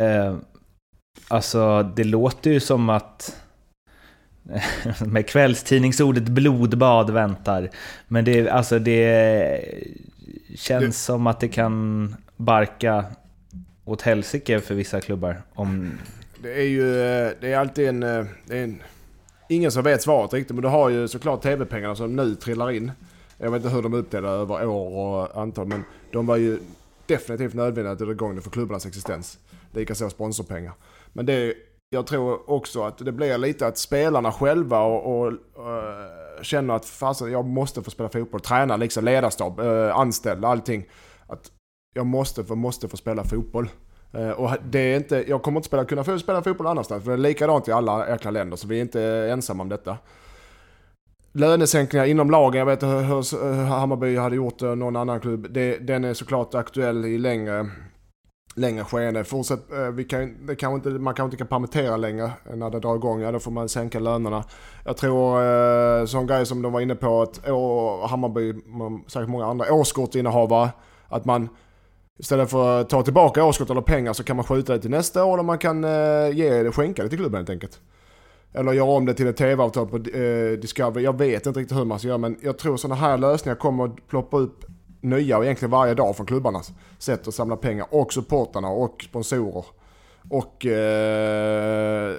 Eh, 0.00 0.36
alltså, 1.28 1.82
det 1.96 2.04
låter 2.04 2.50
ju 2.50 2.60
som 2.60 2.90
att 2.90 3.36
med 5.06 5.28
kvällstidningsordet 5.28 6.22
blodbad 6.22 7.10
väntar. 7.10 7.70
Men 8.08 8.24
det, 8.24 8.48
alltså 8.48 8.78
det 8.78 9.60
känns 10.54 10.84
det... 10.86 10.92
som 10.92 11.26
att 11.26 11.40
det 11.40 11.48
kan 11.48 12.16
barka 12.36 13.04
åt 13.84 14.02
helsike 14.02 14.60
för 14.60 14.74
vissa 14.74 15.00
klubbar. 15.00 15.42
Om... 15.54 15.98
Det 16.42 16.52
är 16.52 16.66
ju 16.66 16.92
det 17.40 17.52
är 17.52 17.58
alltid 17.58 17.88
en, 17.88 18.00
det 18.00 18.58
är 18.58 18.64
en... 18.64 18.82
Ingen 19.48 19.72
som 19.72 19.82
vet 19.82 20.02
svaret 20.02 20.32
riktigt, 20.32 20.54
men 20.54 20.62
du 20.62 20.68
har 20.68 20.88
ju 20.88 21.08
såklart 21.08 21.42
TV-pengarna 21.42 21.96
som 21.96 22.16
nu 22.16 22.34
trillar 22.34 22.70
in. 22.70 22.92
Jag 23.38 23.50
vet 23.50 23.64
inte 23.64 23.74
hur 23.74 23.82
de 23.82 23.94
är 23.94 23.98
uppdelade 23.98 24.34
över 24.34 24.66
år 24.66 24.98
och 24.98 25.42
antal, 25.42 25.66
men 25.66 25.84
de 26.12 26.26
var 26.26 26.36
ju 26.36 26.58
definitivt 27.06 27.54
nödvändiga 27.54 27.92
att 27.92 27.98
dra 27.98 28.10
igång 28.10 28.36
det 28.36 28.42
för 28.42 28.50
klubbarnas 28.50 28.86
existens. 28.86 29.38
Likaså 29.72 30.10
sponsorpengar. 30.10 30.72
Men 31.12 31.26
det 31.26 31.54
jag 31.94 32.06
tror 32.06 32.50
också 32.50 32.82
att 32.82 32.98
det 32.98 33.12
blir 33.12 33.38
lite 33.38 33.66
att 33.66 33.78
spelarna 33.78 34.32
själva 34.32 34.80
och, 34.80 35.20
och 35.20 35.32
uh, 35.32 36.42
känner 36.42 36.74
att 36.74 36.84
fasen, 36.84 37.32
jag 37.32 37.44
måste 37.44 37.82
få 37.82 37.90
spela 37.90 38.08
fotboll. 38.08 38.40
Träna, 38.40 38.76
liksom, 38.76 39.04
ledarstab, 39.04 39.60
uh, 39.60 39.66
eh, 39.66 39.96
anställda, 39.96 40.48
allting. 40.48 40.84
Att 41.26 41.50
jag 41.94 42.06
måste 42.06 42.54
måste 42.54 42.88
få 42.88 42.96
spela 42.96 43.24
fotboll. 43.24 43.68
Eh, 44.14 44.30
och 44.30 44.50
det 44.64 44.78
är 44.78 44.96
inte, 44.96 45.24
jag 45.28 45.42
kommer 45.42 45.58
inte 45.58 45.66
spela, 45.66 45.84
kunna 45.84 46.18
spela 46.18 46.42
fotboll 46.42 46.66
annanstans. 46.66 47.04
För 47.04 47.10
det 47.10 47.16
är 47.16 47.18
likadant 47.18 47.68
i 47.68 47.72
alla 47.72 48.08
jäkla 48.08 48.30
länder, 48.30 48.56
så 48.56 48.68
vi 48.68 48.76
är 48.76 48.82
inte 48.82 49.02
ensamma 49.02 49.62
om 49.62 49.68
detta. 49.68 49.98
Lönesänkningar 51.32 52.06
inom 52.06 52.30
lagen, 52.30 52.58
jag 52.58 52.66
vet 52.66 52.82
hur, 52.82 53.00
hur 53.00 53.64
Hammarby 53.64 54.16
hade 54.16 54.36
gjort 54.36 54.62
eh, 54.62 54.74
någon 54.74 54.96
annan 54.96 55.20
klubb. 55.20 55.46
Det, 55.50 55.78
den 55.78 56.04
är 56.04 56.14
såklart 56.14 56.54
aktuell 56.54 57.04
i 57.04 57.18
längre 57.18 57.70
längre 58.56 58.84
skeende. 58.84 59.24
Fortsätt, 59.24 59.72
eh, 59.72 59.78
vi 59.78 60.04
kan, 60.04 60.46
det 60.46 60.56
kan 60.56 60.72
inte, 60.72 60.88
man 60.88 61.14
kanske 61.14 61.26
inte 61.26 61.36
kan 61.36 61.46
permittera 61.46 61.96
längre 61.96 62.30
när 62.54 62.70
det 62.70 62.80
drar 62.80 62.96
igång. 62.96 63.20
Ja, 63.20 63.32
då 63.32 63.38
får 63.38 63.50
man 63.50 63.68
sänka 63.68 64.00
lönerna. 64.00 64.44
Jag 64.84 64.96
tror, 64.96 66.06
sån 66.06 66.26
grej 66.26 66.46
som 66.46 66.62
de 66.62 66.72
var 66.72 66.80
inne 66.80 66.94
på, 66.94 67.22
att 67.22 67.48
å, 67.48 68.06
Hammarby, 68.06 68.54
säkert 69.06 69.28
många 69.28 69.46
andra, 69.46 69.72
årskortsinnehavare, 69.72 70.70
att 71.08 71.24
man 71.24 71.48
istället 72.18 72.50
för 72.50 72.80
att 72.80 72.88
ta 72.88 73.02
tillbaka 73.02 73.44
årskort 73.44 73.70
eller 73.70 73.80
pengar 73.80 74.12
så 74.12 74.24
kan 74.24 74.36
man 74.36 74.44
skjuta 74.44 74.72
det 74.72 74.80
till 74.80 74.90
nästa 74.90 75.24
år 75.24 75.38
och 75.38 75.44
man 75.44 75.58
kan 75.58 75.84
eh, 75.84 76.30
ge 76.32 76.62
det, 76.62 76.72
skänka 76.72 77.02
det 77.02 77.08
till 77.08 77.18
klubben 77.18 77.38
helt 77.38 77.50
enkelt. 77.50 77.80
Eller 78.52 78.72
göra 78.72 78.90
om 78.90 79.06
det 79.06 79.14
till 79.14 79.26
ett 79.26 79.36
tv-avtal 79.36 79.86
på 79.86 79.96
eh, 79.96 80.58
Discovery. 80.58 81.04
Jag 81.04 81.18
vet 81.18 81.46
inte 81.46 81.60
riktigt 81.60 81.78
hur 81.78 81.84
man 81.84 81.98
ska 81.98 82.08
göra 82.08 82.18
men 82.18 82.36
jag 82.42 82.58
tror 82.58 82.76
sådana 82.76 83.00
här 83.00 83.18
lösningar 83.18 83.56
kommer 83.56 83.84
att 83.84 84.08
ploppa 84.08 84.36
upp 84.36 84.64
nya 85.00 85.38
och 85.38 85.44
egentligen 85.44 85.70
varje 85.70 85.94
dag 85.94 86.16
från 86.16 86.26
klubbarnas 86.26 86.72
sätt 86.98 87.28
att 87.28 87.34
samla 87.34 87.56
pengar 87.56 87.86
och 87.90 88.12
supportarna 88.12 88.68
och 88.68 89.04
sponsorer. 89.08 89.64
Och 90.30 90.66
eh, 90.66 92.14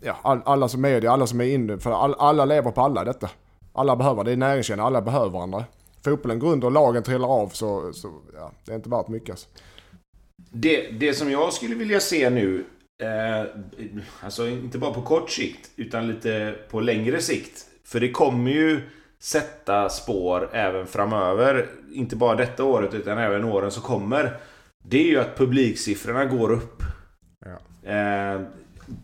ja, 0.00 0.16
all, 0.22 0.40
alla 0.44 0.68
som 0.68 0.84
är 0.84 1.00
det, 1.00 1.08
alla 1.08 1.26
som 1.26 1.40
är 1.40 1.44
inne, 1.44 1.78
för 1.78 1.90
all, 1.90 2.14
alla 2.18 2.44
lever 2.44 2.70
på 2.70 2.80
alla 2.80 3.04
detta. 3.04 3.30
Alla 3.72 3.96
behöver, 3.96 4.24
det 4.24 4.32
är 4.32 4.36
näringskedjan, 4.36 4.86
alla 4.86 5.02
behöver 5.02 5.28
varandra. 5.28 5.64
Fotbollen 6.04 6.38
går 6.38 6.52
under 6.52 6.66
och 6.66 6.72
lagen 6.72 7.02
trillar 7.02 7.28
av 7.28 7.48
så, 7.48 7.92
så 7.92 8.20
ja, 8.34 8.52
det 8.64 8.72
är 8.72 8.76
inte 8.76 8.88
värt 8.88 9.08
mycket. 9.08 9.30
Alltså. 9.30 9.48
Det, 10.50 10.90
det 10.90 11.14
som 11.14 11.30
jag 11.30 11.52
skulle 11.52 11.74
vilja 11.74 12.00
se 12.00 12.30
nu, 12.30 12.64
eh, 13.02 13.44
alltså 14.20 14.48
inte 14.48 14.78
bara 14.78 14.94
på 14.94 15.02
kort 15.02 15.30
sikt, 15.30 15.70
utan 15.76 16.08
lite 16.08 16.54
på 16.70 16.80
längre 16.80 17.20
sikt. 17.20 17.66
För 17.84 18.00
det 18.00 18.10
kommer 18.10 18.50
ju 18.50 18.80
sätta 19.18 19.88
spår 19.88 20.50
även 20.52 20.86
framöver. 20.86 21.68
Inte 21.92 22.16
bara 22.16 22.36
detta 22.36 22.64
året 22.64 22.94
utan 22.94 23.18
även 23.18 23.44
åren 23.44 23.70
som 23.70 23.82
kommer. 23.82 24.36
Det 24.84 24.98
är 24.98 25.06
ju 25.06 25.20
att 25.20 25.36
publiksiffrorna 25.36 26.24
går 26.24 26.52
upp. 26.52 26.82
Ja. 27.46 27.90
Eh, 27.90 28.40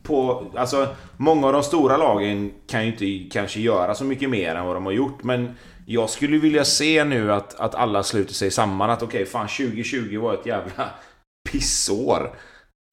på, 0.02 0.46
alltså, 0.54 0.88
många 1.16 1.46
av 1.46 1.52
de 1.52 1.62
stora 1.62 1.96
lagen 1.96 2.52
kan 2.66 2.86
ju 2.86 2.92
inte 2.92 3.30
kanske 3.38 3.60
göra 3.60 3.94
så 3.94 4.04
mycket 4.04 4.30
mer 4.30 4.54
än 4.54 4.66
vad 4.66 4.76
de 4.76 4.86
har 4.86 4.92
gjort. 4.92 5.22
Men 5.22 5.54
jag 5.86 6.10
skulle 6.10 6.38
vilja 6.38 6.64
se 6.64 7.04
nu 7.04 7.32
att, 7.32 7.54
att 7.60 7.74
alla 7.74 8.02
sluter 8.02 8.34
sig 8.34 8.50
samman. 8.50 8.90
Att 8.90 9.02
okej, 9.02 9.22
okay, 9.22 9.32
fan 9.32 9.48
2020 9.48 10.18
var 10.18 10.34
ett 10.34 10.46
jävla 10.46 10.90
pissår. 11.50 12.36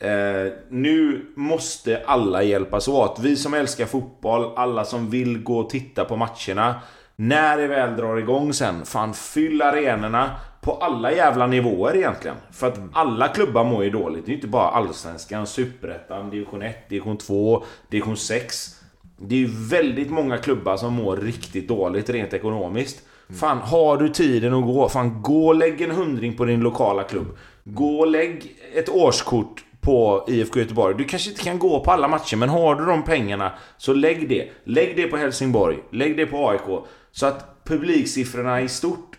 Eh, 0.03 0.53
nu 0.69 1.25
måste 1.35 2.03
alla 2.05 2.43
hjälpas 2.43 2.87
åt. 2.87 3.19
Vi 3.19 3.35
som 3.35 3.53
älskar 3.53 3.85
fotboll, 3.85 4.51
alla 4.55 4.85
som 4.85 5.09
vill 5.09 5.43
gå 5.43 5.59
och 5.59 5.69
titta 5.69 6.05
på 6.05 6.15
matcherna. 6.15 6.81
När 7.15 7.57
det 7.57 7.67
väl 7.67 7.95
drar 7.95 8.17
igång 8.17 8.53
sen, 8.53 8.85
fan 8.85 9.13
fyll 9.13 9.61
arenorna 9.61 10.31
på 10.61 10.73
alla 10.73 11.11
jävla 11.11 11.47
nivåer 11.47 11.95
egentligen. 11.95 12.37
För 12.51 12.67
att 12.67 12.79
alla 12.93 13.27
klubbar 13.27 13.63
mår 13.63 13.83
ju 13.83 13.89
dåligt. 13.89 14.25
Det 14.25 14.31
är 14.31 14.35
inte 14.35 14.47
bara 14.47 14.69
Allsvenskan, 14.69 15.47
Superettan, 15.47 16.29
Division 16.29 16.61
1, 16.61 16.89
Division 16.89 17.17
2, 17.17 17.63
Division 17.89 18.17
6. 18.17 18.80
Det 19.27 19.35
är 19.35 19.39
ju 19.39 19.49
väldigt 19.69 20.09
många 20.09 20.37
klubbar 20.37 20.77
som 20.77 20.93
mår 20.93 21.17
riktigt 21.17 21.67
dåligt 21.67 22.09
rent 22.09 22.33
ekonomiskt. 22.33 23.01
Fan, 23.39 23.57
har 23.57 23.97
du 23.97 24.09
tiden 24.09 24.53
att 24.53 24.63
gå, 24.63 24.89
fan 24.89 25.21
gå 25.21 25.47
och 25.47 25.55
lägg 25.55 25.81
en 25.81 25.91
hundring 25.91 26.37
på 26.37 26.45
din 26.45 26.59
lokala 26.59 27.03
klubb. 27.03 27.37
Gå 27.63 27.99
och 27.99 28.07
lägg 28.07 28.55
ett 28.73 28.89
årskort 28.89 29.63
på 29.81 30.25
IFK 30.27 30.59
Göteborg. 30.59 30.95
Du 30.97 31.03
kanske 31.03 31.29
inte 31.29 31.43
kan 31.43 31.59
gå 31.59 31.83
på 31.83 31.91
alla 31.91 32.07
matcher, 32.07 32.35
men 32.37 32.49
har 32.49 32.75
du 32.75 32.85
de 32.85 33.03
pengarna 33.03 33.53
så 33.77 33.93
lägg 33.93 34.29
det. 34.29 34.49
Lägg 34.63 34.95
det 34.95 35.07
på 35.07 35.17
Helsingborg, 35.17 35.77
lägg 35.91 36.17
det 36.17 36.25
på 36.25 36.49
AIK. 36.49 36.85
Så 37.11 37.25
att 37.25 37.63
publiksiffrorna 37.65 38.61
i 38.61 38.69
stort 38.69 39.15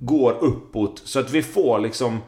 går 0.00 0.32
uppåt. 0.40 1.02
Så 1.04 1.20
att 1.20 1.30
vi 1.30 1.42
får 1.42 1.78
liksom... 1.78 2.18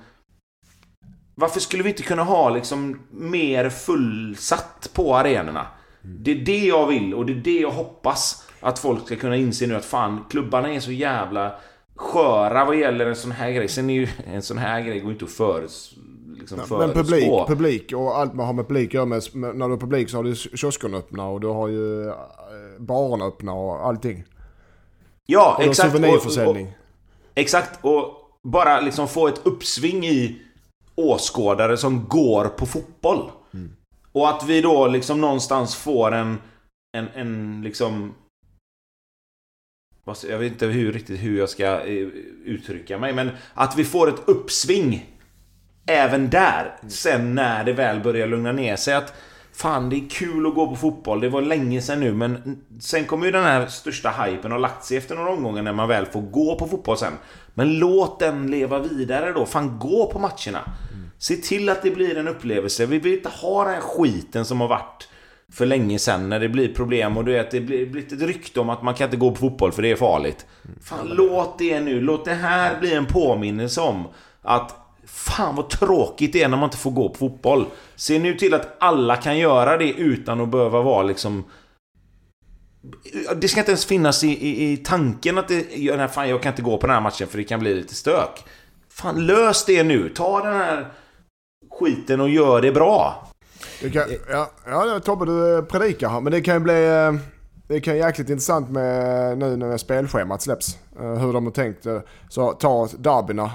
Varför 1.34 1.60
skulle 1.60 1.82
vi 1.82 1.88
inte 1.88 2.02
kunna 2.02 2.22
ha 2.22 2.50
liksom 2.50 3.00
mer 3.10 3.70
fullsatt 3.70 4.90
på 4.94 5.16
arenorna? 5.16 5.66
Det 6.04 6.30
är 6.30 6.44
det 6.44 6.64
jag 6.64 6.86
vill 6.86 7.14
och 7.14 7.26
det 7.26 7.32
är 7.32 7.36
det 7.36 7.60
jag 7.60 7.70
hoppas 7.70 8.48
att 8.60 8.78
folk 8.78 9.06
ska 9.06 9.16
kunna 9.16 9.36
inse 9.36 9.66
nu 9.66 9.76
att 9.76 9.84
fan, 9.84 10.24
klubbarna 10.30 10.72
är 10.72 10.80
så 10.80 10.92
jävla 10.92 11.54
sköra 11.94 12.64
vad 12.64 12.78
gäller 12.78 13.06
en 13.06 13.16
sån 13.16 13.30
här 13.30 13.50
grej. 13.50 13.68
Sen 13.68 13.90
är 13.90 13.94
ju 13.94 14.08
en 14.26 14.42
sån 14.42 14.58
här 14.58 14.80
grej 14.80 15.00
går 15.00 15.12
inte 15.12 15.24
att 15.24 15.30
föres, 15.30 15.94
liksom 16.38 16.58
Nej, 16.58 16.78
Men 16.78 16.90
publik, 16.92 17.30
publik 17.46 17.92
och 17.92 18.18
allt 18.18 18.34
man 18.34 18.46
har 18.46 18.52
med 18.52 18.68
publik 18.68 18.94
gör 18.94 19.06
med, 19.06 19.22
när 19.34 19.66
du 19.66 19.72
har 19.72 19.80
publik 19.80 20.10
så 20.10 20.16
har 20.16 20.24
du 20.24 20.34
kioskerna 20.34 20.96
öppna 20.96 21.28
och 21.28 21.40
du 21.40 21.46
har 21.46 21.68
ju 21.68 22.08
eh, 22.08 22.14
barerna 22.78 23.24
öppna 23.24 23.52
och 23.52 23.86
allting. 23.86 24.24
Ja, 25.26 25.54
och 25.58 25.64
exakt. 25.64 25.92
Souvenirförsäljning. 25.92 26.66
Och, 26.66 26.72
och, 26.72 27.38
exakt, 27.38 27.84
och 27.84 28.04
bara 28.42 28.80
liksom 28.80 29.08
få 29.08 29.28
ett 29.28 29.40
uppsving 29.42 30.04
i 30.04 30.42
åskådare 30.94 31.76
som 31.76 32.04
går 32.08 32.44
på 32.44 32.66
fotboll. 32.66 33.30
Mm. 33.54 33.70
Och 34.14 34.28
att 34.28 34.44
vi 34.46 34.60
då 34.60 34.86
liksom 34.86 35.20
någonstans 35.20 35.76
får 35.76 36.12
en, 36.14 36.38
en, 36.96 37.08
en 37.14 37.62
liksom... 37.64 38.14
Jag 40.28 40.38
vet 40.38 40.52
inte 40.52 40.66
hur, 40.66 40.92
riktigt 40.92 41.22
hur 41.22 41.38
jag 41.38 41.48
ska 41.48 41.64
eh, 41.64 42.08
uttrycka 42.44 42.98
mig, 42.98 43.12
men 43.12 43.30
att 43.54 43.78
vi 43.78 43.84
får 43.84 44.08
ett 44.08 44.28
uppsving 44.28 45.10
även 45.86 46.30
där. 46.30 46.76
Sen 46.88 47.34
när 47.34 47.64
det 47.64 47.72
väl 47.72 48.00
börjar 48.00 48.26
lugna 48.26 48.52
ner 48.52 48.76
sig. 48.76 48.94
Att 48.94 49.14
Fan, 49.54 49.90
det 49.90 49.96
är 49.96 50.10
kul 50.10 50.46
att 50.46 50.54
gå 50.54 50.66
på 50.66 50.76
fotboll. 50.76 51.20
Det 51.20 51.28
var 51.28 51.42
länge 51.42 51.82
sedan 51.82 52.00
nu, 52.00 52.12
men 52.14 52.60
sen 52.80 53.04
kommer 53.04 53.26
ju 53.26 53.32
den 53.32 53.44
här 53.44 53.66
största 53.66 54.10
hypen 54.10 54.52
ha 54.52 54.58
lagt 54.58 54.84
sig 54.84 54.96
efter 54.96 55.14
några 55.14 55.30
omgångar 55.30 55.62
när 55.62 55.72
man 55.72 55.88
väl 55.88 56.06
får 56.06 56.20
gå 56.20 56.58
på 56.58 56.66
fotboll 56.66 56.96
sen. 56.98 57.12
Men 57.54 57.78
låt 57.78 58.18
den 58.18 58.50
leva 58.50 58.78
vidare 58.78 59.32
då. 59.32 59.46
Fan, 59.46 59.78
gå 59.78 60.10
på 60.12 60.18
matcherna. 60.18 60.62
Mm. 60.92 61.03
Se 61.18 61.36
till 61.36 61.68
att 61.68 61.82
det 61.82 61.90
blir 61.90 62.18
en 62.18 62.28
upplevelse. 62.28 62.86
Vi 62.86 62.98
vill 62.98 63.12
inte 63.12 63.28
ha 63.28 63.64
den 63.64 63.74
här 63.74 63.80
skiten 63.80 64.44
som 64.44 64.60
har 64.60 64.68
varit 64.68 65.08
för 65.52 65.66
länge 65.66 65.98
sen 65.98 66.28
när 66.28 66.40
det 66.40 66.48
blir 66.48 66.74
problem 66.74 67.16
och 67.16 67.24
du 67.24 67.32
vet, 67.32 67.50
det 67.50 67.60
blir, 67.60 67.86
blir 67.86 68.02
ett 68.02 68.22
rykte 68.22 68.60
om 68.60 68.70
att 68.70 68.82
man 68.82 68.94
kan 68.94 69.04
inte 69.04 69.16
gå 69.16 69.30
på 69.30 69.36
fotboll 69.36 69.72
för 69.72 69.82
det 69.82 69.90
är 69.90 69.96
farligt. 69.96 70.46
Fan, 70.82 71.08
låt 71.08 71.58
det 71.58 71.80
nu. 71.80 72.00
Låt 72.00 72.24
det 72.24 72.34
här 72.34 72.80
bli 72.80 72.94
en 72.94 73.06
påminnelse 73.06 73.80
om 73.80 74.08
att 74.42 74.84
Fan 75.06 75.56
vad 75.56 75.70
tråkigt 75.70 76.32
det 76.32 76.42
är 76.42 76.48
när 76.48 76.56
man 76.56 76.64
inte 76.64 76.76
får 76.76 76.90
gå 76.90 77.08
på 77.08 77.14
fotboll. 77.14 77.66
Se 77.96 78.18
nu 78.18 78.34
till 78.34 78.54
att 78.54 78.76
alla 78.78 79.16
kan 79.16 79.38
göra 79.38 79.76
det 79.76 79.92
utan 79.92 80.40
att 80.40 80.48
behöva 80.48 80.82
vara 80.82 81.02
liksom... 81.02 81.44
Det 83.36 83.48
ska 83.48 83.60
inte 83.60 83.70
ens 83.70 83.86
finnas 83.86 84.24
i, 84.24 84.28
i, 84.28 84.72
i 84.72 84.76
tanken 84.76 85.38
att 85.38 85.48
det... 85.48 85.96
Nej, 85.96 86.08
fan, 86.08 86.28
jag 86.28 86.42
kan 86.42 86.52
inte 86.52 86.62
gå 86.62 86.76
på 86.76 86.86
den 86.86 86.94
här 86.94 87.02
matchen 87.02 87.28
för 87.28 87.38
det 87.38 87.44
kan 87.44 87.60
bli 87.60 87.74
lite 87.74 87.94
stök. 87.94 88.44
Fan, 88.90 89.26
lös 89.26 89.64
det 89.64 89.84
nu. 89.84 90.08
Ta 90.08 90.42
den 90.42 90.56
här 90.56 90.86
skiten 91.78 92.20
och 92.20 92.28
gör 92.28 92.62
det 92.62 92.72
bra. 92.72 93.28
Det 93.82 93.90
kan, 93.90 94.02
ja, 94.30 94.50
ja, 94.66 95.00
Tobbe 95.04 95.26
du 95.26 95.56
eh, 95.56 95.64
predikar 95.64 96.08
här, 96.08 96.20
men 96.20 96.32
det 96.32 96.40
kan 96.40 96.54
ju 96.54 96.60
bli... 96.60 96.86
Eh, 96.86 97.12
det 97.68 97.80
kan 97.80 97.94
ju 97.94 98.00
jäkligt 98.00 98.30
intressant 98.30 98.70
med 98.70 99.38
nu 99.38 99.56
när 99.56 99.76
spelschemat 99.76 100.42
släpps. 100.42 100.78
Eh, 101.00 101.14
hur 101.14 101.32
de 101.32 101.44
har 101.44 101.52
tänkt. 101.52 101.86
Så 102.28 102.52
ta 102.52 102.88
derbyna. 102.98 103.50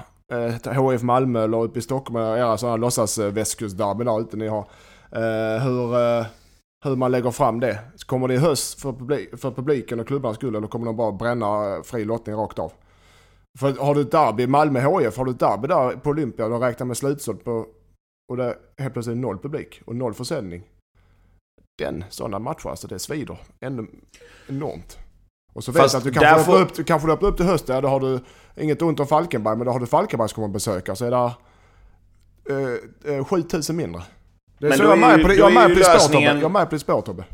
HIF 0.90 1.02
Malmö 1.02 1.44
eller 1.44 1.62
uppe 1.62 1.78
i 1.78 1.82
Stockholm, 1.82 2.16
era 2.16 2.56
sådana 2.56 2.76
låtsas 2.76 3.18
västkustderbyn 3.18 4.06
där 4.06 4.20
ute 4.20 4.36
ni 4.36 4.48
har. 4.48 4.64
Hur, 5.60 5.94
hur 6.84 6.96
man 6.96 7.10
lägger 7.10 7.30
fram 7.30 7.60
det. 7.60 7.78
Kommer 8.06 8.28
det 8.28 8.34
i 8.34 8.36
höst 8.36 8.80
för, 8.80 8.92
publik, 8.92 9.40
för 9.40 9.50
publiken 9.50 10.00
och 10.00 10.06
klubbarnas 10.06 10.36
skull 10.36 10.54
eller 10.54 10.66
kommer 10.66 10.86
de 10.86 10.96
bara 10.96 11.12
bränna 11.12 11.82
fri 11.84 12.04
lottning 12.04 12.36
rakt 12.36 12.58
av? 12.58 12.72
För 13.58 13.84
har 13.84 13.94
du 13.94 14.00
ett 14.00 14.10
derby, 14.10 14.46
Malmö 14.46 14.80
HIF, 14.80 15.16
har 15.16 15.24
du 15.24 15.30
ett 15.30 15.40
derby 15.40 15.68
där 15.68 15.96
på 15.96 16.10
Olympia 16.10 16.44
och 16.44 16.50
de 16.50 16.60
räknar 16.60 16.86
med 16.86 16.96
slutsålt 16.96 17.44
på 17.44 17.66
och 18.30 18.36
det 18.36 18.56
helt 18.78 18.92
plötsligt 18.92 19.16
noll 19.16 19.38
publik 19.38 19.82
och 19.84 19.96
noll 19.96 20.14
försäljning. 20.14 20.62
Den, 21.78 22.04
sådana 22.10 22.38
matcher 22.38 22.68
alltså, 22.68 22.88
det 22.88 22.98
svider 22.98 23.38
ännu 23.60 23.86
enormt. 24.48 24.98
Och 25.52 25.64
så 25.64 25.72
vet 25.72 25.82
Fast 25.82 25.92
du 25.94 25.98
att 25.98 26.04
du 26.04 26.12
kanske 26.20 26.44
får- 26.44 26.52
får... 26.52 26.80
upp, 26.80 26.86
kanske 26.86 27.08
öppna 27.12 27.28
upp 27.28 27.36
till 27.36 27.46
hösten, 27.46 27.74
ja, 27.74 27.80
då 27.80 27.88
har 27.88 28.00
du 28.00 28.20
inget 28.56 28.82
ont 28.82 29.00
om 29.00 29.06
Falkenberg, 29.06 29.56
men 29.56 29.66
då 29.66 29.72
har 29.72 29.80
du 29.80 29.86
Falkenberg 29.86 30.28
som 30.28 30.34
kommer 30.34 30.46
att 30.48 30.52
besöka, 30.52 30.94
så 30.96 31.04
är 31.04 31.10
det 31.10 31.32
eh, 33.10 33.14
eh, 33.16 33.24
7000 33.24 33.76
mindre. 33.76 34.02
Det 34.58 34.66
är 34.66 34.68
Men 34.68 34.78
så 34.78 34.84
jag 34.84 34.92
är 34.92 34.96
med 34.96 35.16
ju- 35.16 35.22
på 35.22 35.28
det, 35.28 35.34
jag 35.34 35.50
är 35.50 35.54
med 35.54 35.76
på 35.76 35.78
lösningen-. 35.80 36.36
Jag 36.36 36.44
är 36.44 36.48
med 36.48 36.68
på 36.68 36.74
ditt 36.74 36.82
spår 36.82 37.00
Tobbe. 37.02 37.24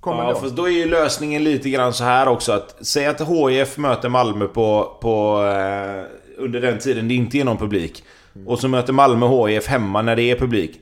Kom 0.00 0.16
Ja, 0.18 0.34
fast 0.34 0.56
då 0.56 0.64
är 0.68 0.72
ju 0.72 0.84
lösningen 0.86 1.44
lite 1.44 1.70
grann 1.70 1.92
så 1.92 2.04
här 2.04 2.28
också 2.28 2.52
att 2.52 2.76
Säg 2.86 3.06
att 3.06 3.20
HIF 3.20 3.78
möter 3.78 4.08
Malmö 4.08 4.46
på, 4.46 4.98
på 5.00 5.42
eh, 5.44 6.04
under 6.38 6.60
den 6.60 6.78
tiden 6.78 7.08
det 7.08 7.14
inte 7.14 7.38
är 7.38 7.44
någon 7.44 7.56
publik. 7.56 8.04
Och 8.46 8.58
så 8.58 8.68
möter 8.68 8.92
Malmö 8.92 9.48
HIF 9.48 9.66
hemma 9.66 10.02
när 10.02 10.16
det 10.16 10.22
är 10.22 10.36
publik. 10.36 10.80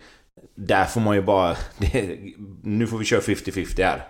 Där 0.55 0.85
får 0.85 1.01
man 1.01 1.17
ju 1.17 1.23
bara... 1.23 1.57
Det, 1.79 2.19
nu 2.63 2.87
får 2.87 2.99
vi 2.99 3.05
köra 3.05 3.21
50-50 3.21 3.85
här. 3.85 4.09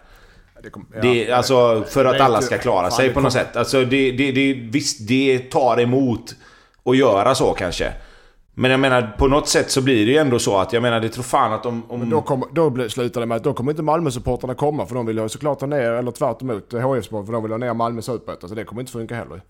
Det 0.63 0.71
kom, 0.71 0.87
ja. 0.95 1.01
Det, 1.01 1.33
alltså 1.33 1.85
för 1.89 2.05
att 2.05 2.21
alla 2.21 2.43
ska 2.43 2.59
klara 2.59 2.91
sig 2.91 3.15
på 3.15 3.21
något 3.21 3.33
sätt. 3.33 3.57
Alltså 3.57 3.85
det, 3.85 4.13
det, 4.13 4.33
det, 4.33 4.53
visst, 4.53 5.09
det 5.09 5.39
tar 5.39 5.81
emot 5.81 6.35
att 6.85 6.97
göra 6.97 7.35
så 7.35 7.53
kanske. 7.53 7.93
Men 8.55 8.71
jag 8.71 8.81
menar, 8.81 9.15
på 9.19 9.29
något 9.29 9.49
sätt 9.49 9.71
så 9.71 9.83
blir 9.83 10.07
det 10.07 10.13
ju 10.13 10.19
ändå 10.19 10.39
så 10.39 10.57
att 10.57 10.73
jag 10.73 10.83
menar, 10.83 11.01
det 11.01 11.09
tror 11.09 11.25
fan 11.25 11.53
att 11.53 11.67
om... 11.67 11.83
om 11.89 12.01
Men 12.01 12.11
då, 12.11 12.23
kommer, 12.23 12.47
då 12.53 12.89
slutar 12.89 13.21
det 13.21 13.27
med 13.27 13.37
att 13.37 13.45
då 13.45 13.55
kommer 13.55 13.73
inte 13.73 13.83
Malmö-supportrarna 13.83 14.55
komma 14.55 14.87
för 14.87 14.95
de 14.95 15.07
vill 15.07 15.19
ju 15.19 15.29
såklart 15.29 15.61
ha 15.61 15.69
ner, 15.69 15.91
eller 15.91 16.11
tvärt 16.11 16.43
emot 16.43 16.73
HIF 16.73 17.09
för 17.09 17.33
de 17.33 17.43
vill 17.43 17.53
ha 17.53 17.59
ner 17.59 17.75
Malmö 17.75 18.03
superettan. 18.03 18.49
Så 18.49 18.55
det 18.55 18.65
kommer 18.65 18.83
inte 18.83 18.93
funka 18.93 19.15
heller. 19.15 19.43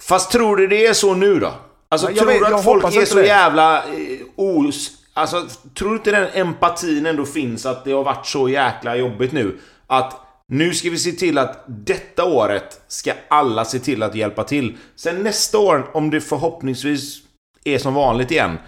Fast 0.00 0.30
tror 0.30 0.56
du 0.56 0.66
det 0.66 0.86
är 0.86 0.92
så 0.92 1.14
nu 1.14 1.38
då? 1.38 1.52
Alltså 1.88 2.06
jag 2.10 2.16
tror 2.18 2.26
vet- 2.28 2.38
du 2.48 2.54
att 2.54 2.64
folk 2.64 2.96
är 2.96 3.04
så 3.04 3.16
det. 3.18 3.26
jävla 3.26 3.78
eh, 3.78 4.18
os... 4.36 4.90
Alltså, 5.14 5.46
tror 5.74 5.90
du 5.90 5.96
inte 5.96 6.10
den 6.10 6.28
empatin 6.34 7.06
ändå 7.06 7.24
finns 7.24 7.66
att 7.66 7.84
det 7.84 7.92
har 7.92 8.04
varit 8.04 8.26
så 8.26 8.48
jäkla 8.48 8.96
jobbigt 8.96 9.32
nu? 9.32 9.58
Att 9.86 10.20
nu 10.48 10.74
ska 10.74 10.90
vi 10.90 10.98
se 10.98 11.12
till 11.12 11.38
att 11.38 11.64
detta 11.66 12.24
året 12.24 12.80
ska 12.88 13.12
alla 13.28 13.64
se 13.64 13.78
till 13.78 14.02
att 14.02 14.14
hjälpa 14.14 14.44
till. 14.44 14.76
Sen 14.96 15.22
nästa 15.22 15.58
år, 15.58 15.90
om 15.94 16.10
det 16.10 16.20
förhoppningsvis 16.20 17.18
är 17.64 17.78
som 17.78 17.94
vanligt 17.94 18.30
igen. 18.30 18.58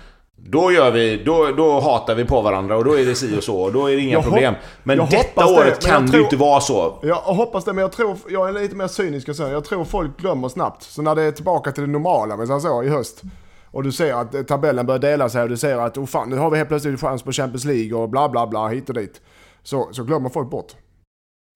Då 0.41 0.73
gör 0.73 0.91
vi, 0.91 1.23
då, 1.25 1.47
då 1.57 1.81
hatar 1.81 2.15
vi 2.15 2.25
på 2.25 2.41
varandra 2.43 2.77
och 2.77 2.85
då 2.85 2.99
är 2.99 3.07
det 3.07 3.15
si 3.15 3.39
och 3.39 3.45
så 3.45 3.61
och 3.63 3.73
då 3.73 3.91
är 3.91 3.97
det 3.97 4.03
inga 4.03 4.13
Jag 4.13 4.23
problem. 4.23 4.55
Men 4.83 4.97
jag 4.97 5.11
detta 5.11 5.47
det, 5.47 5.53
året 5.53 5.83
men 5.83 5.91
kan 5.93 6.03
jag 6.03 6.11
det 6.13 6.17
ju 6.17 6.23
inte 6.25 6.37
vara 6.37 6.61
så. 6.61 6.99
Jag 7.03 7.15
hoppas 7.17 7.65
det, 7.65 7.73
men 7.73 7.83
jag 7.83 7.93
tror, 7.93 8.17
jag 8.29 8.49
är 8.49 8.53
lite 8.53 8.77
mer 8.77 8.89
cynisk 8.89 9.29
och 9.29 9.37
så. 9.37 9.43
Jag 9.43 9.65
tror 9.65 9.85
folk 9.85 10.21
glömmer 10.21 10.49
snabbt. 10.49 10.83
Så 10.83 11.03
när 11.03 11.15
det 11.15 11.23
är 11.23 11.33
tillbaka 11.33 11.73
till 11.73 11.83
det 11.85 11.91
normala, 11.91 12.37
men 12.37 12.47
så, 12.47 12.61
så 12.61 12.83
i 12.83 12.89
höst. 12.89 13.23
Och 13.71 13.83
du 13.83 13.93
ser 13.93 14.13
att 14.15 14.49
tabellen 14.49 14.87
börjar 14.87 14.99
dela 14.99 15.29
sig 15.29 15.43
och 15.43 15.49
du 15.49 15.57
ser 15.57 15.77
att 15.79 15.99
oh 15.99 16.07
fan, 16.07 16.31
nu 16.31 16.37
har 16.37 16.51
vi 16.51 16.57
helt 16.57 16.69
plötsligt 16.69 17.01
chans 17.01 17.23
på 17.23 17.33
Champions 17.33 17.65
League 17.65 17.95
och 17.99 18.09
bla 18.09 18.29
bla 18.29 18.47
bla 18.47 18.69
hit 18.69 18.89
och 18.89 18.95
dit. 18.95 19.21
Så, 19.63 19.89
så 19.93 20.05
glömmer 20.05 20.29
folk 20.29 20.51
bort. 20.51 20.73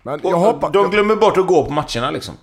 Men 0.05 0.21
jag 0.23 0.33
Och 0.35 0.40
hoppas... 0.40 0.73
de 0.73 0.90
glömmer 0.90 1.16
bort 1.16 1.38
att 1.38 1.47
gå 1.47 1.64
på 1.64 1.73
matcherna 1.73 2.11
liksom. 2.11 2.35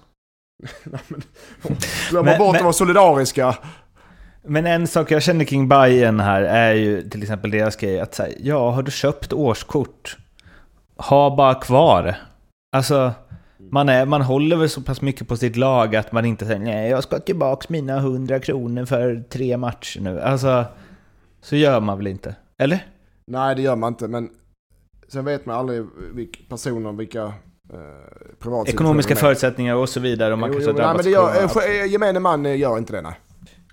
glömmer 2.09 2.31
Men- 2.31 2.39
bort 2.39 2.47
men- 2.51 2.55
att 2.55 2.61
vara 2.63 2.73
solidariska. 2.73 3.55
Men 4.49 4.65
en 4.65 4.87
sak 4.87 5.11
jag 5.11 5.23
känner 5.23 5.45
kring 5.45 5.67
Bayern 5.67 6.19
här 6.19 6.41
är 6.41 6.73
ju 6.73 7.01
till 7.09 7.21
exempel 7.21 7.51
deras 7.51 7.75
grej 7.75 7.99
att 7.99 8.15
säga, 8.15 8.35
ja, 8.39 8.71
har 8.71 8.83
du 8.83 8.91
köpt 8.91 9.33
årskort? 9.33 10.17
Ha 10.97 11.35
bara 11.35 11.55
kvar. 11.55 12.15
Alltså, 12.75 13.11
man, 13.71 13.89
är, 13.89 14.05
man 14.05 14.21
håller 14.21 14.55
väl 14.55 14.69
så 14.69 14.81
pass 14.81 15.01
mycket 15.01 15.27
på 15.27 15.37
sitt 15.37 15.55
lag 15.55 15.95
att 15.95 16.11
man 16.11 16.25
inte 16.25 16.45
säger 16.45 16.59
nej, 16.59 16.89
jag 16.89 17.03
ska 17.03 17.15
ha 17.15 17.21
tillbaks 17.21 17.69
mina 17.69 17.97
100 17.97 18.39
kronor 18.39 18.85
för 18.85 19.23
tre 19.29 19.57
matcher 19.57 20.01
nu. 20.01 20.21
Alltså, 20.21 20.65
så 21.41 21.55
gör 21.55 21.79
man 21.79 21.97
väl 21.97 22.07
inte? 22.07 22.35
Eller? 22.57 22.85
Nej, 23.27 23.55
det 23.55 23.61
gör 23.61 23.75
man 23.75 23.93
inte, 23.93 24.07
men 24.07 24.29
sen 25.07 25.25
vet 25.25 25.45
man 25.45 25.55
aldrig 25.55 25.85
vilka 26.13 26.39
personer, 26.49 26.91
vilka 26.91 27.23
eh, 27.73 28.65
Ekonomiska 28.65 29.15
förutsättningar 29.15 29.75
och 29.75 29.89
så 29.89 29.99
vidare. 29.99 30.33
Och 30.33 30.39
man 30.39 30.49
Jo, 30.49 30.53
kanske 30.53 30.71
jo, 30.71 30.77
nej, 30.77 30.95
men 30.95 31.03
det 31.05 31.09
gör, 31.09 31.43
eh, 31.43 31.47
för- 31.47 31.81
eh, 31.81 31.91
gemene 31.91 32.19
man 32.19 32.45
eh, 32.45 32.57
gör 32.57 32.77
inte 32.77 32.93
det, 32.93 33.01
nej. 33.01 33.19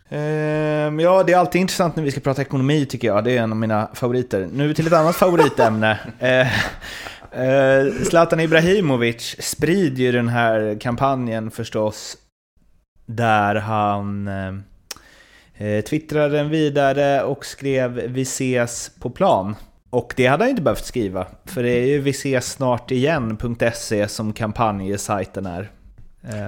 Ehm, 0.08 1.00
ja, 1.00 1.22
det 1.22 1.32
är 1.32 1.36
alltid 1.36 1.60
intressant 1.60 1.96
när 1.96 2.02
vi 2.02 2.10
ska 2.10 2.20
prata 2.20 2.42
ekonomi 2.42 2.86
tycker 2.86 3.08
jag. 3.08 3.24
Det 3.24 3.36
är 3.36 3.42
en 3.42 3.52
av 3.52 3.56
mina 3.58 3.90
favoriter. 3.94 4.48
Nu 4.52 4.74
till 4.74 4.86
ett 4.86 4.92
annat 4.92 5.16
favoritämne. 5.16 5.98
Eh, 6.18 6.40
eh, 7.40 7.92
Zlatan 8.04 8.40
Ibrahimovic 8.40 9.36
sprider 9.38 10.02
ju 10.02 10.12
den 10.12 10.28
här 10.28 10.80
kampanjen 10.80 11.50
förstås. 11.50 12.16
Där 13.06 13.54
han 13.54 14.28
eh, 15.58 15.80
twittrade 15.80 16.36
den 16.36 16.48
vidare 16.48 17.22
och 17.22 17.46
skrev 17.46 17.92
“Vi 17.92 18.22
ses 18.22 18.90
på 19.00 19.10
plan”. 19.10 19.54
Och 19.90 20.14
det 20.16 20.26
hade 20.26 20.44
han 20.44 20.50
inte 20.50 20.62
behövt 20.62 20.84
skriva. 20.84 21.26
För 21.44 21.62
det 21.62 21.70
är 21.70 21.86
ju 21.86 21.98
vi 21.98 22.10
ses 22.10 22.52
snart 22.52 22.90
igen.se 22.90 24.08
som 24.08 24.32
kampanjsajten 24.32 25.46
är. 25.46 25.70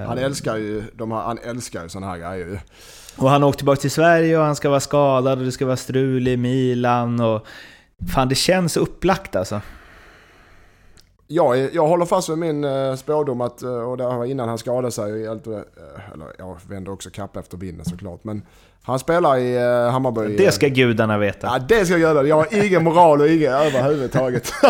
Han 0.07 0.17
älskar 0.17 0.55
ju, 0.57 0.83
de 0.93 1.11
här, 1.11 1.19
han 1.19 1.37
älskar 1.37 1.83
ju 1.83 1.89
sådana 1.89 2.11
här 2.11 2.17
grejer 2.17 2.47
ju 2.47 2.57
och 3.19 3.29
han 3.29 3.43
åkte 3.43 3.57
tillbaka 3.57 3.81
till 3.81 3.91
Sverige 3.91 4.37
och 4.37 4.43
han 4.43 4.55
ska 4.55 4.69
vara 4.69 4.79
skadad 4.79 5.39
och 5.39 5.45
det 5.45 5.51
ska 5.51 5.65
vara 5.65 5.77
strul 5.77 6.27
i 6.27 6.37
Milan 6.37 7.19
och... 7.19 7.45
Fan, 8.13 8.29
det 8.29 8.35
känns 8.35 8.77
upplagt 8.77 9.35
alltså. 9.35 9.61
Är- 11.29 11.69
jag 11.75 11.87
håller 11.87 12.05
fast 12.05 12.29
vid 12.29 12.37
min 12.37 12.63
uh, 12.63 12.95
spådom 12.95 13.41
att, 13.41 13.61
eh, 13.61 13.69
och 13.69 13.97
det 13.97 14.03
var 14.03 14.25
innan 14.25 14.49
han 14.49 14.57
skadade 14.57 14.91
sig, 14.91 15.25
eh, 15.25 15.31
eller 16.13 16.27
jag 16.37 16.57
vänder 16.69 16.91
också 16.91 17.09
kapp 17.09 17.37
efter 17.37 17.57
vinden 17.57 17.85
såklart, 17.85 18.23
men 18.23 18.41
han 18.83 18.99
spelar 18.99 19.37
i 19.37 19.57
Hammarby. 19.91 20.37
Det 20.37 20.51
ska 20.51 20.67
gudarna 20.67 21.17
veta. 21.17 21.47
Ja, 21.47 21.59
det 21.59 21.85
ska 21.85 21.97
göra. 21.97 22.23
Jag 22.23 22.35
har 22.35 22.65
ingen 22.65 22.83
moral 22.83 23.21
och 23.21 23.27
ingen 23.27 23.53
överhuvudtaget. 23.53 24.53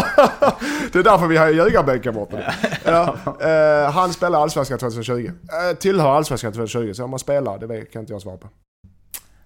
det 0.94 1.00
är 1.00 1.04
därför 1.04 1.28
vi 1.28 1.38
har 1.38 1.50
ljugarbänkar 1.50 2.12
borta. 2.12 2.38
Ja, 2.86 3.16
eh, 3.42 3.92
han 3.92 4.14
spelar 4.14 4.42
Allsvenskan 4.42 4.80
2020. 4.80 5.14
Uh, 5.14 5.76
tillhör 5.80 6.10
Allsvenskan 6.10 6.52
2020, 6.52 6.94
så 6.94 7.04
om 7.04 7.10
man 7.10 7.20
spelar, 7.20 7.58
det 7.58 7.86
kan 7.86 8.00
inte 8.00 8.14
jag 8.14 8.22
svara 8.22 8.38
på. 8.38 8.48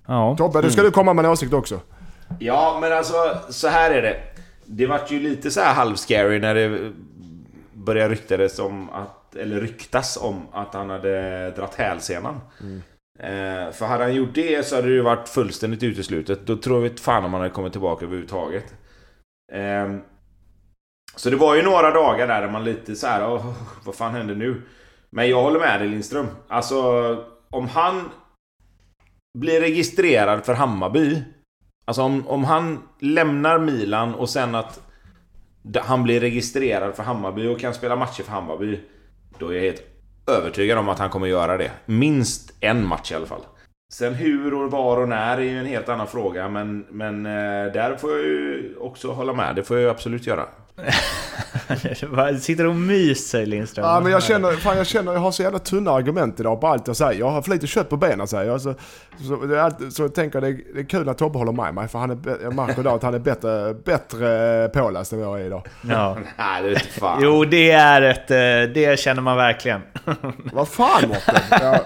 Ja. 0.07 0.35
Tobbe, 0.37 0.61
du 0.61 0.71
ska 0.71 0.81
du 0.81 0.91
komma 0.91 1.13
med 1.13 1.25
en 1.25 1.31
åsikt 1.31 1.53
också. 1.53 1.79
Ja, 2.39 2.77
men 2.81 2.93
alltså 2.93 3.13
så 3.49 3.67
här 3.67 3.91
är 3.91 4.01
det. 4.01 4.17
Det 4.75 4.85
vart 4.85 5.11
ju 5.11 5.19
lite 5.19 5.51
så 5.51 5.61
här 5.61 5.73
halvscary 5.73 6.39
när 6.39 6.55
det 6.55 6.91
började 7.73 8.13
ryktades 8.13 8.59
om 8.59 8.89
att, 8.89 9.35
eller 9.35 9.61
ryktas 9.61 10.17
om 10.17 10.47
att 10.51 10.73
han 10.73 10.89
hade 10.89 11.51
dratt 11.51 11.75
hälsenan. 11.75 12.39
Eh, 13.19 13.71
för 13.71 13.85
hade 13.85 14.03
han 14.03 14.15
gjort 14.15 14.33
det 14.33 14.67
så 14.67 14.75
hade 14.75 14.87
det 14.87 14.93
ju 14.93 15.01
varit 15.01 15.29
fullständigt 15.29 15.83
uteslutet. 15.83 16.45
Då 16.45 16.57
tror 16.57 16.81
vi 16.81 16.89
inte 16.89 17.01
fan 17.01 17.25
om 17.25 17.33
han 17.33 17.41
hade 17.41 17.53
kommit 17.53 17.71
tillbaka 17.71 18.05
överhuvudtaget. 18.05 18.73
Eh, 19.53 19.95
så 21.15 21.29
det 21.29 21.35
var 21.35 21.55
ju 21.55 21.61
några 21.61 21.91
dagar 21.91 22.27
där, 22.27 22.41
där 22.41 22.49
man 22.49 22.63
lite 22.63 22.95
så 22.95 23.07
här, 23.07 23.43
vad 23.83 23.95
fan 23.95 24.13
händer 24.13 24.35
nu? 24.35 24.61
Men 25.09 25.29
jag 25.29 25.43
håller 25.43 25.59
med 25.59 25.79
dig 25.79 25.89
Lindström. 25.89 26.27
Alltså, 26.47 26.77
om 27.49 27.67
han 27.67 28.09
blir 29.37 29.61
registrerad 29.61 30.45
för 30.45 30.53
Hammarby 30.53 31.23
Alltså 31.85 32.01
om, 32.01 32.27
om 32.27 32.43
han 32.43 32.83
lämnar 32.99 33.59
Milan 33.59 34.15
och 34.15 34.29
sen 34.29 34.55
att 34.55 34.81
han 35.81 36.03
blir 36.03 36.19
registrerad 36.19 36.95
för 36.95 37.03
Hammarby 37.03 37.47
och 37.47 37.59
kan 37.59 37.73
spela 37.73 37.95
matcher 37.95 38.23
för 38.23 38.31
Hammarby. 38.31 38.79
Då 39.39 39.49
är 39.49 39.53
jag 39.53 39.61
helt 39.61 39.83
övertygad 40.27 40.77
om 40.77 40.89
att 40.89 40.99
han 40.99 41.09
kommer 41.09 41.27
göra 41.27 41.57
det. 41.57 41.71
Minst 41.85 42.53
en 42.59 42.87
match 42.87 43.11
i 43.11 43.15
alla 43.15 43.25
fall. 43.25 43.41
Sen 43.93 44.13
hur 44.13 44.53
och 44.53 44.71
var 44.71 44.97
och 44.97 45.09
när 45.09 45.37
är 45.37 45.41
ju 45.41 45.59
en 45.59 45.65
helt 45.65 45.89
annan 45.89 46.07
fråga. 46.07 46.49
Men, 46.49 46.85
men 46.89 47.25
eh, 47.25 47.73
där 47.73 47.95
får 47.95 48.11
jag 48.11 48.21
ju 48.21 48.75
också 48.79 49.11
hålla 49.11 49.33
med. 49.33 49.55
Det 49.55 49.63
får 49.63 49.77
jag 49.77 49.83
ju 49.83 49.89
absolut 49.89 50.27
göra. 50.27 50.45
Sitter 52.39 52.67
och 52.67 52.75
myser 52.75 53.45
Lindström? 53.45 53.85
Ja, 53.85 53.99
men 53.99 54.11
jag 54.11 54.23
känner, 54.23 54.51
fan, 54.51 54.77
jag 54.77 54.87
känner 54.87 55.13
jag 55.13 55.19
har 55.19 55.31
så 55.31 55.43
jävla 55.43 55.59
tunna 55.59 55.91
argument 55.91 56.39
idag 56.39 56.61
på 56.61 56.67
allt 56.67 56.87
jag 56.87 56.95
säger. 56.95 57.19
Jag 57.19 57.29
har 57.29 57.41
för 57.41 57.51
lite 57.51 57.67
kött 57.67 57.89
på 57.89 57.97
benen 57.97 58.27
säger 58.27 58.51
jag. 58.51 58.61
Så, 58.61 58.73
så, 59.27 59.53
är 59.53 59.57
alltid, 59.57 59.93
så 59.93 60.01
jag 60.01 60.15
tänker 60.15 60.41
det 60.41 60.47
är, 60.47 60.59
det 60.73 60.79
är 60.79 60.83
kul 60.83 61.09
att 61.09 61.17
Tobbe 61.17 61.37
håller 61.39 61.51
med 61.51 61.73
mig. 61.73 61.87
För 61.87 61.99
han 61.99 62.11
är, 62.11 62.17
jag 62.43 62.55
märker 62.55 62.79
idag 62.79 62.95
att 62.95 63.03
han 63.03 63.13
är 63.13 63.19
bättre, 63.19 63.73
bättre 63.73 64.69
påläst 64.73 65.13
än 65.13 65.19
vad 65.19 65.27
jag 65.27 65.41
är 65.41 65.45
idag. 65.45 65.67
Ja. 65.89 66.17
Nej, 66.37 66.63
det 66.63 66.69
vet 66.69 66.85
fan. 66.85 67.19
Jo, 67.23 67.45
det 67.45 67.71
är 67.71 68.01
ett... 68.01 68.31
eh, 68.31 68.73
Det 68.73 68.99
känner 68.99 69.21
man 69.21 69.37
verkligen. 69.37 69.81
Vad 70.53 70.67
fan 70.67 71.07
Mårten? 71.07 71.35
Ja, 71.49 71.79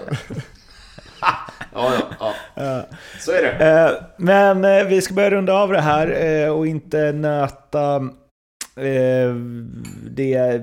Ja, 1.74 1.92
ja, 2.20 2.34
ja. 2.54 2.82
Så 3.20 3.32
är 3.32 3.42
det. 3.42 3.66
Eh, 3.66 3.90
Men 4.18 4.64
eh, 4.64 4.84
vi 4.84 5.00
ska 5.02 5.14
börja 5.14 5.30
runda 5.30 5.52
av 5.52 5.72
det 5.72 5.80
här 5.80 6.50
och 6.50 6.66
inte 6.66 7.12
nöta 7.12 8.00
Eh, 8.78 9.34
det 10.10 10.62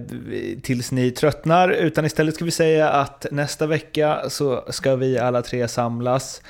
tills 0.63 0.91
ni 0.91 1.11
tröttnar. 1.11 1.69
Utan 1.69 2.05
istället 2.05 2.35
ska 2.35 2.45
vi 2.45 2.51
säga 2.51 2.89
att 2.89 3.25
nästa 3.31 3.67
vecka 3.67 4.29
så 4.29 4.63
ska 4.69 4.95
vi 4.95 5.19
alla 5.19 5.41
tre 5.41 5.67
samlas. 5.67 6.41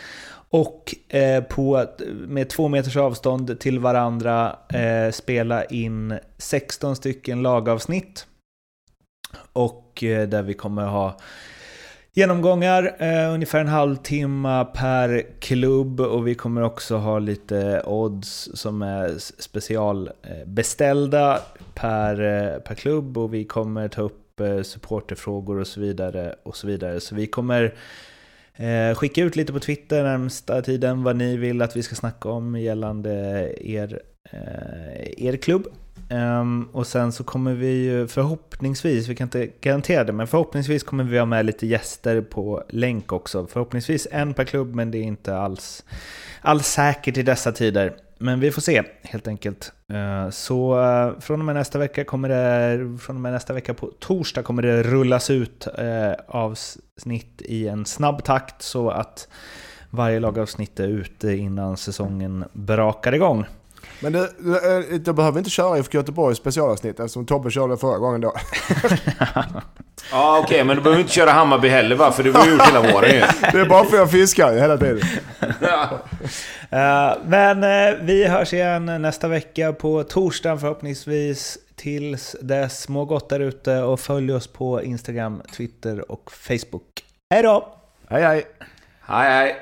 Och 0.50 0.96
eh, 1.10 1.44
på, 1.44 1.86
med 2.28 2.50
två 2.50 2.68
meters 2.68 2.98
avstånd 2.98 3.60
till 3.60 3.80
varandra 3.80 4.56
eh, 4.74 5.12
spela 5.12 5.66
in 5.66 6.20
16 6.38 6.96
stycken 6.96 7.42
lagavsnitt. 7.42 8.28
Och 9.54 9.98
där 10.02 10.44
vi 10.44 10.54
kommer 10.54 10.86
ha 10.86 11.18
genomgångar, 12.18 12.96
eh, 13.00 13.34
ungefär 13.34 13.60
en 13.60 13.68
halvtimme 13.68 14.66
per 14.74 15.24
klubb 15.40 16.02
och 16.02 16.28
vi 16.28 16.36
kommer 16.36 16.62
också 16.62 16.96
ha 16.96 17.20
lite 17.20 17.82
odds 17.86 18.50
som 18.54 18.82
är 18.82 19.14
specialbeställda 19.42 21.40
per, 21.74 22.22
eh, 22.22 22.60
per 22.60 22.76
klubb 22.76 23.18
och 23.18 23.34
vi 23.34 23.46
kommer 23.46 23.88
ta 23.88 24.02
upp 24.02 24.40
eh, 24.40 24.62
supporterfrågor 24.62 25.60
och 25.60 25.68
så 25.68 25.80
vidare 25.80 26.36
och 26.44 26.56
så 26.56 26.68
vidare. 26.68 27.00
Så 27.00 27.16
vi 27.16 27.28
kommer 27.28 27.74
eh, 28.56 28.96
skicka 28.96 29.24
ut 29.24 29.36
lite 29.36 29.54
på 29.54 29.60
Twitter 29.60 30.04
närmsta 30.04 30.62
tiden 30.62 31.04
vad 31.04 31.16
ni 31.16 31.38
vill 31.38 31.62
att 31.62 31.76
vi 31.76 31.84
ska 31.84 31.96
snacka 31.96 32.30
om 32.30 32.56
gällande 32.56 33.10
er, 33.62 34.02
eh, 34.32 35.26
er 35.26 35.38
klubb. 35.38 35.68
Um, 36.10 36.70
och 36.72 36.88
sen 36.88 37.12
så 37.12 37.24
kommer 37.24 37.54
vi 37.54 37.84
ju 37.84 38.08
förhoppningsvis, 38.08 39.08
vi 39.08 39.16
kan 39.16 39.28
inte 39.28 39.50
garantera 39.62 40.04
det, 40.04 40.14
men 40.14 40.28
förhoppningsvis 40.28 40.84
kommer 40.84 41.04
vi 41.04 41.18
ha 41.18 41.26
med 41.26 41.46
lite 41.46 41.68
gäster 41.68 42.22
på 42.22 42.64
länk 42.70 43.12
också. 43.12 43.48
Förhoppningsvis 43.48 44.08
en 44.12 44.34
per 44.34 44.44
klubb, 44.44 44.76
men 44.76 44.92
det 44.92 44.98
är 44.98 45.04
inte 45.04 45.38
alls, 45.38 45.84
alls 46.42 46.68
säkert 46.68 47.18
i 47.18 47.24
dessa 47.24 47.52
tider. 47.52 47.96
Men 48.18 48.40
vi 48.40 48.52
får 48.52 48.62
se 48.62 48.84
helt 49.04 49.28
enkelt. 49.28 49.72
Uh, 49.94 50.30
Så 50.30 50.80
uh, 50.80 51.20
från 51.20 51.40
och 51.40 51.46
med 51.46 51.56
nästa 51.56 51.80
vecka 51.80 52.04
kommer 52.04 52.30
det, 52.30 52.98
från 53.00 53.16
och 53.16 53.22
med 53.22 53.34
nästa 53.34 53.54
vecka 53.54 53.74
på 53.74 53.92
torsdag 54.00 54.44
kommer 54.44 54.62
det 54.62 54.84
rullas 54.84 55.30
ut 55.30 55.68
uh, 55.80 56.14
avsnitt 56.28 57.42
i 57.42 57.68
en 57.68 57.86
snabb 57.86 58.24
takt 58.24 58.62
så 58.62 58.90
att 58.90 59.28
varje 59.90 60.20
lagavsnitt 60.20 60.80
är 60.80 60.88
ute 60.88 61.32
innan 61.32 61.78
säsongen 61.78 62.46
brakar 62.54 63.14
igång. 63.14 63.46
Men 64.00 64.14
du, 64.14 64.30
du, 64.40 64.78
eh, 64.94 65.00
du 65.00 65.14
behöver 65.14 65.38
inte 65.38 65.50
köra 65.50 65.78
IFK 65.78 65.98
Göteborg 65.98 66.36
specialavsnitt 66.36 67.00
eftersom 67.00 67.26
Tobbe 67.26 67.52
körde 67.52 67.78
förra 67.78 67.98
gången 67.98 68.22
då. 68.22 68.34
Ja, 70.12 70.40
okej, 70.44 70.64
men 70.64 70.76
du 70.76 70.82
behöver 70.82 71.02
inte 71.02 71.14
köra 71.14 71.32
Hammarby 71.32 71.68
heller 71.68 71.96
va? 71.96 72.12
För 72.12 72.24
det 72.24 72.32
har 72.32 72.46
vi 72.46 72.52
gjort 72.52 72.68
hela 72.68 72.94
våren 72.94 73.12
ju. 73.12 73.20
Det 73.52 73.60
är 73.60 73.66
bara 73.70 73.84
för 73.84 73.94
att 73.94 74.00
jag 74.00 74.12
fiskar 74.12 74.54
ju 74.54 74.60
hela 74.60 74.78
tiden. 74.78 75.02
Eh, 76.70 77.14
Men 77.26 77.64
eh, 77.64 77.96
vi 78.02 78.28
hörs 78.28 78.54
igen 78.54 78.86
nästa 78.86 79.28
vecka 79.28 79.74
på 79.74 80.04
torsdagen 80.04 80.60
förhoppningsvis. 80.60 81.58
Tills 81.76 82.36
dess, 82.42 82.90
må 82.90 83.06
gott 83.06 83.30
där 83.30 83.40
ute 83.40 83.78
och 83.82 84.00
följ 84.00 84.34
oss 84.34 84.48
på 84.48 84.84
Instagram, 84.84 85.42
Twitter 85.58 86.12
och 86.12 86.32
Facebook. 86.32 87.04
Hej 87.34 87.44
då! 87.44 87.76
Hej 88.10 88.24
hej! 88.24 88.46
Hej, 89.02 89.32
hej. 89.32 89.56